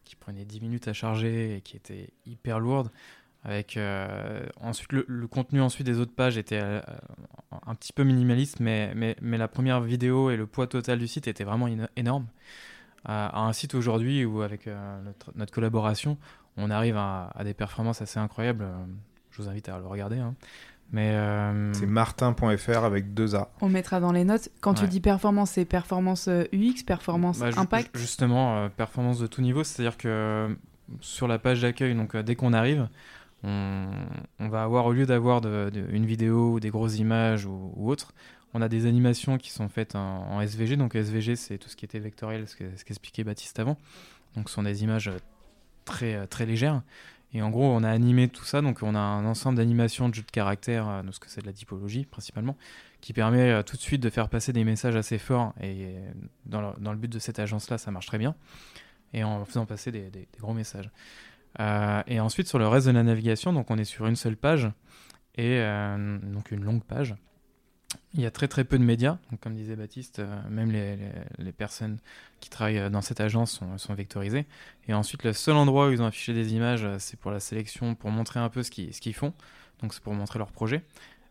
qui 0.04 0.16
prenait 0.16 0.46
10 0.46 0.60
minutes 0.62 0.88
à 0.88 0.94
charger 0.94 1.58
et 1.58 1.62
qui 1.62 1.78
était 1.78 2.10
hyper 2.26 2.60
lourde. 2.60 2.90
Avec 3.48 3.78
euh, 3.78 4.46
ensuite 4.62 4.92
le, 4.92 5.06
le 5.08 5.26
contenu 5.26 5.62
ensuite 5.62 5.86
des 5.88 6.00
autres 6.00 6.14
pages 6.14 6.38
était 6.38 6.60
euh, 6.62 6.82
un 7.66 7.74
petit 7.76 7.94
peu 7.94 8.04
minimaliste, 8.04 8.60
mais, 8.60 8.92
mais, 8.94 9.16
mais 9.22 9.38
la 9.38 9.48
première 9.48 9.80
vidéo 9.82 10.30
et 10.30 10.36
le 10.38 10.46
poids 10.46 10.68
total 10.68 11.00
du 11.00 11.08
site 11.08 11.28
était 11.28 11.46
vraiment 11.46 11.68
éno- 11.68 11.88
énorme. 11.96 12.26
À, 13.06 13.28
à 13.28 13.40
un 13.48 13.54
site 13.54 13.74
aujourd'hui 13.74 14.26
où 14.26 14.42
avec 14.42 14.68
euh, 14.68 15.02
notre, 15.04 15.32
notre 15.36 15.54
collaboration 15.54 16.18
on 16.58 16.70
arrive 16.72 16.98
à, 16.98 17.30
à 17.36 17.44
des 17.46 17.54
performances 17.54 18.02
assez 18.02 18.20
incroyables. 18.20 18.64
Euh, 18.66 18.76
Je 19.32 19.42
vous 19.42 19.48
invite 19.48 19.70
à 19.70 19.78
le 19.78 19.86
regarder. 19.88 20.18
hein. 20.18 20.36
Mais 20.92 21.12
euh, 21.14 21.72
C'est 21.74 21.86
martin.fr 21.86 22.84
avec 22.84 23.14
deux 23.14 23.36
A. 23.36 23.50
On 23.62 23.70
mettra 23.70 24.00
dans 24.00 24.12
les 24.12 24.24
notes. 24.26 24.50
Quand 24.62 24.74
tu 24.74 24.88
dis 24.88 25.00
performance, 25.00 25.52
c'est 25.52 25.66
performance 25.66 26.28
euh, 26.28 26.46
UX, 26.54 26.84
performance 26.86 27.40
Bah, 27.40 27.50
impact. 27.58 27.96
ju- 27.96 28.02
Justement, 28.02 28.58
euh, 28.58 28.70
performance 28.70 29.20
de 29.20 29.28
tout 29.28 29.42
niveau, 29.42 29.64
c'est-à-dire 29.64 29.98
que 29.98 30.08
euh, 30.08 30.56
sur 31.02 31.28
la 31.28 31.40
page 31.40 31.62
d'accueil, 31.62 31.94
donc 31.94 32.16
euh, 32.16 32.24
dès 32.24 32.36
qu'on 32.36 32.54
arrive, 32.54 32.88
on, 33.44 34.50
va 34.50 34.64
avoir, 34.64 34.86
au 34.86 34.94
lieu 34.94 35.06
d'avoir 35.06 35.42
une 35.46 36.06
vidéo 36.06 36.54
ou 36.54 36.60
des 36.60 36.70
grosses 36.70 36.98
images 36.98 37.46
ou, 37.46 37.72
ou 37.76 37.90
autre, 37.90 38.14
on 38.54 38.62
a 38.62 38.70
des 38.70 38.86
animations 38.86 39.38
qui 39.38 39.52
sont 39.52 39.70
faites 39.70 39.96
en, 39.96 40.42
SVG. 40.42 40.78
Donc 40.78 40.96
SVG, 40.96 41.36
c'est 41.36 41.58
tout 41.58 41.70
ce 41.70 41.76
qui 41.76 41.86
était 41.86 42.00
vectoriel, 42.00 42.48
ce 42.48 42.56
que- 42.56 42.76
ce 42.76 42.84
qu'expliquait 42.84 43.24
Baptiste 43.24 43.60
avant. 43.60 43.78
Donc 44.36 44.50
ce 44.50 44.56
sont 44.56 44.64
des 44.64 44.84
images 44.84 45.08
euh, 45.08 45.18
très, 45.86 46.16
euh, 46.16 46.26
très 46.28 46.46
légères. 46.46 46.82
Et 47.34 47.42
en 47.42 47.50
gros, 47.50 47.66
on 47.66 47.84
a 47.84 47.90
animé 47.90 48.30
tout 48.30 48.46
ça, 48.46 48.62
donc 48.62 48.80
on 48.84 48.96
a 48.96 49.00
un 49.00 49.26
ensemble 49.26 49.58
d'animations 49.58 50.08
de 50.08 50.14
jeux 50.14 50.24
de 50.24 50.32
caractère, 50.32 50.88
euh, 50.88 51.02
ce 51.12 51.20
que 51.20 51.30
c'est 51.30 51.42
de 51.42 51.46
la 51.46 51.54
typologie 51.54 52.06
principalement, 52.06 52.56
qui 53.02 53.12
permet 53.14 53.52
euh, 53.52 53.64
tout 53.64 53.76
de 53.76 53.82
suite 53.82 54.02
de 54.02 54.10
faire 54.10 54.30
passer 54.30 54.54
des 54.54 54.64
messages 54.64 54.96
assez 54.96 55.18
forts. 55.18 55.54
Et 55.62 55.96
dans 56.46 56.62
le, 56.62 56.68
dans 56.80 56.92
le 56.92 56.98
but 56.98 57.12
de 57.12 57.20
cette 57.20 57.40
agence-là, 57.40 57.78
ça 57.78 57.92
marche 57.92 58.06
très 58.06 58.18
bien. 58.18 58.36
Et 59.14 59.24
en 59.24 59.44
faisant 59.46 59.66
passer 59.66 59.92
des, 59.92 60.28
gros 60.40 60.54
messages. 60.54 60.90
Euh, 61.60 62.04
et 62.08 62.20
ensuite, 62.20 62.48
sur 62.48 62.60
le 62.60 62.68
reste 62.68 62.88
de 62.88 62.92
la 62.92 63.04
navigation, 63.04 63.54
donc 63.54 63.72
on 63.72 63.78
est 63.78 63.86
sur 63.86 64.08
une 64.08 64.16
seule 64.16 64.38
page, 64.38 64.70
et 65.36 65.60
donc 66.24 66.52
une 66.52 66.64
longue 66.64 66.84
page. 66.84 67.16
Il 68.14 68.22
y 68.22 68.26
a 68.26 68.32
très 68.32 68.48
très 68.48 68.64
peu 68.64 68.78
de 68.78 68.84
médias, 68.84 69.18
comme 69.42 69.54
disait 69.54 69.76
Baptiste, 69.76 70.20
euh, 70.20 70.42
même 70.50 70.72
les, 70.72 70.98
les, 71.38 71.52
personnes 71.52 72.00
qui 72.40 72.50
travaillent 72.50 72.80
euh, 72.80 72.90
dans 72.90 73.02
cette 73.02 73.22
agence 73.22 73.62
sont, 73.78 73.94
vectorisées. 73.94 74.46
Et 74.88 74.94
ensuite, 74.94 75.24
le 75.24 75.34
seul 75.34 75.56
endroit 75.56 75.88
où 75.88 75.92
ils 75.92 76.02
ont 76.02 76.06
affiché 76.06 76.34
des 76.34 76.54
images, 76.54 76.84
euh, 76.84 76.98
c'est 77.00 77.18
pour 77.18 77.32
la 77.32 77.40
sélection, 77.40 77.96
pour 77.96 78.10
montrer 78.10 78.40
un 78.40 78.50
peu 78.50 78.64
ce 78.64 78.72
qu'ils 78.72 79.14
font. 79.14 79.34
Donc 79.82 79.94
c'est 79.94 80.02
pour 80.02 80.14
montrer 80.14 80.40
leur 80.40 80.52
projet. 80.52 80.84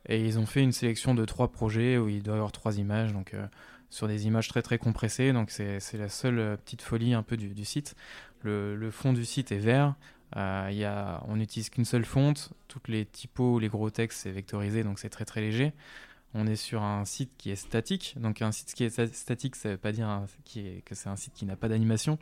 Et 0.09 0.25
ils 0.25 0.39
ont 0.39 0.47
fait 0.47 0.63
une 0.63 0.73
sélection 0.73 1.15
de 1.15 1.25
trois 1.25 1.51
projets 1.51 1.99
où 1.99 2.09
il 2.09 2.23
doit 2.23 2.35
y 2.35 2.37
avoir 2.37 2.53
trois 2.53 2.79
images, 2.79 3.13
donc 3.13 3.35
sur 3.91 4.07
des 4.07 4.29
images 4.29 4.47
très 4.47 4.63
très 4.63 4.79
compressées. 4.79 5.33
Donc 5.33 5.51
c'est 5.51 5.81
la 5.95 6.09
seule 6.09 6.57
petite 6.59 6.83
folie 6.83 7.13
un 7.13 7.25
peu 7.25 7.37
du, 7.37 7.49
du 7.49 7.65
site. 7.65 7.97
Le, 8.43 8.91
fond 8.93 9.13
du 9.13 9.25
site 9.25 9.51
est 9.51 9.59
vert. 9.59 9.97
Euh, 10.37 11.19
on 11.29 11.37
n'utilise 11.37 11.71
qu'une 11.71 11.85
seule 11.85 12.05
fonte. 12.05 12.53
Toutes 12.69 12.89
les 12.89 13.07
typos, 13.07 13.59
les 13.59 13.69
gros 13.69 13.91
textes, 13.91 14.21
c'est 14.23 14.31
vectorisé, 14.31 14.85
donc 14.85 14.99
c'est 14.99 15.09
très 15.09 15.25
très 15.25 15.41
léger 15.41 15.73
on 16.37 16.47
est 16.47 16.57
sur 16.57 16.83
un 16.83 17.05
site 17.05 17.33
qui 17.39 17.51
est 17.51 17.57
statique. 17.57 18.15
Donc 18.19 18.43
un 18.43 18.53
site 18.53 18.75
qui 18.75 18.85
est 18.85 19.15
statique, 19.15 19.57
ça 19.57 19.71
ne 19.71 19.75
veut 19.75 19.79
pas 19.79 19.93
dire 19.93 20.23
que 20.85 20.95
c'est 20.95 21.09
un 21.09 21.17
site 21.17 21.33
qui 21.35 21.47
n'a 21.47 21.57
pas 21.57 21.69
d'animation. 21.69 22.19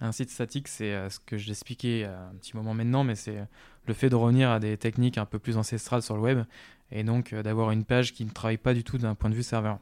Un 0.00 0.10
site 0.10 0.30
statique, 0.30 0.66
c'est 0.66 0.92
euh, 0.92 1.08
ce 1.08 1.20
que 1.20 1.38
j'expliquais 1.38 2.00
il 2.00 2.04
un 2.04 2.34
petit 2.40 2.56
moment 2.56 2.74
maintenant, 2.74 3.04
mais 3.04 3.14
c'est 3.14 3.46
le 3.86 3.94
fait 3.94 4.10
de 4.10 4.16
revenir 4.16 4.50
à 4.50 4.58
des 4.58 4.76
techniques 4.76 5.18
un 5.18 5.24
peu 5.24 5.38
plus 5.38 5.56
ancestrales 5.56 6.02
sur 6.02 6.16
le 6.16 6.22
web, 6.22 6.44
et 6.90 7.04
donc 7.04 7.32
euh, 7.32 7.44
d'avoir 7.44 7.70
une 7.70 7.84
page 7.84 8.12
qui 8.12 8.24
ne 8.24 8.30
travaille 8.30 8.58
pas 8.58 8.74
du 8.74 8.82
tout 8.82 8.98
d'un 8.98 9.14
point 9.14 9.30
de 9.30 9.36
vue 9.36 9.44
serveur. 9.44 9.78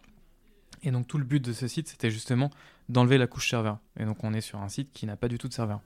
Et 0.82 0.90
donc 0.90 1.06
tout 1.06 1.16
le 1.16 1.24
but 1.24 1.42
de 1.42 1.54
ce 1.54 1.66
site, 1.66 1.88
c'était 1.88 2.10
justement 2.10 2.50
d'enlever 2.90 3.16
la 3.16 3.26
couche 3.26 3.48
serveur. 3.48 3.78
Et 3.98 4.04
donc 4.04 4.22
on 4.22 4.34
est 4.34 4.42
sur 4.42 4.60
un 4.60 4.68
site 4.68 4.92
qui 4.92 5.06
n'a 5.06 5.16
pas 5.16 5.28
du 5.28 5.38
tout 5.38 5.48
de 5.48 5.54
serveur. 5.54 5.80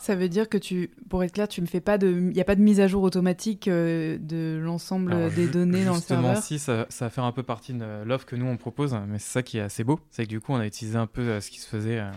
Ça 0.00 0.16
veut 0.16 0.30
dire 0.30 0.48
que 0.48 0.56
tu, 0.56 0.90
pour 1.10 1.22
être 1.22 1.32
clair, 1.32 1.46
tu 1.46 1.60
me 1.60 1.66
fais 1.66 1.82
pas 1.82 1.98
de, 1.98 2.08
il 2.08 2.28
n'y 2.28 2.40
a 2.40 2.44
pas 2.44 2.54
de 2.54 2.62
mise 2.62 2.80
à 2.80 2.88
jour 2.88 3.02
automatique 3.02 3.68
euh, 3.68 4.16
de 4.18 4.58
l'ensemble 4.58 5.30
des 5.34 5.46
données 5.46 5.84
dans 5.84 5.94
le 5.94 6.00
serveur. 6.00 6.38
si, 6.38 6.58
ça, 6.58 6.86
ça 6.88 7.10
faire 7.10 7.24
un 7.24 7.32
peu 7.32 7.42
partie 7.42 7.74
de 7.74 8.02
l'offre 8.04 8.24
que 8.24 8.34
nous 8.34 8.46
on 8.46 8.56
propose, 8.56 8.96
mais 9.06 9.18
c'est 9.18 9.30
ça 9.30 9.42
qui 9.42 9.58
est 9.58 9.60
assez 9.60 9.84
beau, 9.84 10.00
c'est 10.10 10.24
que 10.24 10.30
du 10.30 10.40
coup 10.40 10.54
on 10.54 10.56
a 10.58 10.66
utilisé 10.66 10.96
un 10.96 11.06
peu 11.06 11.20
euh, 11.20 11.40
ce 11.42 11.50
qui 11.50 11.60
se 11.60 11.68
faisait, 11.68 12.00
euh, 12.00 12.10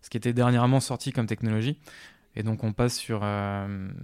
ce 0.00 0.08
qui 0.08 0.16
était 0.16 0.32
dernièrement 0.32 0.80
sorti 0.80 1.12
comme 1.12 1.26
technologie, 1.26 1.78
et 2.36 2.42
donc 2.42 2.64
on 2.64 2.72
passe 2.72 2.96
sur 2.96 3.22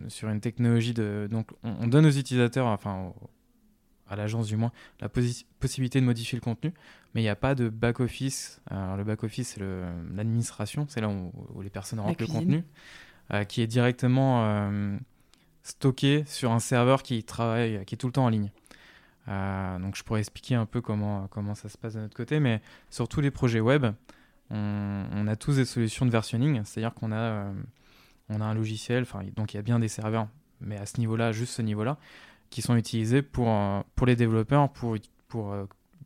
sur 0.08 0.28
une 0.28 0.40
technologie 0.40 0.92
de, 0.92 1.26
donc 1.30 1.52
on, 1.62 1.86
donne 1.86 2.04
aux 2.04 2.10
utilisateurs, 2.10 2.66
enfin 2.66 3.14
à 4.10 4.16
l'agence 4.16 4.46
du 4.46 4.58
moins, 4.58 4.72
la 5.00 5.08
possibilité 5.08 6.02
de 6.02 6.04
modifier 6.04 6.36
le 6.36 6.42
contenu, 6.42 6.74
mais 7.14 7.22
il 7.22 7.24
n'y 7.24 7.30
a 7.30 7.36
pas 7.36 7.54
de 7.54 7.70
back 7.70 8.00
office. 8.00 8.60
Alors 8.70 8.98
le 8.98 9.04
back 9.04 9.24
office 9.24 9.54
c'est 9.54 9.62
l'administration, 10.14 10.84
c'est 10.90 11.00
là 11.00 11.08
où, 11.08 11.32
où, 11.54 11.62
les 11.62 11.70
personnes 11.70 12.00
rentrent 12.00 12.20
le 12.20 12.26
contenu. 12.26 12.62
Euh, 13.32 13.44
qui 13.44 13.62
est 13.62 13.66
directement 13.66 14.44
euh, 14.44 14.98
stocké 15.62 16.22
sur 16.26 16.52
un 16.52 16.58
serveur 16.58 17.02
qui 17.02 17.24
travaille, 17.24 17.82
qui 17.86 17.94
est 17.94 17.98
tout 17.98 18.06
le 18.06 18.12
temps 18.12 18.26
en 18.26 18.28
ligne. 18.28 18.50
Euh, 19.28 19.78
donc 19.78 19.96
je 19.96 20.02
pourrais 20.02 20.20
expliquer 20.20 20.54
un 20.54 20.66
peu 20.66 20.82
comment, 20.82 21.28
comment 21.28 21.54
ça 21.54 21.70
se 21.70 21.78
passe 21.78 21.94
de 21.94 22.00
notre 22.00 22.14
côté, 22.14 22.40
mais 22.40 22.60
sur 22.90 23.08
tous 23.08 23.22
les 23.22 23.30
projets 23.30 23.60
web, 23.60 23.86
on, 24.50 25.26
a 25.26 25.36
tous 25.36 25.56
des 25.56 25.64
solutions 25.64 26.04
de 26.04 26.10
versionning, 26.10 26.62
c'est-à-dire 26.64 26.92
qu'on 26.92 27.10
a, 27.10 27.46
a 28.28 28.44
un 28.44 28.54
logiciel, 28.54 29.06
donc 29.34 29.54
il 29.54 29.56
y 29.56 29.60
a 29.60 29.62
bien 29.62 29.78
des 29.78 29.88
serveurs, 29.88 30.28
mais 30.60 30.76
à 30.76 30.84
ce 30.84 31.00
niveau-là, 31.00 31.32
juste 31.32 31.54
ce 31.54 31.62
niveau-là, 31.62 31.96
qui 32.50 32.60
sont 32.60 32.76
utilisés 32.76 33.22
pour, 33.22 33.48
pour 33.94 34.06
les 34.06 34.14
développeurs, 34.14 34.70
pour, 34.70 34.98
pour 35.28 35.56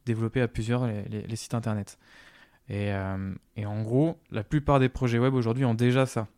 développer 0.05 0.41
à 0.41 0.47
plusieurs 0.47 0.87
les, 0.87 1.37
sites 1.37 1.55
internet. 1.55 1.99
Et, 2.68 2.93
et, 3.57 3.66
en 3.66 3.83
gros, 3.83 4.16
la 4.31 4.45
plupart 4.45 4.79
des 4.79 4.89
projets 4.89 5.18
web 5.18 5.35
aujourd'hui 5.35 5.64
ont 5.64 5.74
déjà 5.74 6.07
ça. 6.07 6.29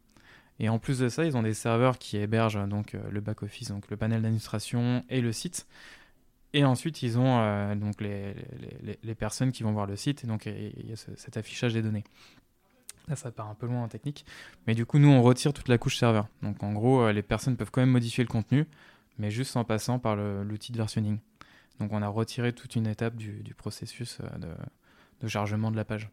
Et 0.61 0.69
en 0.69 0.79
plus 0.79 0.99
de 0.99 1.09
ça, 1.09 1.25
ils 1.25 1.37
ont 1.37 1.43
des 1.43 1.55
serveurs 1.55 1.99
qui 1.99 2.17
hébergent 2.17 2.67
donc 2.67 2.95
euh, 2.95 3.01
le 3.11 3.21
back-office, 3.21 3.69
donc 3.69 3.89
le 3.91 3.97
panel 3.97 4.23
d'administration 4.23 5.05
et 5.09 5.21
le 5.21 5.33
site. 5.33 5.67
Et 6.53 6.65
ensuite, 6.65 7.03
ils 7.03 7.19
ont 7.19 7.39
euh, 7.39 7.75
donc 7.75 8.01
les, 8.01 8.35
les, 8.83 8.99
les, 9.03 9.15
personnes 9.15 9.53
qui 9.53 9.63
vont 9.63 9.73
voir 9.73 9.87
le 9.87 9.97
site, 9.97 10.25
et 10.25 10.27
donc 10.27 10.47
il 10.47 10.89
y 10.89 10.93
a 10.93 10.97
cet 10.97 11.37
affichage 11.37 11.75
des 11.75 11.83
données. 11.83 12.05
Là, 13.07 13.17
ça 13.17 13.31
part 13.31 13.49
un 13.49 13.55
peu 13.55 13.67
loin 13.67 13.83
en 13.83 13.89
technique, 13.89 14.25
mais 14.67 14.75
du 14.75 14.85
coup, 14.85 14.99
nous, 14.99 15.09
on 15.09 15.23
retire 15.23 15.53
toute 15.53 15.69
la 15.69 15.79
couche 15.79 15.97
serveur. 15.97 16.27
Donc 16.43 16.63
en 16.63 16.73
gros, 16.73 17.03
euh, 17.03 17.13
les 17.13 17.23
personnes 17.23 17.57
peuvent 17.57 17.71
quand 17.71 17.81
même 17.81 17.91
modifier 17.91 18.25
le 18.25 18.29
contenu, 18.29 18.67
mais 19.19 19.31
juste 19.31 19.57
en 19.57 19.65
passant 19.65 19.99
par 19.99 20.17
l'outil 20.17 20.73
de 20.73 20.79
versionning. 20.79 21.19
Donc 21.81 21.93
on 21.93 22.03
a 22.03 22.09
retiré 22.09 22.53
toute 22.53 22.75
une 22.75 22.87
étape 22.87 23.15
du, 23.15 23.43
du 23.43 23.55
processus 23.55 24.19
de, 24.39 24.49
de 25.21 25.29
chargement 25.29 25.71
de 25.71 25.77
la 25.77 25.85
page. 25.85 26.11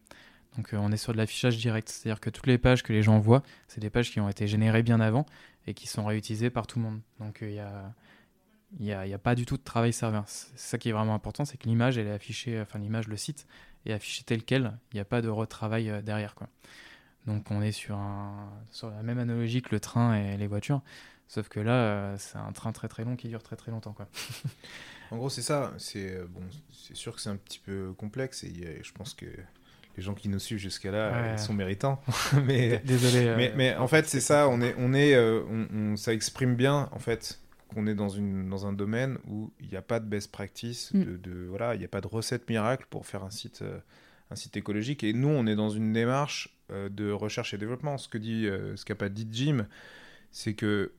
Donc 0.57 0.73
euh, 0.73 0.77
on 0.77 0.91
est 0.91 0.97
sur 0.97 1.13
de 1.13 1.17
l'affichage 1.17 1.57
direct, 1.57 1.89
c'est-à-dire 1.89 2.19
que 2.19 2.29
toutes 2.29 2.47
les 2.47 2.57
pages 2.57 2.83
que 2.83 2.93
les 2.93 3.03
gens 3.03 3.19
voient, 3.19 3.43
c'est 3.67 3.81
des 3.81 3.89
pages 3.89 4.11
qui 4.11 4.19
ont 4.19 4.29
été 4.29 4.47
générées 4.47 4.83
bien 4.83 4.99
avant 4.99 5.25
et 5.67 5.73
qui 5.73 5.87
sont 5.87 6.05
réutilisées 6.05 6.49
par 6.49 6.67
tout 6.67 6.79
le 6.79 6.85
monde. 6.85 7.01
Donc 7.19 7.39
il 7.41 7.59
euh, 7.59 7.81
n'y 8.79 8.93
a, 8.93 9.05
y 9.05 9.13
a, 9.13 9.19
pas 9.19 9.35
du 9.35 9.45
tout 9.45 9.57
de 9.57 9.63
travail 9.63 9.91
serveur. 9.91 10.23
C'est 10.27 10.57
ça 10.57 10.77
qui 10.77 10.89
est 10.89 10.93
vraiment 10.93 11.15
important, 11.15 11.45
c'est 11.45 11.57
que 11.57 11.67
l'image, 11.67 11.97
elle 11.97 12.07
est 12.07 12.13
affichée, 12.13 12.59
enfin 12.61 12.79
l'image, 12.79 13.07
le 13.07 13.17
site 13.17 13.47
est 13.85 13.93
affiché 13.93 14.23
tel 14.23 14.43
quel, 14.43 14.77
il 14.91 14.95
n'y 14.95 15.01
a 15.01 15.05
pas 15.05 15.21
de 15.21 15.29
retravail 15.29 15.89
euh, 15.89 16.01
derrière. 16.01 16.35
Quoi. 16.35 16.47
Donc 17.27 17.51
on 17.51 17.61
est 17.61 17.73
sur, 17.73 17.97
un, 17.97 18.49
sur 18.71 18.89
la 18.89 19.03
même 19.03 19.19
analogie 19.19 19.61
que 19.61 19.69
le 19.71 19.79
train 19.79 20.15
et 20.15 20.37
les 20.37 20.47
voitures, 20.47 20.81
sauf 21.27 21.49
que 21.49 21.59
là, 21.59 22.17
c'est 22.17 22.37
un 22.37 22.51
train 22.53 22.71
très 22.71 22.87
très 22.87 23.03
long 23.03 23.15
qui 23.15 23.27
dure 23.27 23.43
très 23.43 23.55
très 23.55 23.71
longtemps. 23.71 23.93
Quoi. 23.93 24.07
en 25.11 25.17
gros, 25.17 25.29
c'est 25.29 25.41
ça. 25.41 25.73
C'est 25.79 26.23
bon, 26.27 26.41
sûr 26.69 27.15
que 27.15 27.21
c'est 27.21 27.31
un 27.31 27.35
petit 27.35 27.57
peu 27.57 27.93
complexe 27.97 28.43
et 28.43 28.79
je 28.83 28.91
pense 28.91 29.15
que 29.15 29.25
les 29.97 30.03
gens 30.03 30.13
qui 30.13 30.29
nous 30.29 30.39
suivent 30.39 30.59
jusqu'à 30.59 30.91
là 30.91 31.37
sont 31.37 31.53
méritants. 31.53 32.01
mais, 32.45 32.81
Désolé. 32.85 33.27
Euh, 33.27 33.35
mais, 33.37 33.53
mais, 33.55 33.75
en 33.75 33.87
fait, 33.87 34.07
c'est 34.07 34.19
ça. 34.19 34.47
On 34.49 34.61
est, 34.61 34.75
on 34.77 34.93
est, 34.93 35.15
euh, 35.15 35.41
on, 35.73 35.95
ça 35.95 36.13
exprime 36.13 36.55
bien 36.55 36.89
en 36.91 36.99
fait 36.99 37.39
qu'on 37.73 37.87
est 37.87 37.95
dans 37.95 38.09
une 38.09 38.49
dans 38.49 38.67
un 38.67 38.73
domaine 38.73 39.17
où 39.27 39.51
il 39.59 39.69
n'y 39.69 39.77
a 39.77 39.81
pas 39.81 39.99
de 39.99 40.05
best 40.05 40.31
practice, 40.31 40.93
mm. 40.93 41.03
de, 41.03 41.17
de, 41.17 41.45
voilà, 41.47 41.75
il 41.75 41.79
n'y 41.79 41.85
a 41.85 41.89
pas 41.89 42.01
de 42.01 42.07
recette 42.07 42.49
miracle 42.49 42.85
pour 42.89 43.05
faire 43.05 43.23
un 43.23 43.31
site. 43.31 43.61
Euh, 43.61 43.79
un 44.31 44.35
site 44.35 44.57
écologique 44.57 45.03
et 45.03 45.13
nous 45.13 45.27
on 45.27 45.45
est 45.45 45.55
dans 45.55 45.69
une 45.69 45.93
démarche 45.93 46.57
de 46.71 47.11
recherche 47.11 47.53
et 47.53 47.59
développement 47.59 47.99
ce 47.99 48.09
que 48.09 48.17
dit 48.17 48.49
ce 48.75 48.83
qu'a 48.83 48.95
pas 48.95 49.07
dit 49.07 49.27
Jim 49.31 49.67
c'est 50.35 50.53
que 50.53 50.91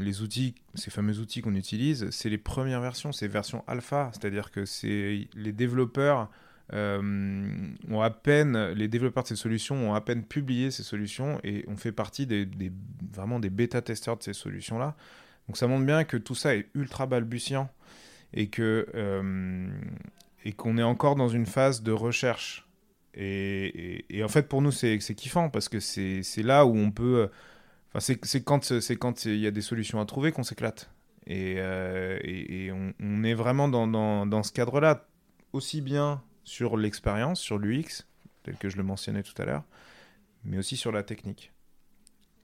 les 0.00 0.22
outils, 0.22 0.54
ces 0.74 0.90
fameux 0.90 1.18
outils 1.18 1.42
qu'on 1.42 1.54
utilise, 1.54 2.08
c'est 2.08 2.30
les 2.30 2.38
premières 2.38 2.80
versions, 2.80 3.12
c'est 3.12 3.28
version 3.28 3.62
alpha, 3.66 4.10
c'est-à-dire 4.14 4.50
que 4.50 4.64
c'est 4.64 5.28
les 5.34 5.52
développeurs 5.52 6.20
euh, 6.22 6.24
ont 6.72 8.00
à 8.00 8.10
peine, 8.10 8.70
les 8.70 8.88
développeurs 8.88 9.24
de 9.24 9.28
ces 9.28 9.36
solutions 9.36 9.90
ont 9.90 9.94
à 9.94 10.00
peine 10.00 10.24
publié 10.24 10.70
ces 10.70 10.82
solutions 10.82 11.40
et 11.42 11.64
on 11.68 11.76
fait 11.76 11.92
partie 11.92 12.26
des, 12.26 12.48
vraiment 13.12 13.40
des 13.40 13.50
bêta-testeurs 13.50 14.16
de 14.16 14.22
ces 14.22 14.32
solutions-là. 14.32 14.96
Donc 15.48 15.56
ça 15.56 15.66
montre 15.66 15.84
bien 15.84 16.04
que 16.04 16.16
tout 16.16 16.34
ça 16.34 16.54
est 16.54 16.68
ultra 16.74 17.06
balbutiant 17.06 17.68
et 18.34 18.48
euh, 18.60 19.68
et 20.44 20.52
qu'on 20.52 20.78
est 20.78 20.82
encore 20.82 21.16
dans 21.16 21.28
une 21.28 21.46
phase 21.46 21.82
de 21.82 21.92
recherche. 21.92 22.66
Et, 23.14 24.04
en 24.22 24.28
fait, 24.28 24.48
pour 24.48 24.62
nous, 24.62 24.70
c'est 24.70 24.98
kiffant 25.16 25.50
parce 25.50 25.68
que 25.68 25.80
c'est 25.80 26.22
là 26.42 26.64
où 26.64 26.76
on 26.76 26.92
peut. 26.92 27.28
Enfin, 27.92 28.14
c'est 28.22 28.44
quand 28.44 29.24
il 29.24 29.36
y 29.38 29.46
a 29.46 29.50
des 29.50 29.60
solutions 29.60 30.00
à 30.00 30.06
trouver 30.06 30.30
qu'on 30.32 30.44
s'éclate. 30.44 30.90
Et, 31.26 31.56
euh, 31.58 32.18
et, 32.22 32.70
on, 32.72 32.94
on, 33.00 33.24
est 33.24 33.34
vraiment 33.34 33.68
dans, 33.68 33.86
dans, 33.86 34.26
dans 34.26 34.42
ce 34.42 34.52
cadre-là, 34.52 35.06
aussi 35.52 35.80
bien 35.80 36.22
sur 36.50 36.76
l'expérience, 36.76 37.40
sur 37.40 37.58
l'UX, 37.58 38.04
tel 38.42 38.56
que 38.56 38.68
je 38.68 38.76
le 38.76 38.82
mentionnais 38.82 39.22
tout 39.22 39.40
à 39.40 39.44
l'heure, 39.44 39.62
mais 40.44 40.58
aussi 40.58 40.76
sur 40.76 40.90
la 40.90 41.04
technique. 41.04 41.52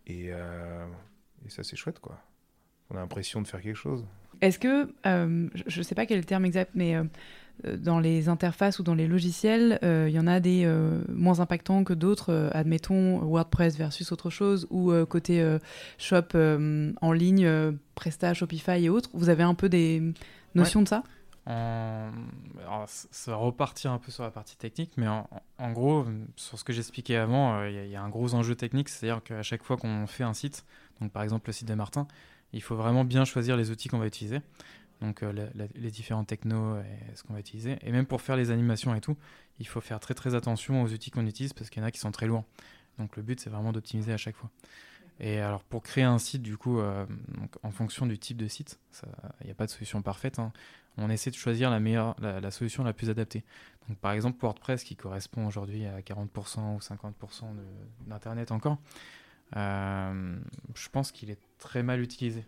Et, 0.07 0.29
euh, 0.31 0.87
et 1.45 1.51
ça, 1.51 1.65
c'est 1.65 1.75
chouette, 1.75 1.99
quoi. 1.99 2.21
On 2.89 2.97
a 2.97 3.01
l'impression 3.01 3.43
de 3.43 3.49
faire 3.49 3.61
quelque 3.61 3.75
chose. 3.75 4.07
Est-ce 4.41 4.61
que, 4.61 4.95
euh, 5.07 5.49
je 5.67 5.79
ne 5.79 5.83
sais 5.83 5.97
pas 5.97 6.07
quel 6.07 6.19
est 6.19 6.21
le 6.21 6.27
terme 6.27 6.45
exact, 6.45 6.71
mais 6.77 6.95
euh, 6.95 7.05
dans 7.79 7.99
les 7.99 8.29
interfaces 8.29 8.79
ou 8.79 8.85
dans 8.85 8.95
les 8.95 9.09
logiciels, 9.09 9.81
il 9.83 10.15
y 10.15 10.21
en 10.21 10.29
a 10.29 10.39
des 10.39 10.73
moins 11.09 11.41
impactants 11.41 11.83
que 11.83 11.95
d'autres, 11.95 12.51
admettons 12.53 13.19
WordPress 13.25 13.77
versus 13.77 14.13
autre 14.13 14.31
chose, 14.31 14.69
ou 14.71 14.93
côté 15.07 15.59
shop 15.99 16.37
en 17.01 17.13
ligne, 17.13 17.51
Presta, 17.97 18.35
Shopify 18.35 18.85
et 18.85 18.89
autres. 18.89 19.11
Vous 19.15 19.31
avez 19.31 19.43
un 19.43 19.55
peu 19.55 19.69
des 19.69 20.01
notions 20.55 20.83
de 20.83 20.89
ça? 20.89 21.03
Alors, 21.47 22.87
ça 22.89 23.31
va 23.31 23.37
repartir 23.37 23.93
un 23.93 23.99
peu 23.99 24.11
sur 24.11 24.25
la 24.25 24.31
partie 24.31 24.57
technique, 24.57 24.93
mais 24.97 25.07
en, 25.07 25.73
gros, 25.73 26.05
sur 26.35 26.59
ce 26.59 26.65
que 26.65 26.73
j'expliquais 26.73 27.17
avant, 27.17 27.59
euh, 27.59 27.71
il 27.71 27.89
y, 27.89 27.97
a 27.97 28.03
un 28.03 28.09
gros 28.09 28.35
enjeu 28.35 28.57
technique, 28.57 28.89
c'est-à-dire 28.89 29.23
qu'à 29.23 29.43
chaque 29.43 29.63
fois 29.63 29.77
qu'on 29.77 30.07
fait 30.07 30.25
un 30.25 30.35
site, 30.35 30.65
donc 31.01 31.13
par 31.13 31.23
exemple 31.23 31.49
le 31.49 31.53
site 31.53 31.69
de 31.69 31.75
Martin, 31.75 32.09
il 32.53 32.63
faut 32.63 32.75
vraiment 32.75 33.05
bien 33.05 33.25
choisir 33.25 33.57
les 33.57 33.71
outils 33.71 33.89
qu'on 33.89 33.99
va 33.99 34.07
utiliser, 34.07 34.41
donc 35.01 35.23
euh, 35.23 35.49
les 35.75 35.91
différents 35.91 36.25
technos 36.25 36.79
et 36.79 37.15
ce 37.15 37.23
qu'on 37.23 37.35
va 37.35 37.41
utiliser, 37.41 37.79
et 37.83 37.93
même 37.93 38.07
pour 38.07 38.23
faire 38.23 38.37
les 38.37 38.51
animations 38.51 38.95
et 38.95 39.01
tout, 39.01 39.17
il 39.61 39.69
faut 39.69 39.81
faire 39.81 40.01
très 40.01 40.15
très 40.15 40.35
attention 40.35 40.83
aux 40.83 40.93
outils 40.93 41.13
qu'on 41.13 41.27
utilise 41.27 41.53
parce 41.53 41.71
qu'il 41.71 41.81
y 41.81 41.85
en 41.85 41.89
a 41.89 41.93
qui 41.93 42.01
sont 42.01 42.11
très 42.11 42.27
lourds. 42.27 42.45
Donc 42.99 43.17
le 43.17 43.23
but 43.23 43.39
c'est 43.39 43.51
vraiment 43.51 43.73
d'optimiser 43.73 44.13
à 44.13 44.17
chaque 44.17 44.37
fois. 44.37 44.51
Et 45.21 45.39
alors 45.39 45.63
pour 45.63 45.83
créer 45.83 46.05
un 46.05 46.19
site, 46.19 46.43
du 46.43 46.59
coup, 46.59 46.79
en 47.63 47.71
fonction 47.71 48.05
du 48.05 48.19
type 48.19 48.37
de 48.37 48.49
site, 48.49 48.79
il 49.41 49.47
n'y 49.47 49.51
a 49.51 49.55
pas 49.55 49.65
de 49.65 49.71
solution 49.71 50.03
parfaite. 50.03 50.39
Hein, 50.39 50.53
on 50.99 51.11
essaie 51.11 51.31
de 51.31 51.37
choisir 51.37 51.71
la 51.71 51.81
meilleure, 51.81 52.17
la, 52.21 52.51
solution 52.51 52.85
la 52.85 52.93
plus 52.93 53.11
adaptée. 53.11 53.45
Donc 53.89 53.99
par 53.99 54.13
exemple 54.13 54.39
WordPress 54.41 54.83
qui 54.83 54.97
correspond 54.97 55.47
aujourd'hui 55.47 55.87
à 55.87 56.01
40% 56.01 56.75
ou 56.75 56.79
50% 56.79 57.45
d'Internet 58.07 58.51
encore, 58.51 58.79
je 59.55 60.89
pense 60.91 61.13
qu'il 61.13 61.31
est 61.31 61.39
très 61.59 61.83
mal 61.83 62.01
utilisé. 62.01 62.45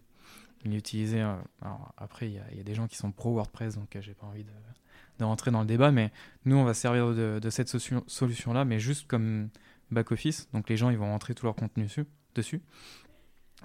Il 0.65 0.75
est 0.75 0.79
utilisé. 0.79 1.21
alors 1.21 1.93
après, 1.97 2.29
il 2.29 2.35
y, 2.35 2.61
a 2.61 2.63
des 2.65 2.75
gens 2.75 2.89
qui 2.89 2.97
sont 2.97 3.13
pro 3.13 3.33
WordPress, 3.33 3.77
donc 3.77 3.97
j'ai 4.01 4.15
pas 4.15 4.27
envie 4.27 4.45
de, 4.45 5.25
rentrer 5.25 5.51
dans 5.51 5.61
le 5.61 5.67
débat, 5.67 5.91
mais 5.91 6.13
nous, 6.45 6.57
on 6.57 6.65
va 6.65 6.75
servir 6.75 7.15
de, 7.15 7.51
cette 7.51 7.69
solution-là, 7.69 8.65
mais 8.65 8.81
juste 8.81 9.07
comme 9.07 9.51
back-office. 9.91 10.49
Donc 10.53 10.69
les 10.69 10.77
gens, 10.77 10.91
ils 10.91 10.99
vont 10.99 11.11
rentrer 11.11 11.35
tout 11.35 11.47
leur 11.47 11.55
contenu 11.55 11.87
dessus. 12.35 12.63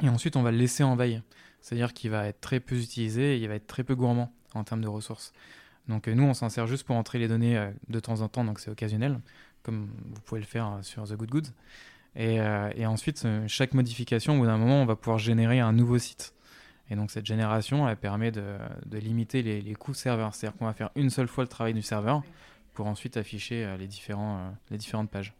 Et 0.01 0.09
ensuite, 0.09 0.35
on 0.35 0.41
va 0.43 0.51
le 0.51 0.57
laisser 0.57 0.83
en 0.83 0.95
veille. 0.95 1.21
C'est-à-dire 1.61 1.93
qu'il 1.93 2.11
va 2.11 2.27
être 2.27 2.41
très 2.41 2.59
peu 2.59 2.75
utilisé 2.75 3.35
et 3.35 3.39
il 3.39 3.47
va 3.47 3.55
être 3.55 3.67
très 3.67 3.83
peu 3.83 3.95
gourmand 3.95 4.33
en 4.53 4.63
termes 4.63 4.81
de 4.81 4.87
ressources. 4.87 5.33
Donc 5.87 6.07
nous, 6.07 6.23
on 6.23 6.33
s'en 6.33 6.49
sert 6.49 6.67
juste 6.67 6.85
pour 6.85 6.95
entrer 6.95 7.19
les 7.19 7.27
données 7.27 7.57
euh, 7.57 7.71
de 7.89 7.99
temps 7.99 8.21
en 8.21 8.29
temps, 8.29 8.43
donc 8.43 8.59
c'est 8.59 8.71
occasionnel, 8.71 9.19
comme 9.63 9.89
vous 10.11 10.21
pouvez 10.21 10.39
le 10.41 10.47
faire 10.47 10.67
euh, 10.67 10.81
sur 10.81 11.03
The 11.03 11.13
Good 11.13 11.29
Goods. 11.29 11.49
Et, 12.15 12.39
euh, 12.39 12.69
ensuite, 12.85 13.27
chaque 13.47 13.73
modification, 13.73 14.35
au 14.35 14.39
bout 14.39 14.45
d'un 14.45 14.57
moment, 14.57 14.81
on 14.81 14.85
va 14.85 14.95
pouvoir 14.95 15.17
générer 15.17 15.59
un 15.59 15.73
nouveau 15.73 15.97
site. 15.97 16.33
Et 16.89 16.95
donc 16.95 17.11
cette 17.11 17.25
génération, 17.25 17.87
elle 17.87 17.97
permet 17.97 18.31
de, 18.31 18.57
limiter 18.91 19.41
les, 19.41 19.73
coûts 19.73 19.93
serveurs. 19.93 20.35
C'est-à-dire 20.35 20.57
qu'on 20.57 20.65
va 20.65 20.73
faire 20.73 20.91
une 20.95 21.09
seule 21.09 21.27
fois 21.27 21.43
le 21.43 21.47
travail 21.47 21.73
du 21.73 21.81
serveur 21.81 22.21
pour 22.73 22.87
ensuite 22.87 23.17
afficher 23.17 23.65
euh, 23.65 23.77
les, 23.77 23.85
euh, 23.85 24.77
différentes 24.77 25.09
pages 25.09 25.33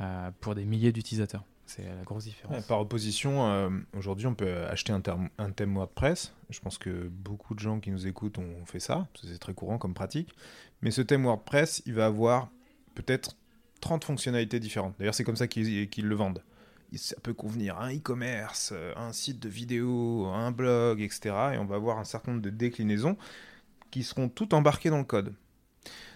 euh, 0.00 0.30
pour 0.40 0.54
des 0.54 0.64
milliers 0.64 0.92
d'utilisateurs. 0.92 1.44
C'est 1.68 1.84
la 1.84 2.02
grosse 2.02 2.24
différence. 2.24 2.66
par 2.66 2.80
opposition, 2.80 3.70
aujourd'hui, 3.96 4.26
on 4.26 4.34
peut 4.34 4.64
acheter 4.66 4.92
un, 4.92 5.02
un, 5.38 5.50
thème 5.50 5.74
WordPress. 5.74 6.32
Je 6.50 6.60
pense 6.60 6.78
que 6.78 7.08
beaucoup 7.08 7.54
de 7.54 7.60
gens 7.60 7.78
qui 7.78 7.90
nous 7.90 8.06
écoutent 8.06 8.38
ont 8.38 8.64
fait 8.64 8.80
ça. 8.80 9.06
C'est 9.22 9.38
très 9.38 9.52
courant 9.52 9.78
comme 9.78 9.94
pratique. 9.94 10.34
Mais 10.80 10.90
ce 10.90 11.02
thème 11.02 11.24
WordPress, 11.24 11.82
il 11.84 11.92
va 11.92 12.06
avoir 12.06 12.48
peut-être 12.94 13.36
30 13.80 14.04
fonctionnalités 14.04 14.60
différentes. 14.60 14.94
D'ailleurs, 14.98 15.14
c'est 15.14 15.24
comme 15.24 15.36
ça 15.36 15.46
qu'ils 15.46 15.88
le 16.02 16.14
vendent 16.14 16.42
ça 16.96 17.16
peut 17.22 17.34
convenir 17.34 17.76
à 17.76 17.84
un 17.84 17.96
e-commerce, 17.96 18.70
euh, 18.72 18.92
un 18.96 19.12
site 19.12 19.40
de 19.40 19.48
vidéo, 19.48 20.26
un 20.26 20.50
blog, 20.50 21.00
etc. 21.00 21.34
Et 21.54 21.58
on 21.58 21.66
va 21.66 21.76
avoir 21.76 21.98
un 21.98 22.04
certain 22.04 22.32
nombre 22.32 22.42
de 22.42 22.50
déclinaisons 22.50 23.16
qui 23.90 24.02
seront 24.02 24.28
toutes 24.28 24.54
embarquées 24.54 24.90
dans 24.90 24.98
le 24.98 25.04
code. 25.04 25.34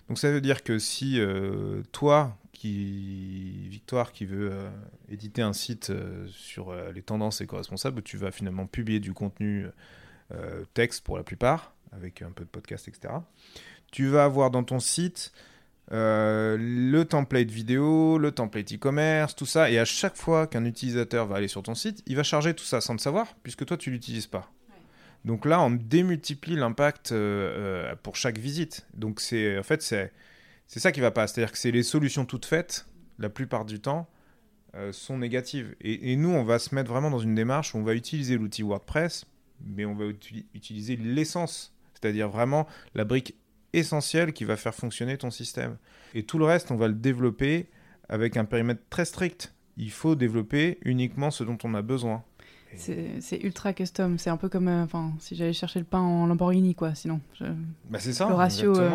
Donc 0.09 0.19
ça 0.19 0.31
veut 0.31 0.41
dire 0.41 0.63
que 0.63 0.79
si 0.79 1.21
euh, 1.21 1.83
toi, 1.93 2.37
Victoire, 2.65 4.13
qui 4.13 4.25
veut 4.25 4.51
euh, 4.53 4.71
éditer 5.11 5.43
un 5.43 5.53
site 5.53 5.93
sur 6.29 6.73
les 6.93 7.03
tendances 7.03 7.41
éco-responsables, 7.41 8.03
tu 8.03 8.17
vas 8.17 8.31
finalement 8.31 8.67
publier 8.67 9.01
du 9.01 9.13
contenu 9.13 9.67
texte 10.73 11.05
pour 11.05 11.17
la 11.17 11.25
plupart, 11.25 11.75
avec 11.91 12.23
un 12.23 12.31
peu 12.31 12.45
de 12.45 12.49
podcast, 12.49 12.87
etc. 12.87 13.15
Tu 13.91 14.07
vas 14.07 14.25
avoir 14.25 14.53
dans 14.53 14.63
ton 14.63 14.79
site 14.79 15.33
euh, 15.91 16.57
le 16.59 17.05
template 17.05 17.51
vidéo, 17.51 18.17
le 18.17 18.33
template 18.33 18.73
e-commerce, 18.73 19.35
tout 19.35 19.47
ça. 19.47 19.71
Et 19.71 19.79
à 19.79 19.85
chaque 19.85 20.17
fois 20.17 20.47
qu'un 20.47 20.65
utilisateur 20.65 21.27
va 21.27 21.37
aller 21.37 21.49
sur 21.49 21.63
ton 21.63 21.75
site, 21.75 22.03
il 22.07 22.17
va 22.17 22.23
charger 22.23 22.55
tout 22.55 22.65
ça 22.65 22.81
sans 22.81 22.95
le 22.95 22.99
savoir, 22.99 23.35
puisque 23.43 23.67
toi, 23.67 23.77
tu 23.77 23.91
l'utilises 23.91 24.27
pas. 24.27 24.51
Donc 25.25 25.47
là, 25.47 25.61
on 25.61 25.71
démultiplie 25.71 26.57
l'impact 26.57 27.13
euh, 27.13 27.91
euh, 27.91 27.97
pour 28.03 28.17
chaque 28.17 28.39
visite. 28.39 28.87
Donc 28.95 29.21
c'est 29.21 29.59
en 29.59 29.63
fait 29.63 29.83
c'est 29.83 30.13
c'est 30.67 30.81
ça 30.81 30.93
qui 30.93 31.01
va 31.01 31.11
pas. 31.11 31.27
C'est-à-dire 31.27 31.53
que 31.53 31.59
c'est 31.59 31.71
les 31.71 31.83
solutions 31.83 32.25
toutes 32.25 32.47
faites, 32.47 32.87
la 33.19 33.29
plupart 33.29 33.65
du 33.65 33.81
temps, 33.81 34.09
sont 34.93 35.19
négatives. 35.19 35.77
Et, 35.83 36.17
nous, 36.17 36.31
on 36.31 36.45
va 36.45 36.59
se 36.59 36.75
mettre 36.75 36.91
vraiment 36.91 37.11
dans 37.11 37.19
une 37.19 37.35
démarche 37.35 37.75
où 37.75 37.79
on 37.79 37.83
va 37.83 37.95
utiliser 37.95 38.39
l'outil 38.39 38.63
WordPress, 38.63 39.27
mais 39.67 39.85
on 39.85 39.95
va 39.95 40.07
utiliser 40.55 40.97
l'essence, 40.97 41.75
c'est-à-dire 41.93 42.31
vraiment 42.31 42.67
la 42.95 43.05
brique 43.05 43.35
essentiel 43.73 44.33
qui 44.33 44.45
va 44.45 44.57
faire 44.57 44.75
fonctionner 44.75 45.17
ton 45.19 45.31
système. 45.31 45.77
Et 46.15 46.23
tout 46.23 46.39
le 46.39 46.45
reste, 46.45 46.71
on 46.71 46.77
va 46.77 46.89
le 46.89 46.95
développer 46.95 47.67
avec 48.09 48.37
un 48.37 48.45
périmètre 48.45 48.83
très 48.91 49.05
strict. 49.05 49.55
Il 49.77 49.91
faut 49.91 50.15
développer 50.15 50.79
uniquement 50.83 51.31
ce 51.31 51.45
dont 51.45 51.59
on 51.65 51.75
a 51.75 51.83
besoin. 51.83 52.25
C'est 52.77 53.41
ultra 53.43 53.73
custom. 53.73 54.19
C'est 54.19 54.31
un 54.31 54.37
peu 54.37 54.49
comme 54.49 54.69
euh, 54.69 54.85
enfin, 54.85 55.13
si 55.19 55.35
j'allais 55.35 55.53
chercher 55.53 55.79
le 55.79 55.85
pain 55.85 56.01
en 56.01 56.27
Lamborghini, 56.27 56.75
quoi. 56.75 56.95
Sinon, 56.95 57.21
bah 57.91 57.99
c'est 57.99 58.13
ça. 58.13 58.29
Le 58.29 58.35
ratio. 58.35 58.77
Euh, 58.77 58.91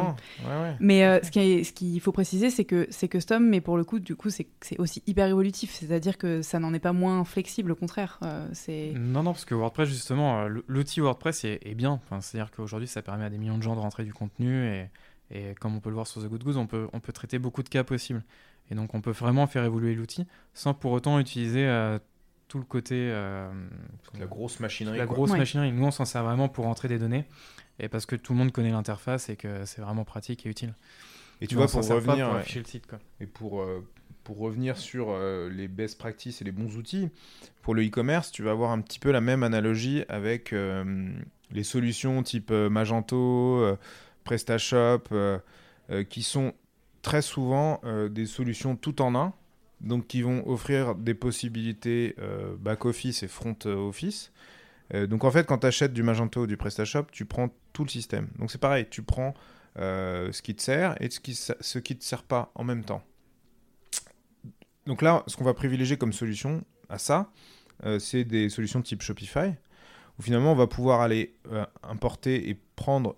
mais 0.80 1.06
euh, 1.06 1.20
ce 1.24 1.32
qu'il 1.32 1.66
ce 1.66 2.04
faut 2.04 2.12
préciser, 2.12 2.50
c'est 2.50 2.66
que 2.66 2.88
c'est 2.90 3.08
custom, 3.08 3.48
mais 3.48 3.62
pour 3.62 3.78
le 3.78 3.84
coup, 3.84 4.00
du 4.00 4.16
coup, 4.16 4.30
c'est 4.30 4.48
aussi 4.78 5.04
hyper 5.08 5.28
évolutif. 5.28 5.74
C'est-à-dire 5.74 6.18
que 6.18 6.42
ça 6.42 6.60
n'en 6.60 6.74
est 6.74 6.80
pas 6.80 6.94
moins 6.94 7.24
flexible, 7.24 7.72
au 7.72 7.76
contraire. 7.76 8.20
c'est 8.54 8.94
non, 8.96 9.24
non, 9.24 9.34
parce 9.34 9.46
que 9.46 9.56
WordPress, 9.56 9.90
justement, 9.90 10.48
l'outil 10.68 11.02
WordPress 11.02 11.46
est, 11.46 11.76
bien. 11.76 11.92
Enfin, 11.92 12.22
C'est-à-dire 12.22 12.52
qu'aujourd'hui, 12.52 12.88
ça 12.88 13.02
permet 13.02 13.26
à 13.26 13.30
des 13.30 13.38
millions 13.38 13.58
de 13.58 13.64
gens 13.64 13.76
de 13.76 13.82
rentrer 13.82 14.04
du 14.04 14.14
contenu 14.14 14.66
et, 14.66 14.90
et 15.32 15.56
comme 15.60 15.76
on 15.76 15.80
peut 15.80 15.90
le 15.90 15.96
voir 15.96 16.08
sur 16.08 16.22
The 16.22 16.28
Good 16.28 16.44
Goose, 16.44 16.58
on 16.58 16.68
peut, 16.68 16.88
on 16.94 17.00
peut 17.00 17.14
traiter 17.14 17.40
beaucoup 17.40 17.64
de 17.64 17.70
cas 17.70 17.84
possibles. 17.84 18.24
Et 18.70 18.76
donc, 18.76 18.94
on 18.94 19.02
peut 19.02 19.12
vraiment 19.12 19.48
faire 19.48 19.64
évoluer 19.64 19.94
l'outil 19.96 20.26
sans 20.54 20.74
pour 20.74 20.92
autant 20.92 21.20
utiliser 21.20 21.66
tout 22.48 22.60
le 22.60 22.64
côté. 22.64 22.96
Euh, 23.12 23.50
la 24.18 24.26
grosse 24.26 24.60
machinerie. 24.60 24.98
La 24.98 25.06
grosse 25.06 25.32
machinerie. 25.32 25.72
Nous, 25.72 25.86
on 25.86 25.92
s'en 25.92 26.06
sert 26.06 26.24
vraiment 26.24 26.50
pour 26.50 26.68
entrer 26.68 26.88
des 26.88 27.00
données 27.00 27.26
et 27.80 27.90
parce 27.90 28.06
que 28.06 28.16
tout 28.16 28.34
le 28.34 28.40
monde 28.40 28.52
connaît 28.52 28.72
l'interface 28.72 29.30
et 29.30 29.36
que 29.36 29.66
c'est 29.66 29.82
vraiment 29.82 30.06
pratique 30.06 30.46
et 30.46 30.50
utile. 30.50 30.74
Et 31.42 31.48
tu 31.48 31.56
vois, 31.56 31.68
pour 31.68 31.88
revenir. 31.88 32.30
Pour 32.30 32.38
le 32.38 32.64
site, 32.66 32.88
quoi. 32.88 33.00
Et 33.20 33.28
pour, 33.28 33.62
euh, 33.62 33.88
pour 34.24 34.40
revenir 34.40 34.78
sur 34.78 35.08
euh, 35.10 35.50
les 35.50 35.68
best 35.68 35.98
practices 36.00 36.42
et 36.42 36.46
les 36.46 36.52
bons 36.52 36.78
outils, 36.78 37.10
pour 37.62 37.76
le 37.76 37.86
e-commerce, 37.86 38.32
tu 38.32 38.44
vas 38.44 38.52
avoir 38.52 38.72
un 38.72 38.82
petit 38.82 39.00
peu 39.00 39.12
la 39.12 39.22
même 39.22 39.44
analogie 39.44 40.04
avec 40.10 40.56
les 41.52 41.64
solutions 41.64 42.24
type 42.24 42.52
Magento, 42.52 43.78
PrestaShop, 44.24 45.04
qui 46.10 46.24
sont 46.24 46.54
très 47.02 47.22
souvent 47.22 47.82
des 48.10 48.26
solutions 48.26 48.76
tout 48.76 49.02
en 49.02 49.16
un 49.16 49.34
donc 49.82 50.08
qui 50.08 50.22
vont 50.22 50.48
offrir 50.48 50.96
des 50.96 51.14
possibilités 51.14 52.16
euh, 52.20 52.56
back-office 52.58 53.24
et 53.24 53.28
front-office. 53.28 54.32
Euh, 54.94 55.08
donc 55.08 55.24
en 55.24 55.32
fait, 55.32 55.46
quand 55.46 55.60
tu 55.60 55.68
achètes 55.68 55.94
du 55.94 56.04
Magento 56.04 56.42
ou 56.42 56.48
du 56.48 56.58
PrestaShop, 56.58 57.06
tu 57.12 57.26
prends 57.26 57.50
tout 57.74 57.84
le 57.84 57.90
système. 57.90 58.30
Donc 58.40 58.52
c'est 58.52 58.58
pareil, 58.58 58.88
tu 58.90 59.04
prends 59.04 59.34
euh, 59.78 60.32
ce 60.32 60.42
qui 60.42 60.56
te 60.56 60.62
sert 60.62 60.96
et 61.02 61.10
ce 61.10 61.20
qui 61.20 61.94
ne 61.94 62.00
te 62.00 62.04
sert 62.04 62.24
pas 62.24 62.52
en 62.56 62.64
même 62.64 62.84
temps. 62.84 63.04
Donc 64.86 65.02
là, 65.02 65.24
ce 65.28 65.36
qu'on 65.36 65.44
va 65.44 65.54
privilégier 65.54 65.98
comme 65.98 66.14
solution 66.14 66.64
à 66.90 66.98
ça, 66.98 67.32
c'est 68.00 68.24
des 68.24 68.50
solutions 68.50 68.82
type 68.82 69.04
Shopify, 69.04 69.54
où 70.18 70.24
finalement 70.24 70.54
on 70.54 70.56
va 70.56 70.66
pouvoir 70.66 71.02
aller 71.02 71.36
importer 71.84 72.50
et 72.50 72.58
prendre 72.76 73.18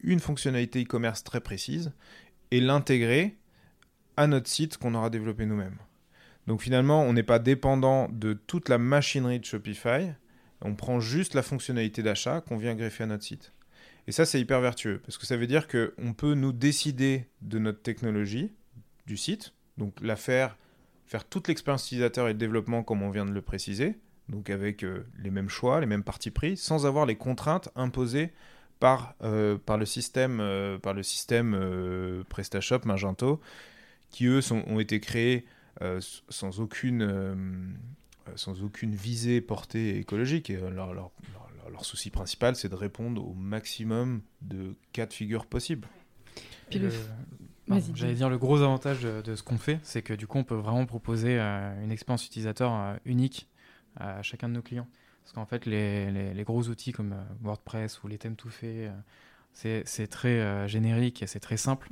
une 0.00 0.18
fonctionnalité 0.18 0.82
e-commerce 0.82 1.22
très 1.22 1.40
précise 1.40 1.92
et 2.50 2.60
l'intégrer 2.60 3.36
à 4.16 4.26
notre 4.26 4.48
site 4.48 4.78
qu'on 4.78 4.94
aura 4.94 5.10
développé 5.10 5.46
nous-mêmes. 5.46 5.78
Donc 6.50 6.62
finalement, 6.62 7.04
on 7.04 7.12
n'est 7.12 7.22
pas 7.22 7.38
dépendant 7.38 8.08
de 8.10 8.32
toute 8.32 8.68
la 8.68 8.76
machinerie 8.76 9.38
de 9.38 9.44
Shopify. 9.44 10.10
On 10.62 10.74
prend 10.74 10.98
juste 10.98 11.34
la 11.34 11.44
fonctionnalité 11.44 12.02
d'achat 12.02 12.40
qu'on 12.40 12.56
vient 12.56 12.74
greffer 12.74 13.04
à 13.04 13.06
notre 13.06 13.22
site. 13.22 13.52
Et 14.08 14.10
ça, 14.10 14.26
c'est 14.26 14.40
hyper 14.40 14.60
vertueux 14.60 15.00
parce 15.06 15.16
que 15.16 15.26
ça 15.26 15.36
veut 15.36 15.46
dire 15.46 15.68
qu'on 15.68 16.12
peut 16.12 16.34
nous 16.34 16.50
décider 16.50 17.28
de 17.40 17.60
notre 17.60 17.82
technologie 17.82 18.50
du 19.06 19.16
site, 19.16 19.54
donc 19.78 19.94
la 20.02 20.16
faire, 20.16 20.56
faire 21.06 21.24
toute 21.24 21.46
l'expérience 21.46 21.86
utilisateur 21.86 22.26
et 22.26 22.32
le 22.32 22.38
développement 22.38 22.82
comme 22.82 23.04
on 23.04 23.10
vient 23.10 23.26
de 23.26 23.30
le 23.30 23.42
préciser, 23.42 24.00
donc 24.28 24.50
avec 24.50 24.82
euh, 24.82 25.06
les 25.22 25.30
mêmes 25.30 25.50
choix, 25.50 25.78
les 25.78 25.86
mêmes 25.86 26.02
parties 26.02 26.32
pris, 26.32 26.56
sans 26.56 26.84
avoir 26.84 27.06
les 27.06 27.14
contraintes 27.14 27.68
imposées 27.76 28.32
par, 28.80 29.14
euh, 29.22 29.56
par 29.56 29.78
le 29.78 29.86
système, 29.86 30.40
euh, 30.40 30.78
par 30.78 30.94
le 30.94 31.04
système 31.04 32.24
PrestaShop, 32.28 32.80
Magento, 32.86 33.40
qui 34.10 34.26
eux 34.26 34.40
ont 34.52 34.80
été 34.80 34.98
créés 34.98 35.46
euh, 35.46 35.59
sans 36.28 36.60
aucune 36.60 37.02
euh, 38.28 38.32
sans 38.36 38.62
aucune 38.62 38.94
visée 38.94 39.40
portée 39.40 39.98
écologique. 39.98 40.50
Et 40.50 40.56
euh, 40.56 40.70
leur, 40.70 40.92
leur, 40.94 41.10
leur, 41.70 41.84
souci 41.84 42.10
principal, 42.10 42.56
c'est 42.56 42.68
de 42.68 42.74
répondre 42.74 43.26
au 43.26 43.34
maximum 43.34 44.22
de 44.42 44.74
cas 44.92 45.06
de 45.06 45.12
figure 45.12 45.46
possibles. 45.46 45.88
J'allais 47.94 48.14
dire 48.14 48.28
le 48.28 48.38
gros 48.38 48.62
avantage 48.62 49.02
de, 49.02 49.34
ce 49.34 49.42
qu'on 49.42 49.58
fait, 49.58 49.78
c'est 49.82 50.02
que 50.02 50.12
du 50.12 50.26
coup, 50.26 50.38
on 50.38 50.44
peut 50.44 50.56
vraiment 50.56 50.86
proposer 50.86 51.38
une 51.38 51.92
expérience 51.92 52.26
utilisateur 52.26 52.98
unique 53.04 53.48
à 53.96 54.22
chacun 54.22 54.48
de 54.48 54.54
nos 54.54 54.62
clients. 54.62 54.88
Parce 55.22 55.32
qu'en 55.32 55.46
fait, 55.46 55.66
les, 55.66 56.10
les, 56.10 56.34
les, 56.34 56.44
gros 56.44 56.68
outils 56.68 56.90
comme 56.90 57.14
WordPress 57.42 58.02
ou 58.02 58.08
les 58.08 58.18
thèmes 58.18 58.34
tout 58.34 58.50
faits, 58.50 58.90
c'est 59.52 60.06
très 60.08 60.68
générique 60.68 61.22
et 61.22 61.28
c'est 61.28 61.40
très 61.40 61.56
simple. 61.56 61.88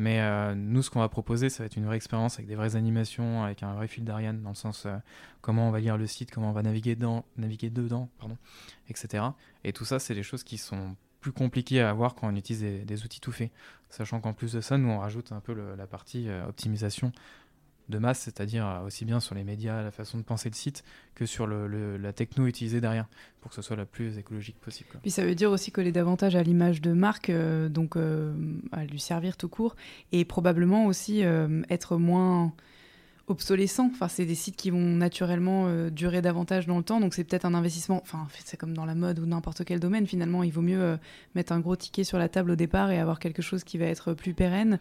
Mais 0.00 0.18
euh, 0.22 0.54
nous, 0.54 0.82
ce 0.82 0.88
qu'on 0.88 1.00
va 1.00 1.10
proposer, 1.10 1.50
ça 1.50 1.62
va 1.62 1.66
être 1.66 1.76
une 1.76 1.84
vraie 1.84 1.96
expérience 1.96 2.36
avec 2.36 2.46
des 2.46 2.54
vraies 2.54 2.74
animations, 2.74 3.44
avec 3.44 3.62
un 3.62 3.74
vrai 3.74 3.86
fil 3.86 4.02
d'Ariane, 4.02 4.40
dans 4.40 4.48
le 4.48 4.54
sens 4.54 4.86
euh, 4.86 4.96
comment 5.42 5.68
on 5.68 5.70
va 5.70 5.78
lire 5.78 5.98
le 5.98 6.06
site, 6.06 6.30
comment 6.30 6.48
on 6.48 6.52
va 6.54 6.62
naviguer 6.62 6.96
dedans, 6.96 7.26
etc. 8.88 9.24
Et 9.62 9.74
tout 9.74 9.84
ça, 9.84 9.98
c'est 9.98 10.14
des 10.14 10.22
choses 10.22 10.42
qui 10.42 10.56
sont 10.56 10.96
plus 11.20 11.32
compliquées 11.32 11.82
à 11.82 11.90
avoir 11.90 12.14
quand 12.14 12.32
on 12.32 12.34
utilise 12.34 12.62
des, 12.62 13.04
outils 13.04 13.20
tout 13.20 13.30
faits. 13.30 13.50
Sachant 13.90 14.20
qu'en 14.20 14.32
plus 14.32 14.54
de 14.54 14.62
ça, 14.62 14.78
nous, 14.78 14.88
on 14.88 15.00
rajoute 15.00 15.32
un 15.32 15.40
peu 15.40 15.52
la 15.52 15.86
partie 15.86 16.30
euh, 16.30 16.48
optimisation 16.48 17.12
de 17.90 17.98
masse, 17.98 18.20
c'est-à-dire 18.20 18.82
aussi 18.86 19.04
bien 19.04 19.20
sur 19.20 19.34
les 19.34 19.44
médias, 19.44 19.82
la 19.82 19.90
façon 19.90 20.16
de 20.18 20.22
penser 20.22 20.48
le 20.48 20.54
site, 20.54 20.84
que 21.14 21.26
sur 21.26 21.46
le, 21.46 21.96
la 21.96 22.12
techno 22.12 22.46
utilisée 22.46 22.80
derrière, 22.80 23.06
pour 23.40 23.50
que 23.50 23.56
ce 23.56 23.62
soit 23.62 23.76
la 23.76 23.86
plus 23.86 24.16
écologique 24.18 24.58
possible. 24.60 24.90
Puis 25.02 25.10
ça 25.10 25.24
veut 25.24 25.34
dire 25.34 25.50
aussi 25.50 25.70
coller 25.70 25.92
davantage 25.92 26.36
à 26.36 26.42
l'image 26.42 26.80
de 26.80 26.92
marque, 26.92 27.30
donc 27.68 27.96
à 27.96 28.84
lui 28.84 29.00
servir 29.00 29.36
tout 29.36 29.48
court, 29.48 29.76
et 30.12 30.24
probablement 30.24 30.86
aussi 30.86 31.22
être 31.68 31.96
moins 31.96 32.52
obsolescents. 33.30 33.90
Enfin, 33.92 34.08
c'est 34.08 34.26
des 34.26 34.34
sites 34.34 34.56
qui 34.56 34.70
vont 34.70 34.78
naturellement 34.78 35.66
euh, 35.66 35.88
durer 35.88 36.20
davantage 36.20 36.66
dans 36.66 36.76
le 36.76 36.82
temps, 36.82 37.00
donc 37.00 37.14
c'est 37.14 37.24
peut-être 37.24 37.44
un 37.44 37.54
investissement. 37.54 38.00
Enfin, 38.02 38.26
c'est 38.44 38.56
comme 38.56 38.74
dans 38.74 38.84
la 38.84 38.94
mode 38.94 39.18
ou 39.20 39.26
n'importe 39.26 39.64
quel 39.64 39.80
domaine. 39.80 40.06
Finalement, 40.06 40.42
il 40.42 40.52
vaut 40.52 40.60
mieux 40.60 40.80
euh, 40.80 40.96
mettre 41.34 41.52
un 41.52 41.60
gros 41.60 41.76
ticket 41.76 42.04
sur 42.04 42.18
la 42.18 42.28
table 42.28 42.50
au 42.50 42.56
départ 42.56 42.90
et 42.90 42.98
avoir 42.98 43.18
quelque 43.18 43.40
chose 43.40 43.64
qui 43.64 43.78
va 43.78 43.86
être 43.86 44.12
plus 44.12 44.34
pérenne. 44.34 44.78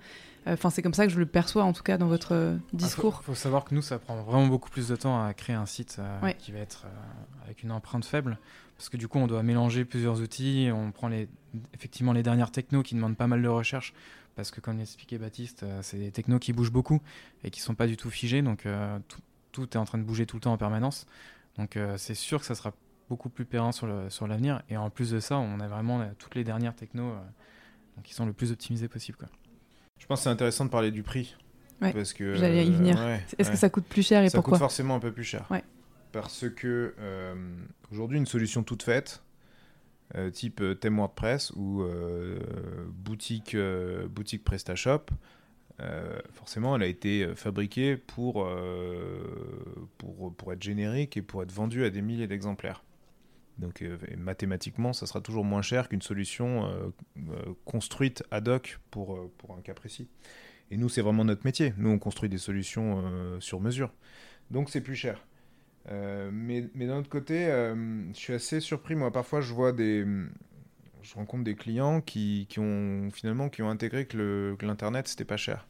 Euh, 0.47 0.53
enfin, 0.53 0.69
c'est 0.69 0.81
comme 0.81 0.93
ça 0.93 1.05
que 1.05 1.13
je 1.13 1.19
le 1.19 1.25
perçois 1.25 1.63
en 1.63 1.73
tout 1.73 1.83
cas 1.83 1.97
dans 1.97 2.07
votre 2.07 2.33
ah, 2.33 2.61
discours. 2.73 3.19
Il 3.21 3.25
faut, 3.25 3.35
savoir 3.35 3.63
que 3.63 3.75
nous, 3.75 3.81
ça 3.81 3.99
prend 3.99 4.21
vraiment 4.23 4.47
beaucoup 4.47 4.69
plus 4.69 4.87
de 4.87 4.95
temps 4.95 5.23
à 5.23 5.33
créer 5.33 5.55
un 5.55 5.65
site 5.65 6.01
qui 6.39 6.51
va 6.51 6.59
être 6.59 6.85
avec 7.45 7.63
une 7.63 7.71
empreinte 7.71 8.05
faible. 8.05 8.37
Parce 8.77 8.89
que 8.89 8.97
du 8.97 9.09
coup, 9.09 9.19
on 9.19 9.27
doit 9.27 9.43
mélanger 9.43 9.83
plusieurs 9.83 10.21
outils. 10.21 10.69
On 10.73 10.91
prend 10.91 11.09
les, 11.09 11.27
effectivement 11.73 12.13
les 12.13 12.23
dernières 12.23 12.49
technos 12.51 12.81
qui 12.81 12.95
demandent 12.95 13.17
pas 13.17 13.27
mal 13.27 13.41
de 13.41 13.47
recherche 13.47 13.93
parce 14.39 14.51
que 14.51 14.61
comme 14.61 14.77
l'expliquait 14.77 15.17
Baptiste, 15.17 15.63
euh, 15.63 15.81
c'est 15.81 15.97
des 15.97 16.11
technos 16.11 16.39
qui 16.39 16.53
bougent 16.53 16.71
beaucoup 16.71 17.01
et 17.43 17.51
qui 17.51 17.59
sont 17.59 17.75
pas 17.75 17.87
du 17.87 17.97
tout 17.97 18.09
figés, 18.09 18.41
donc 18.41 18.65
euh, 18.65 18.97
tout, 19.51 19.63
est 19.63 19.75
en 19.75 19.83
train 19.83 19.97
de 19.97 20.03
bouger 20.03 20.25
tout 20.25 20.37
le 20.37 20.39
temps 20.39 20.53
en 20.53 20.57
permanence. 20.57 21.07
Donc 21.57 21.75
euh, 21.75 21.97
c'est 21.97 22.13
sûr 22.13 22.39
que 22.39 22.45
ça 22.45 22.55
sera 22.55 22.71
beaucoup 23.09 23.27
plus 23.27 23.43
pérenne 23.43 23.73
sur 23.73 24.27
l'avenir. 24.27 24.61
et 24.69 24.77
en 24.77 24.89
plus 24.89 25.11
de 25.11 25.19
ça, 25.19 25.37
on 25.37 25.59
a 25.59 25.67
vraiment 25.67 26.09
toutes 26.19 26.35
les 26.35 26.45
dernières 26.45 26.73
technos 26.73 27.13
qui 28.05 28.13
sont 28.13 28.25
le 28.25 28.31
plus 28.31 28.53
optimisées 28.53 28.87
possible. 28.87 29.17
Quoi. 29.17 29.27
Je 29.97 30.05
pense 30.05 30.19
que 30.19 30.23
c'est 30.23 30.29
intéressant 30.29 30.63
de 30.63 30.69
parler 30.69 30.91
du 30.91 31.03
prix. 31.03 31.35
parce 31.81 32.13
que 32.13 32.35
j'allais 32.35 32.65
y 32.65 32.71
venir. 32.71 32.97
Est-ce 33.37 33.51
que 33.51 33.57
ça 33.57 33.69
coûte 33.69 33.87
plus 33.87 34.07
cher 34.07 34.23
et 34.23 34.29
pourquoi 34.29 34.53
Ça 34.53 34.59
coûte 34.59 34.59
forcément 34.59 34.95
un 34.95 34.99
peu 34.99 35.11
plus 35.11 35.25
cher. 35.25 35.49
Parce 36.13 36.45
que 36.47 36.95
aujourd'hui, 37.91 38.19
une 38.19 38.25
solution 38.25 38.63
toute 38.63 38.83
faite, 38.83 39.21
euh, 40.15 40.31
type 40.31 40.61
euh, 40.61 40.73
thème 40.73 40.97
WordPress 40.97 41.51
ou 41.51 41.83
euh, 41.83 42.39
boutique, 42.89 43.55
boutique 44.09 44.43
PrestaShop, 44.43 45.05
forcément, 46.33 46.75
elle 46.75 46.83
a 46.83 46.87
été 46.87 47.33
fabriquée 47.35 47.95
pour, 47.95 48.45
pour, 49.97 50.35
pour, 50.35 50.53
être 50.53 50.61
générique 50.61 51.15
et 51.15 51.21
pour 51.21 51.41
être 51.41 51.53
vendue 51.53 51.85
à 51.85 51.89
des 51.89 52.01
milliers 52.01 52.27
d'exemplaires. 52.27 52.83
Donc 53.59 53.81
mathématiquement, 54.17 54.91
ça 54.91 55.05
sera 55.05 55.21
toujours 55.21 55.45
moins 55.45 55.61
cher 55.61 55.87
qu'une 55.87 56.01
solution 56.01 56.69
construite 57.63 58.23
ad 58.29 58.49
hoc 58.49 58.77
pour, 58.91 59.31
pour 59.37 59.55
un 59.55 59.61
cas 59.61 59.73
précis. 59.73 60.09
Et 60.69 60.75
nous, 60.75 60.89
c'est 60.89 61.01
vraiment 61.01 61.23
notre 61.23 61.45
métier. 61.45 61.73
Nous, 61.77 61.89
on 61.89 61.97
construit 61.97 62.27
des 62.27 62.37
solutions 62.37 63.39
sur 63.39 63.61
mesure. 63.61 63.93
Donc 64.51 64.69
c'est 64.69 64.81
plus 64.81 64.95
cher. 64.95 65.25
Euh, 65.91 66.29
mais, 66.31 66.69
mais 66.75 66.87
d'un 66.87 66.97
autre 66.97 67.09
côté, 67.09 67.47
euh, 67.47 67.75
je 68.13 68.17
suis 68.17 68.33
assez 68.33 68.59
surpris. 68.59 68.95
Moi, 68.95 69.11
parfois, 69.11 69.41
je 69.41 69.53
vois 69.53 69.71
des. 69.71 70.05
Je 71.01 71.15
rencontre 71.15 71.43
des 71.45 71.55
clients 71.55 72.01
qui, 72.01 72.45
qui 72.49 72.59
ont 72.59 73.09
finalement 73.11 73.49
qui 73.49 73.61
ont 73.61 73.69
intégré 73.69 74.05
que 74.05 74.57
l'Internet, 74.61 75.07
c'était 75.07 75.25
pas 75.25 75.37
cher. 75.37 75.67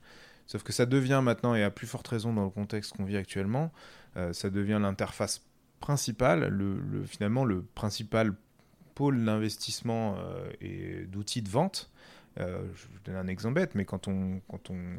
Sauf 0.47 0.63
que 0.63 0.73
ça 0.73 0.87
devient 0.87 1.21
maintenant, 1.23 1.53
et 1.53 1.63
à 1.63 1.69
plus 1.69 1.85
forte 1.85 2.07
raison 2.07 2.33
dans 2.33 2.43
le 2.43 2.49
contexte 2.49 2.93
qu'on 2.97 3.05
vit 3.05 3.15
actuellement, 3.15 3.71
euh, 4.17 4.33
ça 4.33 4.49
devient 4.49 4.79
l'interface 4.81 5.45
principale, 5.79 6.47
le, 6.47 7.03
finalement 7.05 7.45
le 7.45 7.61
principal 7.61 8.33
pôle 8.95 9.23
d'investissement 9.23 10.17
et 10.59 11.05
d'outils 11.05 11.43
de 11.43 11.47
vente. 11.47 11.89
je 12.35 12.43
vous 12.91 12.99
donne 13.05 13.15
un 13.15 13.27
exemple 13.27 13.53
bête, 13.53 13.75
mais 13.75 13.85
quand 13.85 14.09
on, 14.09 14.41
quand 14.49 14.71
on 14.71 14.97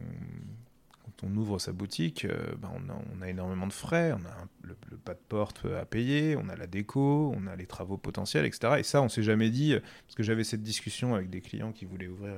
on 1.23 1.35
ouvre 1.37 1.59
sa 1.59 1.73
boutique, 1.73 2.25
euh, 2.25 2.37
ben, 2.59 2.71
on, 3.17 3.23
a, 3.23 3.29
énormément 3.29 3.67
de 3.67 3.73
frais, 3.73 4.13
on 4.13 4.25
a 4.27 4.47
le, 4.63 4.75
pas 4.97 5.15
de 5.15 5.21
porte 5.29 5.67
à 5.79 5.85
payer, 5.85 6.37
on 6.37 6.49
a 6.49 6.57
la 6.57 6.67
déco, 6.67 7.33
on 7.37 7.47
a 7.47 7.57
les 7.57 7.67
travaux 7.67 7.97
potentiels, 7.97 8.45
etc. 8.45 8.75
Et 8.79 8.83
ça, 8.83 9.03
on 9.03 9.09
s'est 9.09 9.23
jamais 9.23 9.51
dit, 9.51 9.75
parce 10.07 10.15
que 10.15 10.23
j'avais 10.23 10.45
cette 10.45 10.63
discussion 10.63 11.15
avec 11.15 11.31
des 11.31 11.41
clients 11.41 11.73
qui 11.73 11.85
voulaient 11.85 12.09
ouvrir 12.09 12.35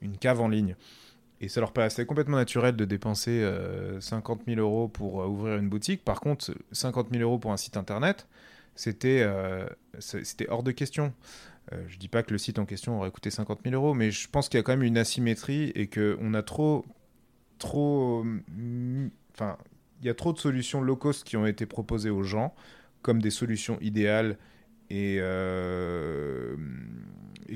une, 0.00 0.16
cave 0.16 0.40
en 0.40 0.48
ligne. 0.48 0.76
Et 1.40 1.48
ça 1.48 1.60
leur 1.60 1.72
paraissait 1.72 2.04
complètement 2.04 2.36
naturel 2.36 2.76
de 2.76 2.84
dépenser 2.84 3.48
50 4.00 4.40
euh, 4.40 4.54
000 4.54 4.60
euros 4.60 4.88
pour 4.88 5.22
euh, 5.22 5.26
ouvrir 5.26 5.56
une 5.56 5.68
boutique. 5.68 6.04
Par 6.04 6.20
contre, 6.20 6.54
50 6.72 7.08
000 7.12 7.22
euros 7.22 7.38
pour 7.38 7.52
un 7.52 7.56
site 7.56 7.76
internet, 7.76 8.28
c'était 8.74 9.26
hors 10.48 10.62
de 10.62 10.70
question. 10.72 11.12
je 11.88 11.96
dis 11.96 12.08
pas 12.08 12.22
que 12.22 12.32
le 12.32 12.38
site 12.38 12.58
en 12.58 12.66
question 12.66 12.98
aurait 12.98 13.10
coûté 13.10 13.30
50 13.30 13.60
000 13.64 13.74
euros, 13.74 13.94
mais 13.94 14.10
je 14.10 14.28
pense 14.28 14.48
qu'il 14.48 14.58
y 14.58 14.60
a 14.60 14.62
quand 14.62 14.72
même 14.72 14.82
une 14.82 14.98
asymétrie 14.98 15.70
et 15.74 15.88
qu'on 15.88 16.34
a 16.34 16.42
trop 16.42 16.84
trop. 17.60 18.24
Euh, 18.24 19.08
enfin, 19.32 19.56
il 20.00 20.06
y 20.06 20.10
a 20.10 20.14
trop 20.14 20.32
de 20.32 20.38
solutions 20.38 20.80
low 20.80 20.96
cost 20.96 21.22
qui 21.22 21.36
ont 21.36 21.46
été 21.46 21.66
proposées 21.66 22.10
aux 22.10 22.24
gens 22.24 22.52
comme 23.02 23.22
des 23.22 23.30
solutions 23.30 23.78
idéales 23.80 24.36
et, 24.90 25.18
euh, 25.20 26.56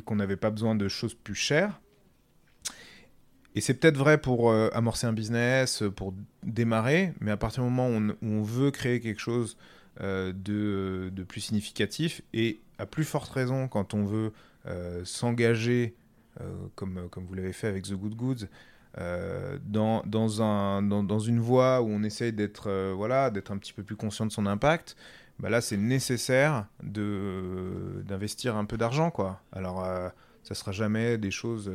qu'on 0.05 0.16
n'avait 0.16 0.36
pas 0.36 0.50
besoin 0.50 0.74
de 0.76 0.88
choses 0.88 1.14
plus 1.14 1.34
chères. 1.34 1.80
Et 3.57 3.61
c'est 3.61 3.74
peut-être 3.74 3.96
vrai 3.96 4.18
pour 4.20 4.50
euh, 4.50 4.68
amorcer 4.72 5.07
un 5.07 5.12
business, 5.12 5.82
pour 5.96 6.14
démarrer, 6.42 7.12
mais 7.20 7.30
à 7.30 7.36
partir 7.36 7.62
du 7.62 7.70
moment 7.70 7.88
où 7.88 8.14
on, 8.22 8.42
veut 8.42 8.70
créer 8.70 9.00
quelque 9.00 9.20
chose 9.20 9.57
de, 10.00 10.32
de, 10.34 11.22
plus 11.22 11.40
significatif, 11.40 12.22
et 12.32 12.61
à 12.78 12.86
plus 12.86 13.05
forte 13.05 13.30
raison 13.30 13.68
quand 13.68 13.94
on 13.94 14.05
veut 14.05 14.32
s'engager, 15.05 15.94
comme, 16.74 17.09
comme 17.11 17.26
vous 17.26 17.34
l'avez 17.34 17.52
fait 17.52 17.68
avec 17.68 17.84
The 17.84 17.94
Good 17.94 18.16
Goods, 18.16 18.46
euh, 18.99 19.59
dans, 19.66 20.03
dans, 20.07 20.40
un, 20.40 20.82
dans, 20.82 21.03
dans, 21.03 21.18
une 21.18 21.40
voie 21.40 21.82
où 21.82 21.88
on 21.88 22.05
essaye 22.05 22.32
d'être 22.32 22.68
euh, 22.68 22.92
voilà, 22.95 23.26
un 23.26 23.59
petit 23.59 23.72
peu 23.72 23.82
plus 23.82 23.97
conscient 23.97 24.24
de 24.24 24.30
son 24.30 24.47
impact, 24.47 24.95
bah 25.40 25.51
là 25.51 25.61
c'est 25.61 25.76
nécessaire 25.76 26.66
d'investir 26.82 28.57
un 28.57 28.64
peu 28.64 28.76
d'argent. 28.76 29.12
Alors 29.53 29.84
euh, 29.84 30.09
ça 30.45 30.55
sera 30.55 30.70
jamais 30.70 31.18
des 31.18 31.32
choses, 31.32 31.72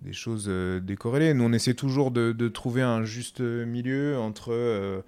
des 0.00 0.12
choses 0.12 0.48
décorrélées. 0.82 1.32
Nous 1.32 1.44
on 1.44 1.52
essaie 1.52 1.74
toujours 1.74 2.10
de, 2.10 2.32
de 2.32 2.48
trouver 2.48 2.82
un 2.82 3.04
juste 3.04 3.40
milieu 3.40 4.18
entre, 4.18 5.04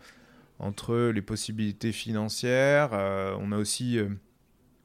entre 0.60 1.10
les 1.12 1.22
possibilités 1.22 1.90
financières. 1.90 2.90
on 2.92 3.50
a 3.50 3.56
aussi 3.56 3.98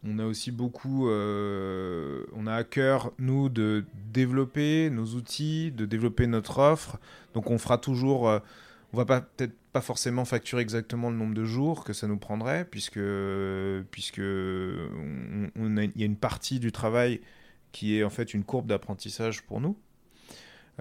on 0.03 0.19
a 0.19 0.25
aussi 0.25 0.51
beaucoup, 0.51 1.09
euh, 1.09 2.23
on 2.33 2.47
a 2.47 2.53
à 2.53 2.63
cœur, 2.63 3.11
nous, 3.17 3.49
de 3.49 3.85
développer 4.13 4.89
nos 4.89 5.05
outils, 5.15 5.71
de 5.71 5.85
développer 5.85 6.27
notre 6.27 6.59
offre. 6.59 6.99
Donc 7.33 7.49
on 7.49 7.57
fera 7.57 7.77
toujours, 7.77 8.29
euh, 8.29 8.39
on 8.93 8.97
va 9.03 9.21
peut-être 9.21 9.55
pas 9.73 9.81
forcément 9.81 10.25
facturer 10.25 10.61
exactement 10.61 11.09
le 11.09 11.17
nombre 11.17 11.33
de 11.33 11.43
jours 11.43 11.83
que 11.83 11.93
ça 11.93 12.07
nous 12.07 12.17
prendrait, 12.17 12.65
puisque 12.65 12.99
puisque 13.91 14.17
y 14.19 14.21
a 14.23 16.05
une 16.05 16.17
partie 16.17 16.59
du 16.59 16.71
travail 16.71 17.21
qui 17.71 17.97
est 17.97 18.03
en 18.03 18.09
fait 18.09 18.33
une 18.33 18.43
courbe 18.43 18.67
d'apprentissage 18.67 19.43
pour 19.43 19.61
nous. 19.61 19.77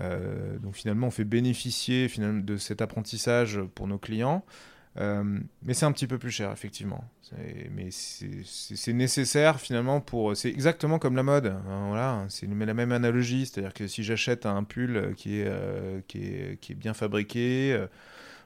Euh, 0.01 0.59
donc 0.59 0.75
finalement, 0.75 1.07
on 1.09 1.11
fait 1.11 1.25
bénéficier 1.25 2.09
finalement, 2.09 2.43
de 2.43 2.57
cet 2.57 2.83
apprentissage 2.83 3.61
pour 3.75 3.87
nos 3.87 3.99
clients. 3.99 4.45
Euh, 4.99 5.39
mais 5.63 5.75
c'est 5.75 5.85
un 5.85 5.93
petit 5.93 6.07
peu 6.07 6.19
plus 6.19 6.31
cher, 6.31 6.51
effectivement. 6.53 7.05
Mais 7.71 7.89
c'est 7.91 8.93
nécessaire, 8.93 9.61
finalement, 9.61 10.01
pour... 10.01 10.37
C'est 10.37 10.49
exactement 10.49 10.99
comme 10.99 11.17
la 11.17 11.23
mode. 11.23 11.47
Hein, 11.47 11.89
voilà, 11.89 12.25
c'est 12.29 12.47
la 12.47 12.75
même 12.75 12.93
analogie. 12.93 13.47
C'est-à-dire 13.47 13.75
que 13.75 13.87
si 13.87 14.03
j'achète 14.03 14.47
un 14.47 14.65
pull 14.65 15.15
qui 15.17 15.41
est, 15.41 15.47
euh, 15.47 16.01
qui 16.09 16.19
est, 16.25 16.61
qui 16.61 16.73
est 16.73 16.77
bien 16.77 16.95
fabriqué, 16.95 17.73
euh, 17.73 17.87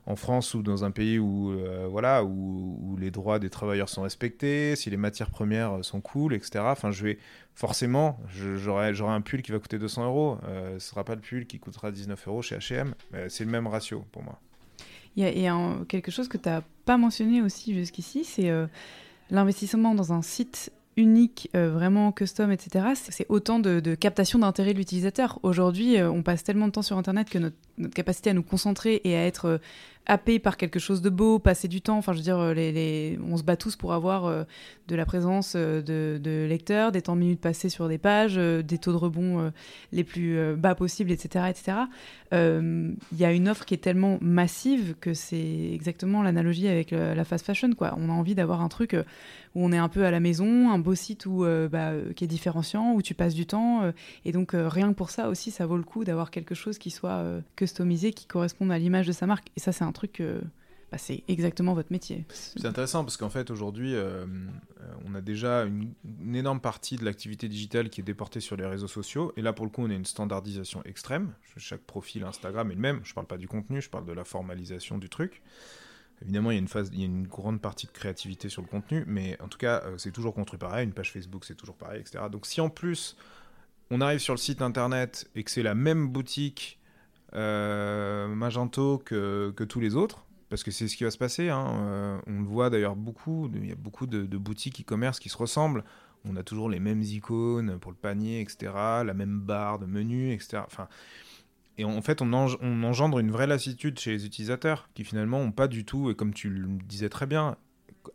en 0.06 0.16
France 0.16 0.54
ou 0.54 0.62
dans 0.62 0.82
un 0.82 0.90
pays 0.90 1.18
où, 1.18 1.54
voilà, 1.88 2.24
où, 2.24 2.78
où, 2.82 2.96
les 2.96 3.10
droits 3.10 3.38
des 3.38 3.50
travailleurs 3.50 3.90
sont 3.90 4.02
respectés, 4.02 4.74
si 4.74 4.88
les 4.88 4.96
matières 4.96 5.30
premières 5.30 5.84
sont 5.84 6.00
cool, 6.00 6.34
etc. 6.34 6.60
Enfin, 6.64 6.90
je 6.90 7.04
vais... 7.04 7.18
Forcément, 7.54 8.18
j'aurai 8.32 8.88
un 8.88 9.20
pull 9.20 9.42
qui 9.42 9.52
va 9.52 9.58
coûter 9.58 9.78
200 9.78 10.06
euros. 10.06 10.38
ce 10.42 10.74
ne 10.74 10.78
sera 10.78 11.04
pas 11.04 11.14
le 11.14 11.20
pull 11.20 11.46
qui 11.46 11.60
coûtera 11.60 11.92
19 11.92 12.28
euros 12.28 12.42
chez 12.42 12.56
H&M. 12.56 12.94
C'est 13.28 13.44
le 13.44 13.50
même 13.50 13.66
ratio, 13.66 14.04
pour 14.10 14.22
moi. 14.22 14.40
Il 15.16 15.24
y 15.24 15.48
a, 15.48 15.76
quelque 15.88 16.10
chose 16.10 16.28
que 16.28 16.36
tu 16.36 16.48
n'as 16.48 16.62
pas 16.84 16.96
mentionné 16.96 17.42
aussi 17.42 17.74
jusqu'ici, 17.74 18.24
c'est 18.24 18.48
euh, 18.48 18.66
l'investissement 19.30 19.94
dans 19.94 20.12
un 20.12 20.22
site 20.22 20.72
unique, 20.96 21.50
euh, 21.54 21.70
vraiment 21.70 22.12
custom, 22.12 22.50
etc. 22.52 22.86
C'est 22.94 23.26
autant 23.28 23.58
de, 23.58 23.94
captation 23.94 24.38
d'intérêt 24.38 24.72
de 24.72 24.78
l'utilisateur. 24.78 25.38
Aujourd'hui, 25.42 25.96
euh, 25.96 26.10
on 26.10 26.22
passe 26.22 26.44
tellement 26.44 26.66
de 26.66 26.72
temps 26.72 26.82
sur 26.82 26.96
Internet 26.96 27.28
que 27.30 27.38
notre, 27.38 27.56
capacité 27.94 28.30
à 28.30 28.34
nous 28.34 28.42
concentrer 28.42 29.00
et 29.04 29.16
à 29.16 29.26
être 29.26 29.60
happé 30.06 30.38
par 30.38 30.56
quelque 30.56 30.78
chose 30.78 31.02
de 31.02 31.10
beau, 31.10 31.38
passer 31.38 31.68
du 31.68 31.80
temps. 31.80 31.98
Enfin, 31.98 32.12
je 32.12 32.18
veux 32.18 32.24
dire, 32.24 32.54
les... 32.54 33.18
on 33.30 33.36
se 33.36 33.42
bat 33.42 33.56
tous 33.56 33.76
pour 33.76 33.92
avoir 33.92 34.26
euh, 34.26 34.44
de 34.88 34.96
la 34.96 35.06
présence 35.06 35.54
euh, 35.56 35.82
de, 35.82 36.46
lecteurs, 36.46 36.90
des 36.90 37.02
temps 37.02 37.14
de 37.14 37.20
minutes 37.20 37.40
passés 37.40 37.68
sur 37.68 37.88
des 37.88 37.98
pages, 37.98 38.36
euh, 38.36 38.62
des 38.62 38.78
taux 38.78 38.92
de 38.92 38.96
rebond 38.96 39.52
les 39.92 40.04
plus 40.04 40.56
bas 40.56 40.74
possibles, 40.74 41.10
etc. 41.10 41.44
Il 42.32 42.96
y 43.18 43.24
a 43.24 43.32
une 43.32 43.48
offre 43.48 43.64
qui 43.64 43.74
est 43.74 43.78
tellement 43.78 44.18
massive 44.20 44.94
que 45.00 45.14
c'est 45.14 45.70
exactement 45.72 46.22
l'analogie 46.22 46.68
avec 46.68 46.90
la 46.90 47.24
fast 47.24 47.46
fashion. 47.46 47.70
On 47.80 48.08
a 48.08 48.12
envie 48.12 48.34
d'avoir 48.34 48.60
un 48.60 48.68
truc 48.68 48.96
où 49.54 49.64
on 49.64 49.72
est 49.72 49.78
un 49.78 49.88
peu 49.88 50.04
à 50.04 50.10
la 50.10 50.20
maison, 50.20 50.70
un 50.70 50.78
beau 50.78 50.94
site 50.94 51.26
où, 51.26 51.44
bah, 51.70 51.92
qui 52.14 52.24
est 52.24 52.28
différenciant, 52.28 52.94
où 52.94 53.02
tu 53.02 53.14
passes 53.14 53.34
du 53.34 53.46
temps. 53.46 53.92
et 54.24 54.32
donc, 54.32 54.50
rien 54.54 54.90
que 54.90 54.96
pour 54.96 55.10
ça 55.10 55.28
aussi, 55.28 55.50
ça 55.50 55.66
vaut 55.66 55.76
le 55.76 55.82
coup 55.82 56.04
d'avoir 56.04 56.30
quelque 56.30 56.54
chose 56.54 56.78
qui 56.78 56.90
soit 56.90 57.24
customisé, 57.56 58.12
qui 58.12 58.26
corresponde 58.26 58.70
à 58.70 58.78
l'image 58.78 59.06
de 59.06 59.12
sa 59.12 59.26
marque. 59.26 59.48
Et 59.56 59.60
ça, 59.60 59.72
c'est 59.72 59.84
truc, 59.92 60.22
bah, 60.90 60.98
c'est 60.98 61.22
exactement 61.28 61.74
votre 61.74 61.92
métier. 61.92 62.24
C'est 62.30 62.66
intéressant 62.66 63.04
parce 63.04 63.16
qu'en 63.16 63.30
fait, 63.30 63.50
aujourd'hui, 63.50 63.94
euh, 63.94 64.26
on 65.04 65.14
a 65.14 65.20
déjà 65.20 65.64
une, 65.64 65.94
énorme 66.34 66.60
partie 66.60 66.96
de 66.96 67.04
l'activité 67.04 67.48
digitale 67.48 67.90
qui 67.90 68.00
est 68.00 68.04
déportée 68.04 68.40
sur 68.40 68.56
les 68.56 68.66
réseaux 68.66 68.88
sociaux. 68.88 69.32
Et 69.36 69.42
là, 69.42 69.52
pour 69.52 69.64
le 69.64 69.70
coup, 69.70 69.82
on 69.82 69.90
a 69.90 69.94
une 69.94 70.04
standardisation 70.04 70.82
extrême. 70.84 71.32
Chaque 71.56 71.82
profil 71.82 72.24
Instagram 72.24 72.70
est 72.72 72.74
le 72.74 72.80
même. 72.80 73.00
Je 73.04 73.12
ne 73.12 73.14
parle 73.14 73.28
pas 73.28 73.36
du 73.36 73.46
contenu, 73.46 73.80
je 73.80 73.88
parle 73.88 74.04
de 74.04 74.12
la 74.12 74.24
formalisation 74.24 74.98
du 74.98 75.08
truc. 75.08 75.42
Évidemment, 76.22 76.50
il 76.50 76.54
y 76.54 76.58
a 76.58 76.60
une 76.60 76.68
phase, 76.68 76.90
il 76.92 76.98
y 76.98 77.02
a 77.02 77.06
une 77.06 77.26
grande 77.26 77.60
partie 77.60 77.86
de 77.86 77.92
créativité 77.92 78.48
sur 78.48 78.60
le 78.60 78.68
contenu, 78.68 79.04
mais 79.06 79.40
en 79.40 79.48
tout 79.48 79.58
cas, 79.58 79.82
euh, 79.84 79.96
c'est 79.96 80.10
toujours 80.10 80.34
construit 80.34 80.58
pareil. 80.58 80.84
Une 80.84 80.92
page 80.92 81.12
Facebook, 81.12 81.44
c'est 81.44 81.54
toujours 81.54 81.76
pareil, 81.76 82.00
etc. 82.00 82.24
Donc, 82.30 82.46
si 82.46 82.60
en 82.60 82.68
plus 82.68 83.16
on 83.90 84.00
arrive 84.00 84.20
sur 84.20 84.34
le 84.34 84.38
site 84.38 84.60
internet 84.60 85.28
et 85.34 85.44
que 85.44 85.50
c'est 85.50 85.62
la 85.62 85.74
même 85.74 86.08
boutique 86.08 86.78
euh, 86.78 86.79
Magento 87.32 88.98
que, 88.98 89.52
que, 89.56 89.64
tous 89.64 89.80
les 89.80 89.94
autres, 89.94 90.26
parce 90.50 90.64
que 90.64 90.70
c'est 90.70 90.88
ce 90.88 90.96
qui 90.96 91.04
va 91.04 91.10
se 91.10 91.18
passer. 91.18 91.48
Hein, 91.48 91.66
euh, 91.70 92.18
on 92.26 92.40
le 92.40 92.46
voit 92.46 92.68
d'ailleurs 92.68 92.96
beaucoup, 92.96 93.50
il 93.54 93.66
y 93.66 93.72
a 93.72 93.76
beaucoup 93.76 94.06
de, 94.06 94.36
boutiques 94.36 94.80
e-commerce 94.80 95.18
qui 95.18 95.28
se 95.28 95.38
ressemblent. 95.38 95.84
On 96.26 96.36
a 96.36 96.42
toujours 96.42 96.68
les 96.68 96.80
mêmes 96.80 97.00
icônes 97.00 97.78
pour 97.78 97.92
le 97.92 97.96
panier, 97.96 98.42
etc., 98.42 98.72
la 99.04 99.14
même 99.14 99.40
barre 99.40 99.78
de 99.78 99.86
menu, 99.86 100.32
etc. 100.32 100.62
Enfin, 100.66 100.88
et 101.78 101.84
en 101.84 102.02
fait, 102.02 102.20
on, 102.20 102.32
engendre 102.32 103.20
une 103.20 103.30
vraie 103.30 103.46
lassitude 103.46 103.98
chez 103.98 104.10
les 104.10 104.26
utilisateurs 104.26 104.90
qui 104.92 105.04
finalement 105.04 105.42
n'ont 105.42 105.52
pas 105.52 105.68
du 105.68 105.86
tout, 105.86 106.10
et 106.10 106.14
comme 106.14 106.34
tu 106.34 106.50
le 106.50 106.66
disais 106.84 107.08
très 107.08 107.26
bien, 107.26 107.56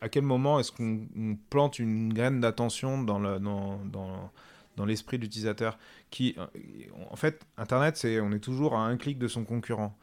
à 0.01 0.09
quel 0.09 0.23
moment 0.23 0.59
est-ce 0.59 0.71
qu'on 0.71 1.07
plante 1.49 1.79
une 1.79 2.13
graine 2.13 2.41
d'attention 2.41 3.01
dans 3.01 3.19
dans, 3.39 3.79
dans 3.85 4.31
dans 4.75 4.85
l'esprit 4.85 5.17
de 5.17 5.23
l'utilisateur. 5.23 5.77
Qui, 6.09 6.35
euh, 6.37 6.45
en 7.09 7.15
fait, 7.15 7.45
Internet, 7.57 7.97
c'est 7.97 8.19
on 8.19 8.31
est 8.31 8.39
toujours 8.39 8.75
à 8.75 8.85
un 8.85 8.97
clic 8.97 9.17
de 9.17 9.27
son 9.27 9.43
concurrent. 9.43 9.97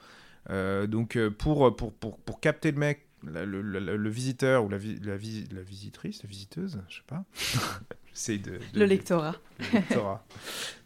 Euh, 0.50 0.86
donc 0.86 1.16
euh, 1.16 1.30
pour, 1.30 1.74
pour, 1.76 1.92
pour, 1.92 2.18
pour, 2.18 2.40
capter 2.40 2.72
le 2.72 2.78
mec, 2.78 3.06
le, 3.24 3.44
le, 3.62 4.10
visiteur 4.10 4.64
ou 4.64 4.68
la, 4.68 4.78
la, 4.78 5.12
la, 5.12 5.62
visitrice, 5.62 6.22
la 6.22 6.28
visiteuse, 6.28 6.80
je 6.88 6.96
sais 6.96 7.02
pas. 7.06 7.24
J'essaye 8.12 8.40
de, 8.40 8.58
Le 8.74 8.84
lectorat. 8.84 9.36
Le 9.60 9.78
lectorat. 9.78 10.26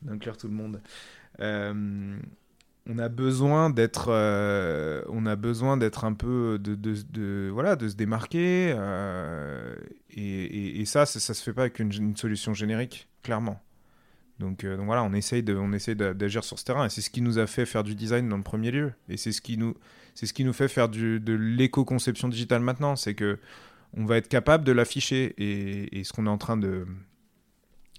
D'inclure 0.02 0.36
tout 0.36 0.48
le 0.48 0.52
monde. 0.52 0.80
on 1.40 2.98
a 2.98 3.08
besoin 3.08 3.70
d'être 3.70 4.10
on 5.08 5.26
a 5.26 5.36
besoin 5.36 5.78
d'être 5.78 6.04
un 6.04 6.12
peu 6.12 6.58
de, 6.60 6.74
de, 6.74 6.94
de, 7.10 7.50
voilà 7.50 7.74
de 7.74 7.88
se 7.88 7.96
démarquer 7.96 8.76
et, 10.10 10.80
et, 10.80 10.84
ça, 10.84 11.06
ça, 11.06 11.18
ça 11.18 11.34
se 11.34 11.42
fait 11.42 11.54
pas 11.54 11.62
avec 11.62 11.78
une, 11.80 11.92
une 11.92 12.16
solution 12.16 12.52
générique 12.54 13.08
clairement 13.22 13.60
donc, 14.38 14.64
euh, 14.64 14.76
donc, 14.76 14.86
voilà, 14.86 15.02
on 15.02 15.12
essaye, 15.12 15.42
de, 15.42 15.54
on 15.54 15.72
essaye 15.72 15.96
d'agir 15.96 16.44
sur 16.44 16.58
ce 16.58 16.64
terrain. 16.64 16.86
Et 16.86 16.90
c'est 16.90 17.00
ce 17.00 17.10
qui 17.10 17.22
nous 17.22 17.38
a 17.38 17.46
fait 17.46 17.66
faire 17.66 17.84
du 17.84 17.94
design 17.94 18.28
dans 18.28 18.36
le 18.36 18.42
premier 18.42 18.70
lieu. 18.70 18.92
Et 19.08 19.16
c'est 19.16 19.32
ce 19.32 19.40
qui 19.40 19.56
nous, 19.56 19.74
c'est 20.14 20.26
ce 20.26 20.34
qui 20.34 20.44
nous 20.44 20.52
fait 20.52 20.68
faire 20.68 20.88
de 20.88 21.32
l'éco-conception 21.32 22.28
digitale 22.28 22.60
maintenant. 22.60 22.96
C'est 22.96 23.14
que 23.14 23.38
on 23.96 24.04
va 24.04 24.18
être 24.18 24.28
capable 24.28 24.64
de 24.64 24.72
l'afficher. 24.72 25.34
Et, 25.38 25.98
et, 25.98 26.04
ce 26.04 26.12
qu'on 26.12 26.26
est 26.26 26.30
en 26.30 26.38
train 26.38 26.56
de, 26.56 26.86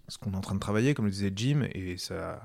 ce 0.07 0.17
qu'on 0.17 0.33
est 0.33 0.38
en 0.38 0.41
train 0.41 0.55
de 0.55 0.59
travailler, 0.59 0.93
comme 0.93 1.05
le 1.05 1.11
disait 1.11 1.31
Jim, 1.35 1.67
et 1.73 1.97
ça, 1.97 2.41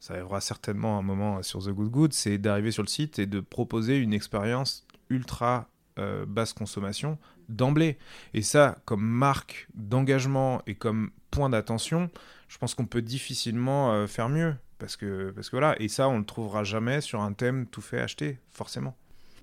ça 0.00 0.14
arrivera 0.14 0.40
certainement 0.40 0.98
un 0.98 1.02
moment 1.02 1.42
sur 1.42 1.62
The 1.62 1.70
Good 1.70 1.90
Good, 1.90 2.12
c'est 2.12 2.38
d'arriver 2.38 2.70
sur 2.70 2.82
le 2.82 2.88
site 2.88 3.18
et 3.18 3.26
de 3.26 3.40
proposer 3.40 3.98
une 3.98 4.14
expérience 4.14 4.86
ultra 5.10 5.68
euh, 5.98 6.24
basse 6.26 6.52
consommation 6.52 7.18
d'emblée. 7.48 7.98
Et 8.32 8.42
ça, 8.42 8.78
comme 8.84 9.04
marque 9.04 9.68
d'engagement 9.74 10.62
et 10.66 10.74
comme 10.74 11.10
point 11.34 11.50
d'attention, 11.50 12.10
je 12.48 12.58
pense 12.58 12.74
qu'on 12.74 12.86
peut 12.86 13.02
difficilement 13.02 13.92
euh, 13.92 14.06
faire 14.06 14.28
mieux. 14.28 14.54
Parce 14.78 14.96
que, 14.96 15.30
parce 15.30 15.48
que 15.48 15.56
voilà, 15.56 15.80
et 15.80 15.88
ça, 15.88 16.08
on 16.08 16.14
ne 16.14 16.18
le 16.18 16.24
trouvera 16.24 16.64
jamais 16.64 17.00
sur 17.00 17.20
un 17.20 17.32
thème 17.32 17.66
tout 17.66 17.80
fait 17.80 18.00
acheter, 18.00 18.38
forcément. 18.50 18.94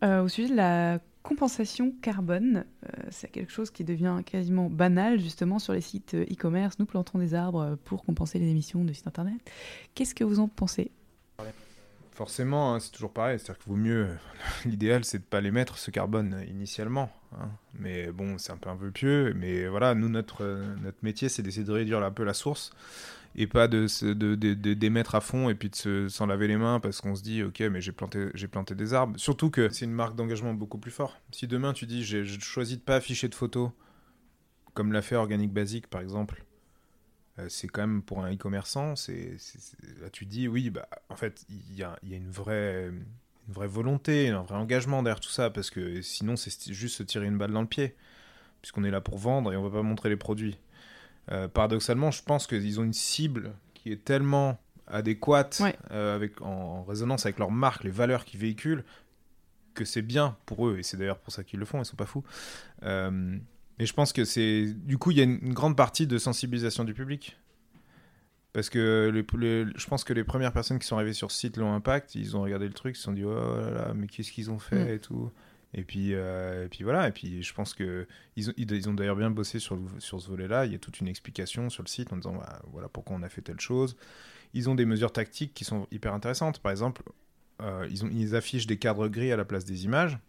Euh, 0.03 0.21
au 0.21 0.27
sujet 0.27 0.49
de 0.49 0.55
la 0.55 0.99
compensation 1.23 1.93
carbone, 2.01 2.65
euh, 2.85 3.03
c'est 3.09 3.31
quelque 3.31 3.51
chose 3.51 3.71
qui 3.71 3.83
devient 3.83 4.19
quasiment 4.25 4.69
banal 4.69 5.19
justement 5.19 5.59
sur 5.59 5.73
les 5.73 5.81
sites 5.81 6.15
e-commerce. 6.15 6.79
Nous 6.79 6.85
plantons 6.85 7.19
des 7.19 7.33
arbres 7.33 7.77
pour 7.85 8.03
compenser 8.03 8.39
les 8.39 8.49
émissions 8.49 8.83
de 8.83 8.93
sites 8.93 9.07
internet. 9.07 9.39
Qu'est-ce 9.95 10.15
que 10.15 10.23
vous 10.23 10.39
en 10.39 10.47
pensez? 10.47 10.91
Forcément, 12.11 12.73
hein, 12.73 12.79
c'est 12.79 12.91
toujours 12.91 13.13
pareil. 13.13 13.39
C'est-à-dire 13.39 13.63
qu'il 13.63 13.71
vaut 13.71 13.77
mieux. 13.77 14.09
L'idéal, 14.65 15.05
c'est 15.05 15.19
de 15.19 15.23
ne 15.23 15.27
pas 15.27 15.41
les 15.41 15.51
mettre 15.51 15.77
ce 15.77 15.91
carbone 15.91 16.43
initialement. 16.47 17.09
Hein. 17.39 17.49
Mais 17.79 18.11
bon, 18.11 18.37
c'est 18.37 18.51
un 18.51 18.57
peu 18.57 18.69
un 18.69 18.77
peu 18.77 18.91
pieux. 18.91 19.33
Mais 19.35 19.67
voilà, 19.67 19.95
nous, 19.95 20.09
notre, 20.09 20.43
notre 20.81 20.97
métier, 21.03 21.29
c'est 21.29 21.41
d'essayer 21.41 21.65
de 21.65 21.71
réduire 21.71 22.03
un 22.03 22.11
peu 22.11 22.23
la 22.23 22.33
source 22.33 22.71
et 23.35 23.47
pas 23.47 23.67
de, 23.67 23.87
de, 24.13 24.35
de, 24.35 24.53
de 24.53 24.73
d'émettre 24.73 25.15
à 25.15 25.21
fond 25.21 25.49
et 25.49 25.55
puis 25.55 25.69
de 25.69 26.07
s'en 26.09 26.25
laver 26.25 26.49
les 26.49 26.57
mains 26.57 26.81
parce 26.81 26.99
qu'on 26.99 27.15
se 27.15 27.23
dit 27.23 27.43
ok 27.43 27.61
mais 27.61 27.79
j'ai 27.79 27.93
planté 27.93 28.29
planté 28.51 28.75
des 28.75 28.93
arbres 28.93 29.17
surtout 29.17 29.49
que 29.49 29.69
c'est 29.69 29.85
une 29.85 29.93
marque 29.93 30.17
d'engagement 30.17 30.53
beaucoup 30.53 30.77
plus 30.77 30.91
fort 30.91 31.17
si 31.31 31.47
demain 31.47 31.71
tu 31.71 31.85
dis 31.85 32.03
j'ai 32.03 32.25
choisi 32.25 32.75
de 32.75 32.81
pas 32.81 32.97
afficher 32.97 33.29
de 33.29 33.35
photos 33.35 33.71
comme 34.73 34.91
l'a 34.91 35.01
fait 35.01 35.15
Organic 35.15 35.53
Basic 35.53 35.87
par 35.87 36.01
exemple 36.01 36.43
euh, 37.39 37.47
c'est 37.49 37.67
quand 37.67 37.81
même 37.81 38.01
pour 38.01 38.23
un 38.23 38.33
e-commerçant, 38.33 38.93
là 40.01 40.09
tu 40.11 40.25
dis 40.25 40.47
oui, 40.47 40.69
bah, 40.69 40.87
en 41.09 41.15
fait, 41.15 41.45
il 41.49 41.75
y 41.75 41.83
a, 41.83 41.97
y 42.03 42.13
a, 42.13 42.17
une, 42.17 42.29
vraie, 42.29 42.91
une 43.47 43.53
vraie 43.53 43.67
volonté, 43.67 44.29
un 44.29 44.43
vrai 44.43 44.55
engagement 44.55 45.03
derrière 45.03 45.19
tout 45.19 45.29
ça, 45.29 45.49
parce 45.49 45.69
que 45.69 46.01
sinon 46.01 46.35
c'est 46.35 46.71
juste 46.71 46.97
se 46.97 47.03
tirer 47.03 47.25
une 47.25 47.37
balle 47.37 47.51
dans 47.51 47.61
le 47.61 47.67
pied, 47.67 47.95
puisqu'on 48.61 48.83
est 48.83 48.91
là 48.91 49.01
pour 49.01 49.17
vendre 49.17 49.51
et 49.53 49.57
on 49.57 49.63
va 49.63 49.69
pas 49.69 49.83
montrer 49.83 50.09
les 50.09 50.17
produits. 50.17 50.57
Euh, 51.31 51.47
paradoxalement, 51.47 52.11
je 52.11 52.23
pense 52.23 52.47
qu'ils 52.47 52.79
ont 52.79 52.83
une 52.83 52.93
cible 52.93 53.53
qui 53.73 53.91
est 53.91 54.03
tellement 54.03 54.59
adéquate, 54.87 55.61
euh, 55.91 56.15
avec, 56.15 56.41
en, 56.41 56.83
résonance 56.83 57.25
avec 57.25 57.39
leur 57.39 57.51
marque, 57.51 57.83
les 57.83 57.91
valeurs 57.91 58.25
qu'ils 58.25 58.39
véhiculent, 58.39 58.83
que 59.73 59.85
c'est 59.85 60.01
bien 60.01 60.37
pour 60.45 60.67
eux, 60.67 60.77
et 60.79 60.83
c'est 60.83 60.97
d'ailleurs 60.97 61.19
pour 61.19 61.31
ça 61.31 61.43
qu'ils 61.43 61.59
le 61.59 61.65
font, 61.65 61.81
ils 61.81 61.85
sont 61.85 61.95
pas 61.95 62.05
fous. 62.05 62.23
Et 63.81 63.87
je 63.87 63.93
pense 63.93 64.13
que 64.13 64.25
c'est. 64.25 64.75
Du 64.75 64.99
coup, 64.99 65.09
il 65.09 65.17
y 65.17 65.21
a 65.21 65.23
une, 65.23 65.53
grande 65.53 65.75
partie 65.75 66.05
de 66.05 66.19
sensibilisation 66.19 66.83
du 66.83 66.93
public. 66.93 67.39
Parce 68.53 68.69
que 68.69 69.11
je 69.13 69.87
pense 69.87 70.03
que 70.03 70.13
les 70.13 70.23
premières 70.23 70.51
personnes 70.51 70.79
qui 70.79 70.87
sont 70.87 70.95
arrivées 70.95 71.13
sur 71.13 71.31
ce 71.31 71.39
site 71.39 71.57
l'ont 71.57 71.73
impact, 71.73 72.15
ils 72.15 72.35
ont 72.35 72.41
regardé 72.41 72.67
le 72.67 72.73
truc, 72.73 72.95
ils 72.95 72.99
se 72.99 73.03
sont 73.03 73.13
dit 73.13 73.23
oh 73.23 73.33
là 73.33 73.71
là, 73.71 73.93
mais 73.95 74.07
qu'est-ce 74.07 74.31
qu'ils 74.31 74.51
ont 74.51 74.59
fait 74.59 74.85
mm. 74.85 74.95
et 74.95 74.99
tout. 74.99 75.31
Et 75.73 75.83
puis, 75.83 76.13
euh, 76.13 76.65
et 76.65 76.67
puis 76.67 76.83
voilà, 76.83 77.07
et 77.07 77.11
puis 77.11 77.43
je 77.43 77.53
pense 77.53 77.73
que 77.73 78.05
ils 78.35 78.49
ont, 78.49 78.53
ils 78.57 78.89
ont 78.89 78.93
d'ailleurs 78.93 79.15
bien 79.15 79.31
bossé 79.31 79.59
sur, 79.59 79.79
sur 79.99 80.21
ce 80.21 80.27
volet-là. 80.27 80.65
Il 80.65 80.73
y 80.73 80.75
a 80.75 80.79
toute 80.79 80.99
une 80.99 81.07
explication 81.07 81.69
sur 81.69 81.81
le 81.81 81.87
site 81.87 82.11
en 82.11 82.17
disant 82.17 82.35
bah, 82.35 82.61
voilà 82.73 82.89
pourquoi 82.89 83.15
on 83.15 83.23
a 83.23 83.29
fait 83.29 83.41
telle 83.41 83.59
chose. 83.61 83.95
Ils 84.53 84.69
ont 84.69 84.75
des 84.75 84.85
mesures 84.85 85.13
tactiques 85.13 85.53
qui 85.53 85.63
sont 85.63 85.87
hyper 85.91 86.13
intéressantes. 86.13 86.59
Par 86.59 86.73
exemple, 86.73 87.03
euh, 87.61 87.87
ils, 87.89 88.03
ont, 88.03 88.09
ils 88.11 88.35
affichent 88.35 88.67
des 88.67 88.77
cadres 88.77 89.07
gris 89.07 89.31
à 89.31 89.37
la 89.37 89.45
place 89.45 89.63
des 89.63 89.85
images 89.85 90.19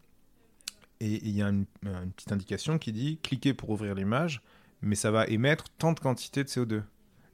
et 1.02 1.20
il 1.26 1.30
y 1.30 1.42
a 1.42 1.48
une, 1.48 1.66
petite 2.14 2.30
indication 2.30 2.78
qui 2.78 2.92
dit 2.92 3.18
cliquez 3.22 3.54
pour 3.54 3.70
ouvrir 3.70 3.96
l'image, 3.96 4.40
mais 4.82 4.94
ça 4.94 5.10
va 5.10 5.26
émettre 5.26 5.64
tant 5.76 5.92
de 5.92 5.98
quantité 5.98 6.44
de 6.44 6.48
CO2. 6.48 6.82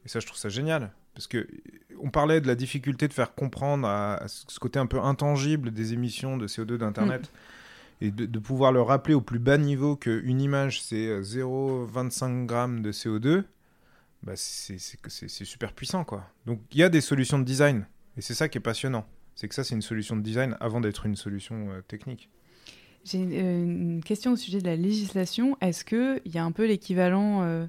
Et 0.08 0.10
ça, 0.10 0.20
je 0.20 0.26
trouve 0.26 0.38
ça 0.38 0.48
génial. 0.48 0.90
Parce 1.12 1.26
que 1.26 1.46
on 2.00 2.08
parlait 2.08 2.40
de 2.40 2.46
la 2.46 2.54
difficulté 2.54 3.08
de 3.08 3.12
faire 3.12 3.34
comprendre 3.34 3.86
à, 3.86 4.24
ce 4.26 4.58
côté 4.58 4.78
un 4.78 4.86
peu 4.86 4.98
intangible 4.98 5.70
des 5.70 5.92
émissions 5.92 6.38
de 6.38 6.48
CO2 6.48 6.78
d'Internet. 6.78 7.30
Mm. 8.00 8.04
Et 8.04 8.10
de, 8.10 8.38
pouvoir 8.38 8.72
leur 8.72 8.86
rappeler 8.86 9.12
au 9.12 9.20
plus 9.20 9.38
bas 9.38 9.58
niveau 9.58 9.96
qu'une 9.96 10.40
image, 10.40 10.80
c'est 10.80 11.20
0,25 11.20 12.48
g 12.48 12.80
de 12.80 12.92
CO2, 12.92 13.44
bah 14.22 14.32
c'est 14.36 15.44
super 15.44 15.72
puissant. 15.74 16.04
quoi. 16.04 16.24
Donc 16.46 16.60
il 16.70 16.78
y 16.78 16.82
a 16.82 16.88
des 16.88 17.02
solutions 17.02 17.38
de 17.38 17.44
design. 17.44 17.86
Et 18.16 18.22
c'est 18.22 18.34
ça 18.34 18.48
qui 18.48 18.56
est 18.56 18.62
passionnant. 18.62 19.04
C'est 19.34 19.46
que 19.46 19.54
ça, 19.54 19.62
c'est 19.62 19.74
une 19.74 19.82
solution 19.82 20.16
de 20.16 20.22
design 20.22 20.56
avant 20.58 20.80
d'être 20.80 21.06
une 21.06 21.16
solution 21.16 21.70
euh, 21.70 21.82
technique. 21.82 22.30
J'ai 23.04 23.18
euh, 23.18 23.64
une, 23.64 24.02
question 24.02 24.32
au 24.32 24.36
sujet 24.36 24.60
de 24.60 24.66
la 24.66 24.76
législation. 24.76 25.56
Est-ce 25.60 25.84
qu'il 25.84 26.32
y 26.32 26.38
a 26.38 26.44
un 26.44 26.52
peu 26.52 26.66
l'équivalent, 26.66 27.42
euh, 27.42 27.66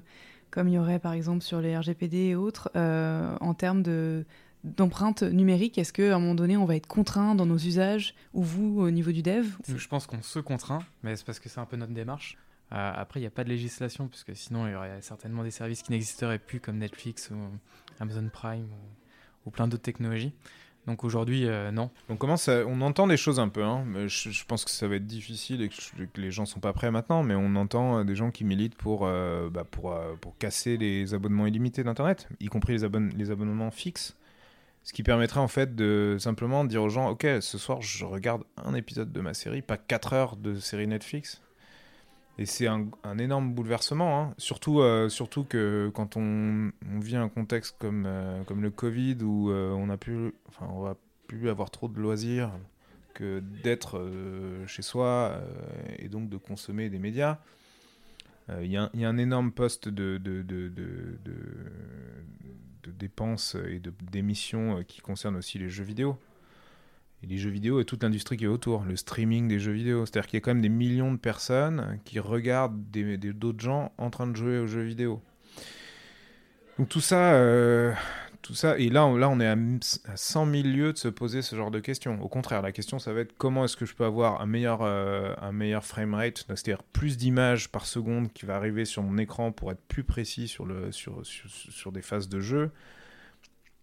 comme 0.50 0.68
il 0.68 0.74
y 0.74 0.78
aurait 0.78 0.98
par 0.98 1.12
exemple 1.12 1.42
sur 1.42 1.60
les 1.60 1.76
RGPD 1.76 2.16
et 2.16 2.34
autres, 2.34 2.70
euh, 2.76 3.36
en 3.40 3.54
termes 3.54 3.82
de 3.82 4.24
d'empreinte 4.62 5.22
numérique 5.22 5.78
Est-ce 5.78 5.90
qu'à 5.90 6.14
un 6.14 6.18
moment 6.18 6.34
donné, 6.34 6.58
on 6.58 6.66
va 6.66 6.76
être 6.76 6.86
contraint 6.86 7.34
dans 7.34 7.46
nos 7.46 7.56
usages, 7.56 8.14
ou 8.34 8.42
vous, 8.42 8.80
au 8.80 8.90
niveau 8.90 9.10
du 9.10 9.22
dev? 9.22 9.46
Je 9.66 9.88
pense 9.88 10.06
qu'on 10.06 10.20
se 10.20 10.38
contraint, 10.38 10.80
mais 11.02 11.16
c'est 11.16 11.24
parce 11.24 11.40
que 11.40 11.48
c'est 11.48 11.60
un 11.60 11.64
peu 11.64 11.78
notre 11.78 11.94
démarche. 11.94 12.36
après, 12.70 13.20
il 13.20 13.22
n'y 13.22 13.26
a 13.26 13.30
pas 13.30 13.42
de 13.42 13.48
législation, 13.48 14.06
puisque 14.06 14.36
sinon, 14.36 14.66
il 14.66 14.72
y 14.72 14.74
aurait 14.74 15.00
certainement 15.00 15.44
des 15.44 15.50
services 15.50 15.82
qui 15.82 15.92
n'existeraient 15.92 16.38
plus, 16.38 16.60
comme 16.60 16.76
Netflix 16.76 17.30
ou 17.30 17.36
Amazon 18.00 18.28
Prime 18.30 18.68
ou 19.46 19.50
plein 19.50 19.66
d'autres 19.66 19.82
technologies. 19.82 20.34
Donc 20.86 21.04
aujourd'hui, 21.04 21.46
non. 21.72 21.90
On 22.08 22.16
commence, 22.16 22.48
on 22.48 22.80
entend 22.80 23.06
des 23.06 23.16
choses 23.16 23.38
un 23.38 23.48
peu. 23.48 23.62
Hein, 23.62 23.84
je, 24.06 24.44
pense 24.44 24.64
que 24.64 24.70
ça 24.70 24.88
va 24.88 24.96
être 24.96 25.06
difficile 25.06 25.62
et 25.62 25.68
que, 25.68 25.74
les 26.16 26.30
gens 26.30 26.46
sont 26.46 26.60
pas 26.60 26.72
prêts 26.72 26.90
maintenant. 26.90 27.22
Mais 27.22 27.34
on 27.34 27.54
entend 27.56 28.04
des 28.04 28.16
gens 28.16 28.30
qui 28.30 28.44
militent 28.44 28.74
pour, 28.74 29.00
bah, 29.00 29.64
pour, 29.70 29.94
pour 30.20 30.38
casser 30.38 30.76
les 30.78 31.14
abonnements 31.14 31.46
illimités 31.46 31.84
d'internet, 31.84 32.28
y 32.40 32.46
compris 32.46 32.76
les, 32.76 32.88
les 33.16 33.30
abonnements 33.30 33.70
fixes. 33.70 34.16
Ce 34.82 34.92
qui 34.92 35.02
permettrait 35.02 35.40
en 35.40 35.48
fait 35.48 35.76
de 35.76 36.16
simplement 36.18 36.64
dire 36.64 36.82
aux 36.82 36.88
gens, 36.88 37.10
ok, 37.10 37.26
ce 37.40 37.58
soir 37.58 37.82
je 37.82 38.04
regarde 38.04 38.42
un 38.56 38.74
épisode 38.74 39.12
de 39.12 39.20
ma 39.20 39.34
série, 39.34 39.62
pas 39.62 39.76
4 39.76 40.12
heures 40.14 40.36
de 40.36 40.58
série 40.58 40.86
Netflix. 40.86 41.42
Et 42.40 42.46
c'est 42.46 42.66
un, 42.66 42.88
énorme 43.18 43.52
bouleversement, 43.52 44.18
hein. 44.18 44.34
surtout, 44.38 44.80
euh, 44.80 45.10
surtout 45.10 45.44
que 45.44 45.90
quand 45.92 46.16
on, 46.16 46.72
vit 46.98 47.16
un 47.16 47.28
contexte 47.28 47.76
comme, 47.78 48.04
euh, 48.06 48.42
comme 48.44 48.62
le 48.62 48.70
Covid 48.70 49.18
où 49.22 49.50
euh, 49.50 49.70
on 49.72 49.90
a 49.90 49.98
pu, 49.98 50.32
enfin, 50.48 50.66
on 50.72 50.80
va 50.80 50.96
plus 51.26 51.50
avoir 51.50 51.70
trop 51.70 51.86
de 51.86 52.00
loisirs 52.00 52.50
que 53.12 53.40
d'être 53.62 54.10
chez 54.66 54.80
soi 54.80 55.38
et 55.98 56.08
donc 56.08 56.30
de 56.30 56.38
consommer 56.38 56.88
des 56.88 56.98
médias. 56.98 57.36
Il 58.62 58.70
y, 58.70 58.78
a 58.78 58.90
un 58.94 59.18
énorme 59.18 59.52
poste 59.52 59.90
de, 59.90 60.16
de, 60.16 60.40
de, 60.40 60.70
de 60.70 62.90
dépenses 62.90 63.54
et 63.68 63.82
d'émissions 64.10 64.82
qui 64.84 65.02
concernent 65.02 65.36
aussi 65.36 65.58
les 65.58 65.68
jeux 65.68 65.84
vidéo 65.84 66.18
et 67.22 67.26
les 67.26 67.36
jeux 67.36 67.50
vidéo 67.50 67.80
et 67.80 67.84
toute 67.84 68.02
l'industrie 68.02 68.36
qui 68.36 68.44
est 68.44 68.48
autour, 68.48 68.84
le 68.84 68.96
streaming 68.96 69.48
des 69.48 69.58
jeux 69.58 69.72
vidéo. 69.72 70.06
C'est-à-dire 70.06 70.28
qu'il 70.28 70.36
y 70.36 70.38
a 70.38 70.40
quand 70.40 70.52
même 70.52 70.62
des 70.62 70.68
millions 70.68 71.12
de 71.12 71.18
personnes 71.18 71.98
qui 72.04 72.18
regardent 72.18 72.80
d'autres 72.90 73.60
gens 73.60 73.92
en 73.98 74.10
train 74.10 74.26
de 74.26 74.36
jouer 74.36 74.58
aux 74.58 74.66
jeux 74.66 74.82
vidéo. 74.82 75.22
Donc 76.78 76.88
tout 76.88 77.00
ça, 77.00 77.34
euh, 77.34 77.92
tout 78.40 78.54
ça, 78.54 78.78
et 78.78 78.88
là, 78.88 79.06
là 79.18 79.28
on 79.28 79.38
est 79.38 79.46
à, 79.46 79.56
100 80.16 80.50
000 80.50 80.62
lieues 80.66 80.92
de 80.94 80.98
se 80.98 81.08
poser 81.08 81.42
ce 81.42 81.54
genre 81.54 81.70
de 81.70 81.78
questions. 81.78 82.22
Au 82.22 82.28
contraire, 82.28 82.62
la 82.62 82.72
question, 82.72 82.98
ça 82.98 83.12
va 83.12 83.20
être 83.20 83.34
comment 83.36 83.66
est-ce 83.66 83.76
que 83.76 83.84
je 83.84 83.94
peux 83.94 84.06
avoir 84.06 84.40
un 84.40 84.46
meilleur, 84.46 84.80
euh, 84.80 85.34
un 85.42 85.52
meilleur 85.52 85.84
framerate, 85.84 86.38
c'est-à-dire 86.46 86.82
plus 86.82 87.18
d'images 87.18 87.70
par 87.70 87.84
seconde 87.84 88.32
qui 88.32 88.46
va 88.46 88.56
arriver 88.56 88.86
sur 88.86 89.02
mon 89.02 89.18
écran 89.18 89.52
pour 89.52 89.70
être 89.72 89.82
plus 89.88 90.04
précis 90.04 90.48
sur, 90.48 90.64
le, 90.64 90.90
sur, 90.90 91.20
sur, 91.26 91.92
des 91.92 92.00
phases 92.00 92.30
de 92.30 92.40
jeu. 92.40 92.70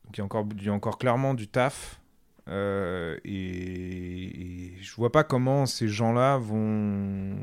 Donc 0.06 0.18
encore, 0.20 0.48
il 0.58 0.64
y 0.64 0.70
a 0.70 0.74
encore 0.74 0.98
clairement 0.98 1.36
du 1.36 1.48
taf 1.48 2.02
euh, 2.50 3.18
et, 3.26 4.74
je 4.82 4.96
vois 4.96 5.12
pas 5.12 5.24
comment 5.24 5.66
ces 5.66 5.88
gens-là 5.88 6.38
vont, 6.38 7.36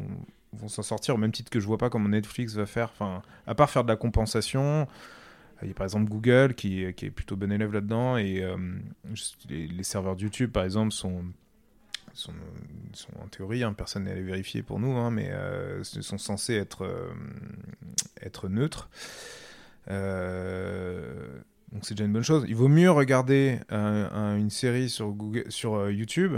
vont 0.53 0.69
s'en 0.69 0.83
sortir, 0.83 1.15
au 1.15 1.19
même 1.19 1.33
titre 1.33 1.51
que 1.51 1.61
je 1.61 1.67
vois 1.67 1.79
pas 1.79 1.91
comment 1.91 2.09
Netflix 2.09 2.55
va 2.55 2.67
faire. 2.67 2.91
Enfin, 2.93 3.23
à 3.47 3.55
part 3.55 3.71
faire 3.71 3.85
de 3.85 3.89
la 3.89 3.97
compensation, 3.97 4.87
il 5.63 5.69
y 5.69 5.71
a 5.71 5.75
par 5.75 5.85
exemple 5.85 6.11
Google 6.11 6.55
qui, 6.55 6.93
qui 6.95 7.07
est 7.07 7.11
plutôt 7.11 7.37
bon 7.37 7.53
élève 7.53 7.73
là-dedans, 7.73 8.17
et 8.17 8.43
euh, 8.43 8.57
les, 9.49 9.83
serveurs 9.83 10.17
YouTube, 10.19 10.51
par 10.51 10.65
exemple, 10.65 10.93
sont, 10.93 11.25
sont, 12.13 12.33
en 13.21 13.29
théorie, 13.29 13.63
hein, 13.63 13.73
personne 13.73 14.05
n'est 14.05 14.13
allé 14.13 14.23
vérifier 14.23 14.63
pour 14.63 14.79
nous, 14.79 14.97
hein, 14.97 15.11
mais 15.11 15.31
euh, 15.31 15.83
sont 15.85 16.19
censés 16.19 16.55
être, 16.55 16.89
être 18.23 18.49
neutres. 18.49 18.89
Euh, 19.91 21.41
donc 21.73 21.85
c'est 21.85 21.95
déjà 21.95 22.05
une 22.05 22.13
bonne 22.13 22.23
chose. 22.23 22.45
Il 22.49 22.55
vaut 22.55 22.69
mieux 22.69 22.91
regarder 22.91 23.59
euh, 23.73 24.37
une 24.37 24.51
série 24.51 24.89
sur, 24.89 25.11
Google, 25.11 25.51
sur 25.51 25.75
euh, 25.75 25.93
YouTube 25.93 26.37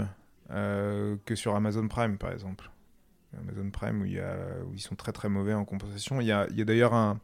euh, 0.49 1.15
que 1.25 1.35
sur 1.35 1.55
Amazon 1.55 1.87
Prime, 1.87 2.17
par 2.17 2.31
exemple. 2.31 2.71
Amazon 3.37 3.69
Prime, 3.69 4.01
où, 4.01 4.05
il 4.05 4.13
y 4.13 4.19
a, 4.19 4.35
où 4.67 4.73
ils 4.73 4.81
sont 4.81 4.95
très 4.95 5.11
très 5.11 5.29
mauvais 5.29 5.53
en 5.53 5.63
compensation. 5.63 6.21
Il 6.21 6.27
y 6.27 6.31
a, 6.31 6.47
il 6.49 6.57
y 6.57 6.61
a 6.61 6.65
d'ailleurs 6.65 6.93
un... 6.93 7.19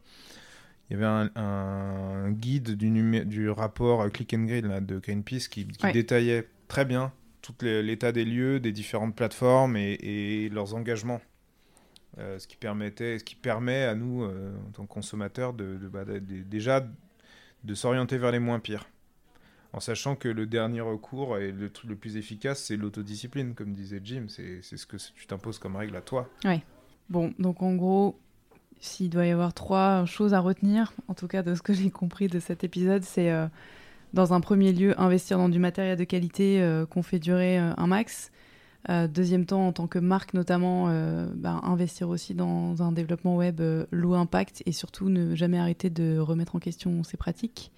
Il 0.90 0.98
y 0.98 1.02
avait 1.02 1.30
un, 1.34 2.30
guide 2.30 2.76
du, 2.76 3.24
du 3.24 3.48
rapport 3.48 4.06
Click 4.12 4.34
and 4.34 4.44
Grid 4.44 4.66
là, 4.66 4.82
de 4.82 4.98
Greenpeace 4.98 5.48
qui, 5.48 5.66
qui 5.66 5.92
détaillait 5.92 6.46
très 6.68 6.84
bien 6.84 7.10
tout 7.40 7.54
l'état 7.62 8.12
des 8.12 8.26
lieux, 8.26 8.60
des 8.60 8.70
différentes 8.70 9.16
plateformes 9.16 9.78
et, 9.78 9.94
et 9.94 10.50
leurs 10.50 10.74
engagements. 10.74 11.22
ce 12.18 12.46
qui 12.46 12.56
permettait, 12.56 13.18
ce 13.18 13.24
qui 13.24 13.34
permet 13.34 13.84
à 13.84 13.94
nous, 13.94 14.24
en 14.24 14.70
tant 14.74 14.82
que 14.84 14.92
consommateurs, 14.92 15.54
de, 15.54 15.78
de, 15.78 15.88
bah, 15.88 16.04
de, 16.04 16.18
déjà 16.18 16.86
de 17.64 17.74
s'orienter 17.74 18.18
vers 18.18 18.30
les 18.30 18.38
moins 18.38 18.60
pires. 18.60 18.86
En 19.72 19.80
sachant 19.80 20.14
que 20.14 20.28
le 20.28 20.46
dernier 20.46 20.80
recours 20.80 21.38
et 21.38 21.50
le 21.50 21.68
truc 21.68 21.90
le 21.90 21.96
plus 21.96 22.16
efficace, 22.16 22.62
c'est 22.62 22.76
l'autodiscipline, 22.76 23.54
comme 23.54 23.72
disait 23.72 24.00
Jim. 24.04 24.26
C'est 24.28 24.62
ce 24.62 24.86
que 24.86 24.96
tu 24.96 25.26
t'imposes 25.26 25.58
comme 25.58 25.74
règle 25.74 25.96
à 25.96 26.00
toi. 26.00 26.30
Oui. 26.44 26.60
Bon, 27.10 27.34
donc 27.40 27.60
en 27.60 27.74
gros, 27.74 28.16
s'il 28.80 29.10
doit 29.10 29.26
y 29.26 29.30
avoir 29.30 29.52
trois 29.52 30.04
choses 30.04 30.32
à 30.32 30.40
retenir, 30.40 30.92
en 31.08 31.14
tout 31.14 31.26
cas 31.26 31.42
de 31.42 31.54
ce 31.54 31.62
que 31.62 31.72
j'ai 31.72 31.90
compris 31.90 32.28
de 32.28 32.38
cet 32.38 32.62
épisode, 32.64 33.02
c'est 33.02 33.30
euh, 33.30 33.46
dans 34.12 34.32
un 34.32 34.40
premier 34.40 34.72
lieu 34.72 34.98
investir 35.00 35.38
dans 35.38 35.48
du 35.48 35.58
matériel 35.58 35.98
de 35.98 36.04
qualité 36.04 36.62
euh, 36.62 36.86
qu'on 36.86 37.02
fait 37.02 37.18
durer 37.18 37.58
euh, 37.58 37.72
un 37.76 37.86
max. 37.86 38.30
Deuxième 39.08 39.46
temps, 39.46 39.66
en 39.68 39.72
tant 39.72 39.86
que 39.86 39.98
marque 39.98 40.34
notamment, 40.34 40.86
ben, 41.34 41.60
investir 41.62 42.08
aussi 42.08 42.34
dans 42.34 42.82
un 42.82 42.92
développement 42.92 43.36
web 43.36 43.60
low 43.90 44.14
impact 44.14 44.62
et 44.66 44.72
surtout 44.72 45.08
ne 45.08 45.34
jamais 45.34 45.58
arrêter 45.58 45.90
de 45.90 46.18
remettre 46.18 46.56
en 46.56 46.58
question 46.58 47.02
ses 47.02 47.16
pratiques. 47.16 47.72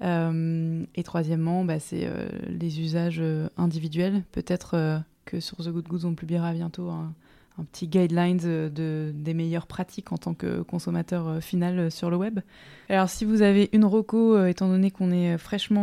et 0.00 1.02
troisièmement, 1.04 1.64
bah, 1.64 1.78
c'est 1.80 2.08
les 2.48 2.80
usages 2.80 3.22
individuels. 3.56 4.22
Peut-être 4.32 5.02
que 5.24 5.40
sur 5.40 5.58
The 5.58 5.68
Good 5.68 5.88
Goods, 5.88 6.04
on 6.06 6.14
publiera 6.14 6.52
bientôt 6.52 6.88
un, 6.88 7.12
un 7.58 7.64
petit 7.64 7.86
guidelines 7.86 8.38
de, 8.38 9.12
des 9.14 9.34
meilleures 9.34 9.66
pratiques 9.66 10.12
en 10.12 10.18
tant 10.18 10.34
que 10.34 10.62
consommateur 10.62 11.28
euh, 11.28 11.40
final 11.40 11.78
euh, 11.78 11.90
sur 11.90 12.10
le 12.10 12.16
web. 12.16 12.40
Alors 12.88 13.08
si 13.08 13.24
vous 13.24 13.42
avez 13.42 13.68
une 13.72 13.84
reco, 13.84 14.36
euh, 14.36 14.46
étant 14.46 14.68
donné 14.68 14.90
qu'on 14.90 15.10
est 15.10 15.36
fraîchement 15.38 15.82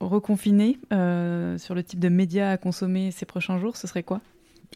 reconfiné 0.00 0.78
sur 0.90 1.74
le 1.74 1.82
type 1.82 2.00
de 2.00 2.08
médias 2.08 2.50
à 2.50 2.56
consommer 2.56 3.10
ces 3.10 3.26
prochains 3.26 3.58
jours, 3.58 3.76
ce 3.76 3.86
serait 3.86 4.02
quoi? 4.02 4.20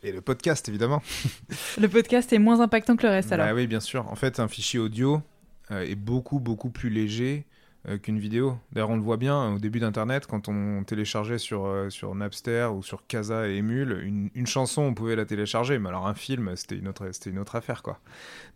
Et 0.03 0.12
le 0.12 0.20
podcast, 0.20 0.68
évidemment. 0.68 1.03
le 1.80 1.89
podcast 1.89 2.32
est 2.32 2.39
moins 2.39 2.61
impactant 2.61 2.97
que 2.97 3.05
le 3.05 3.11
reste, 3.11 3.32
alors. 3.32 3.47
Bah 3.47 3.55
oui, 3.55 3.66
bien 3.66 3.80
sûr. 3.80 4.07
En 4.11 4.16
fait, 4.16 4.41
un 4.41 4.49
fichier 4.49 4.78
audio 4.78 5.22
est 5.70 5.95
beaucoup, 5.95 6.41
beaucoup 6.41 6.68
plus 6.68 6.91
léger 6.91 7.47
euh, 7.89 7.99
qu'une 7.99 8.18
vidéo. 8.18 8.57
D'ailleurs, 8.72 8.91
on 8.91 8.97
le 8.97 9.03
voit 9.03 9.18
bien 9.18 9.55
au 9.55 9.59
début 9.59 9.78
d'Internet, 9.78 10.26
quand 10.26 10.49
on 10.49 10.85
téléchargeait 10.85 11.37
sur, 11.37 11.66
euh, 11.66 11.91
sur 11.91 12.14
Napster 12.14 12.66
ou 12.74 12.82
sur 12.82 13.07
Casa 13.07 13.47
et 13.49 13.59
Emule, 13.59 14.01
une, 14.03 14.30
une, 14.35 14.47
chanson, 14.47 14.82
on 14.82 14.95
pouvait 14.95 15.16
la 15.16 15.26
télécharger, 15.26 15.78
mais 15.78 15.91
alors 15.91 16.07
un 16.07 16.14
film, 16.14 16.57
c'était 16.57 16.76
une 16.76 16.89
autre, 16.89 17.11
c'était 17.12 17.28
une 17.28 17.39
autre 17.39 17.57
affaire, 17.57 17.82
quoi. 17.82 18.01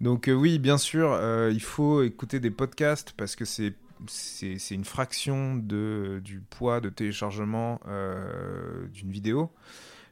Donc 0.01 0.29
euh, 0.29 0.33
oui, 0.33 0.59
bien 0.59 0.79
sûr, 0.79 1.19
il 1.51 1.61
faut 1.61 2.03
écouter 2.03 2.41
des 2.41 2.51
podcasts 2.51 3.13
parce 3.13 3.37
que 3.37 3.45
c'est 3.45 3.75
c'est 4.07 4.77
une 4.77 4.85
fraction 4.85 5.57
de, 5.57 6.21
du 6.23 6.39
poids 6.39 6.81
de 6.81 6.89
téléchargement 6.89 7.81
d'une 8.95 9.11
vidéo. 9.11 9.51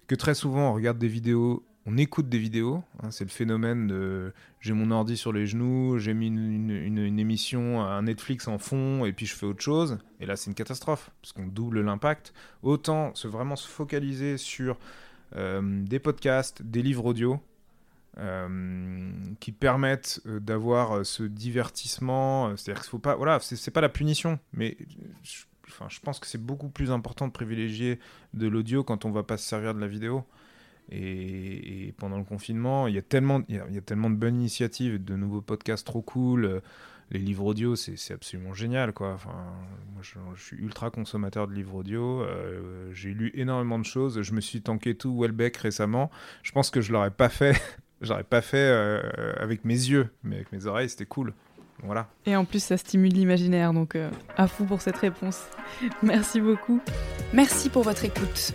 Que 0.09 0.17
très 0.17 0.35
souvent, 0.35 0.71
on 0.71 0.75
regarde 0.75 0.99
des 0.99 1.07
vidéos 1.07 1.65
on 1.87 1.97
écoute 1.97 2.29
des 2.29 2.39
vidéos. 2.39 2.83
Hein, 3.03 3.11
c'est 3.11 3.25
le 3.25 3.31
phénomène 3.31 3.87
de 3.87 4.33
j'ai 4.61 4.73
mon 4.73 4.91
ordi 4.91 5.17
sur 5.17 5.33
les 5.33 5.47
genoux, 5.47 5.99
j'ai 5.99 6.13
mis 6.13 6.27
une, 6.27 7.19
émission, 7.19 7.81
un 7.83 8.03
Netflix 8.03 8.49
en 8.49 8.59
fond, 8.59 9.05
et 9.05 9.13
puis 9.13 9.27
je 9.27 9.35
fais 9.35 9.47
autre 9.47 9.63
chose. 9.63 9.99
Et 10.21 10.27
là, 10.27 10.35
c'est 10.35 10.51
une 10.51 10.55
catastrophe, 10.55 11.11
parce 11.23 11.33
qu'on 11.33 11.47
double 11.47 11.83
l'impact. 11.83 12.35
Autant 12.63 13.15
se 13.15 13.29
vraiment 13.29 13.55
se 13.55 13.69
focaliser 13.69 14.37
sur 14.37 14.77
euh, 15.37 15.85
des 15.85 16.01
podcasts, 16.01 16.63
des 16.63 16.83
livres 16.83 17.07
audio. 17.07 17.41
Euh, 18.19 19.11
qui 19.41 19.53
permettent 19.53 20.23
euh, 20.25 20.41
d'avoir 20.41 21.05
ce 21.05 21.23
divertissement, 21.23 22.57
c'est-à-dire 22.57 22.81
qu'il 22.81 22.89
faut 22.89 22.99
pas, 22.99 23.15
voilà, 23.15 23.41
c'est 23.41 23.71
pas 23.71 23.83
la 23.83 23.91
punition, 23.91 24.39
mais 24.55 24.79
je, 25.23 25.43
enfin, 25.69 25.85
je 25.91 26.01
pense 26.01 26.19
que 26.19 26.27
c'est 26.27 26.43
beaucoup 26.43 26.71
plus 26.71 26.91
important 26.91 27.27
de 27.27 27.33
privilégier 27.33 27.99
de 28.33 28.49
l'audio 28.49 28.83
quand 28.85 29.05
on 29.05 29.11
va 29.11 29.23
pas 29.23 29.37
se 29.37 29.47
servir 29.47 29.75
de 29.75 29.81
la 29.81 29.87
vidéo. 29.87 30.25
Et, 30.91 31.95
pendant 31.99 32.19
le 32.19 32.25
confinement, 32.25 32.87
il 32.87 32.95
y, 32.95 32.99
a 32.99 33.03
tellement, 33.03 33.43
il, 33.49 33.57
y 33.57 33.79
a, 33.79 33.81
tellement 33.81 34.11
de 34.11 34.17
bonnes 34.17 34.37
initiatives, 34.37 35.03
de 35.03 35.17
nouveaux 35.17 35.41
podcasts 35.41 35.87
trop 35.87 36.03
cool. 36.03 36.63
Les 37.11 37.21
livres 37.21 37.45
audio, 37.45 37.77
c'est 37.77 38.13
absolument 38.13 38.53
génial. 38.53 38.93
Quoi. 38.93 39.13
Enfin, 39.13 39.35
moi, 39.93 40.03
je, 40.03 40.43
suis 40.43 40.57
ultra 40.57 40.91
consommateur 40.91 41.47
de 41.47 41.55
livres 41.55 41.77
audio. 41.77 42.23
Euh, 42.23 42.91
j'ai 42.93 43.11
lu 43.11 43.31
énormément 43.35 43.79
de 43.79 43.85
choses. 43.85 44.23
Je 44.23 44.33
me 44.33 44.41
suis 44.41 44.61
tanké 44.61 44.97
tout 44.97 45.17
Welbeck 45.17 45.57
récemment. 45.57 46.11
Je 46.43 46.51
pense 46.51 46.71
que 46.71 46.81
je 46.81 46.93
l'aurais 46.93 47.13
pas 47.13 47.29
fait. 47.29 47.61
j'aurais 48.01 48.25
pas 48.25 48.41
fait 48.41 48.57
euh, 48.59 49.33
avec 49.39 49.65
mes 49.65 49.75
yeux, 49.75 50.09
mais 50.25 50.37
avec 50.37 50.53
mes 50.53 50.67
oreilles, 50.67 50.89
c'était 50.89 51.07
cool. 51.07 51.33
Voilà. 51.83 52.09
Et 52.25 52.35
en 52.35 52.45
plus, 52.45 52.63
ça 52.63 52.77
stimule 52.77 53.13
l'imaginaire, 53.13 53.73
donc 53.73 53.97
euh, 53.97 54.11
à 54.37 54.49
fou 54.49 54.65
pour 54.65 54.81
cette 54.81 54.97
réponse. 54.97 55.45
Merci 56.03 56.41
beaucoup. 56.41 56.81
Merci 57.33 57.69
pour 57.69 57.83
votre 57.83 58.05
écoute. 58.05 58.55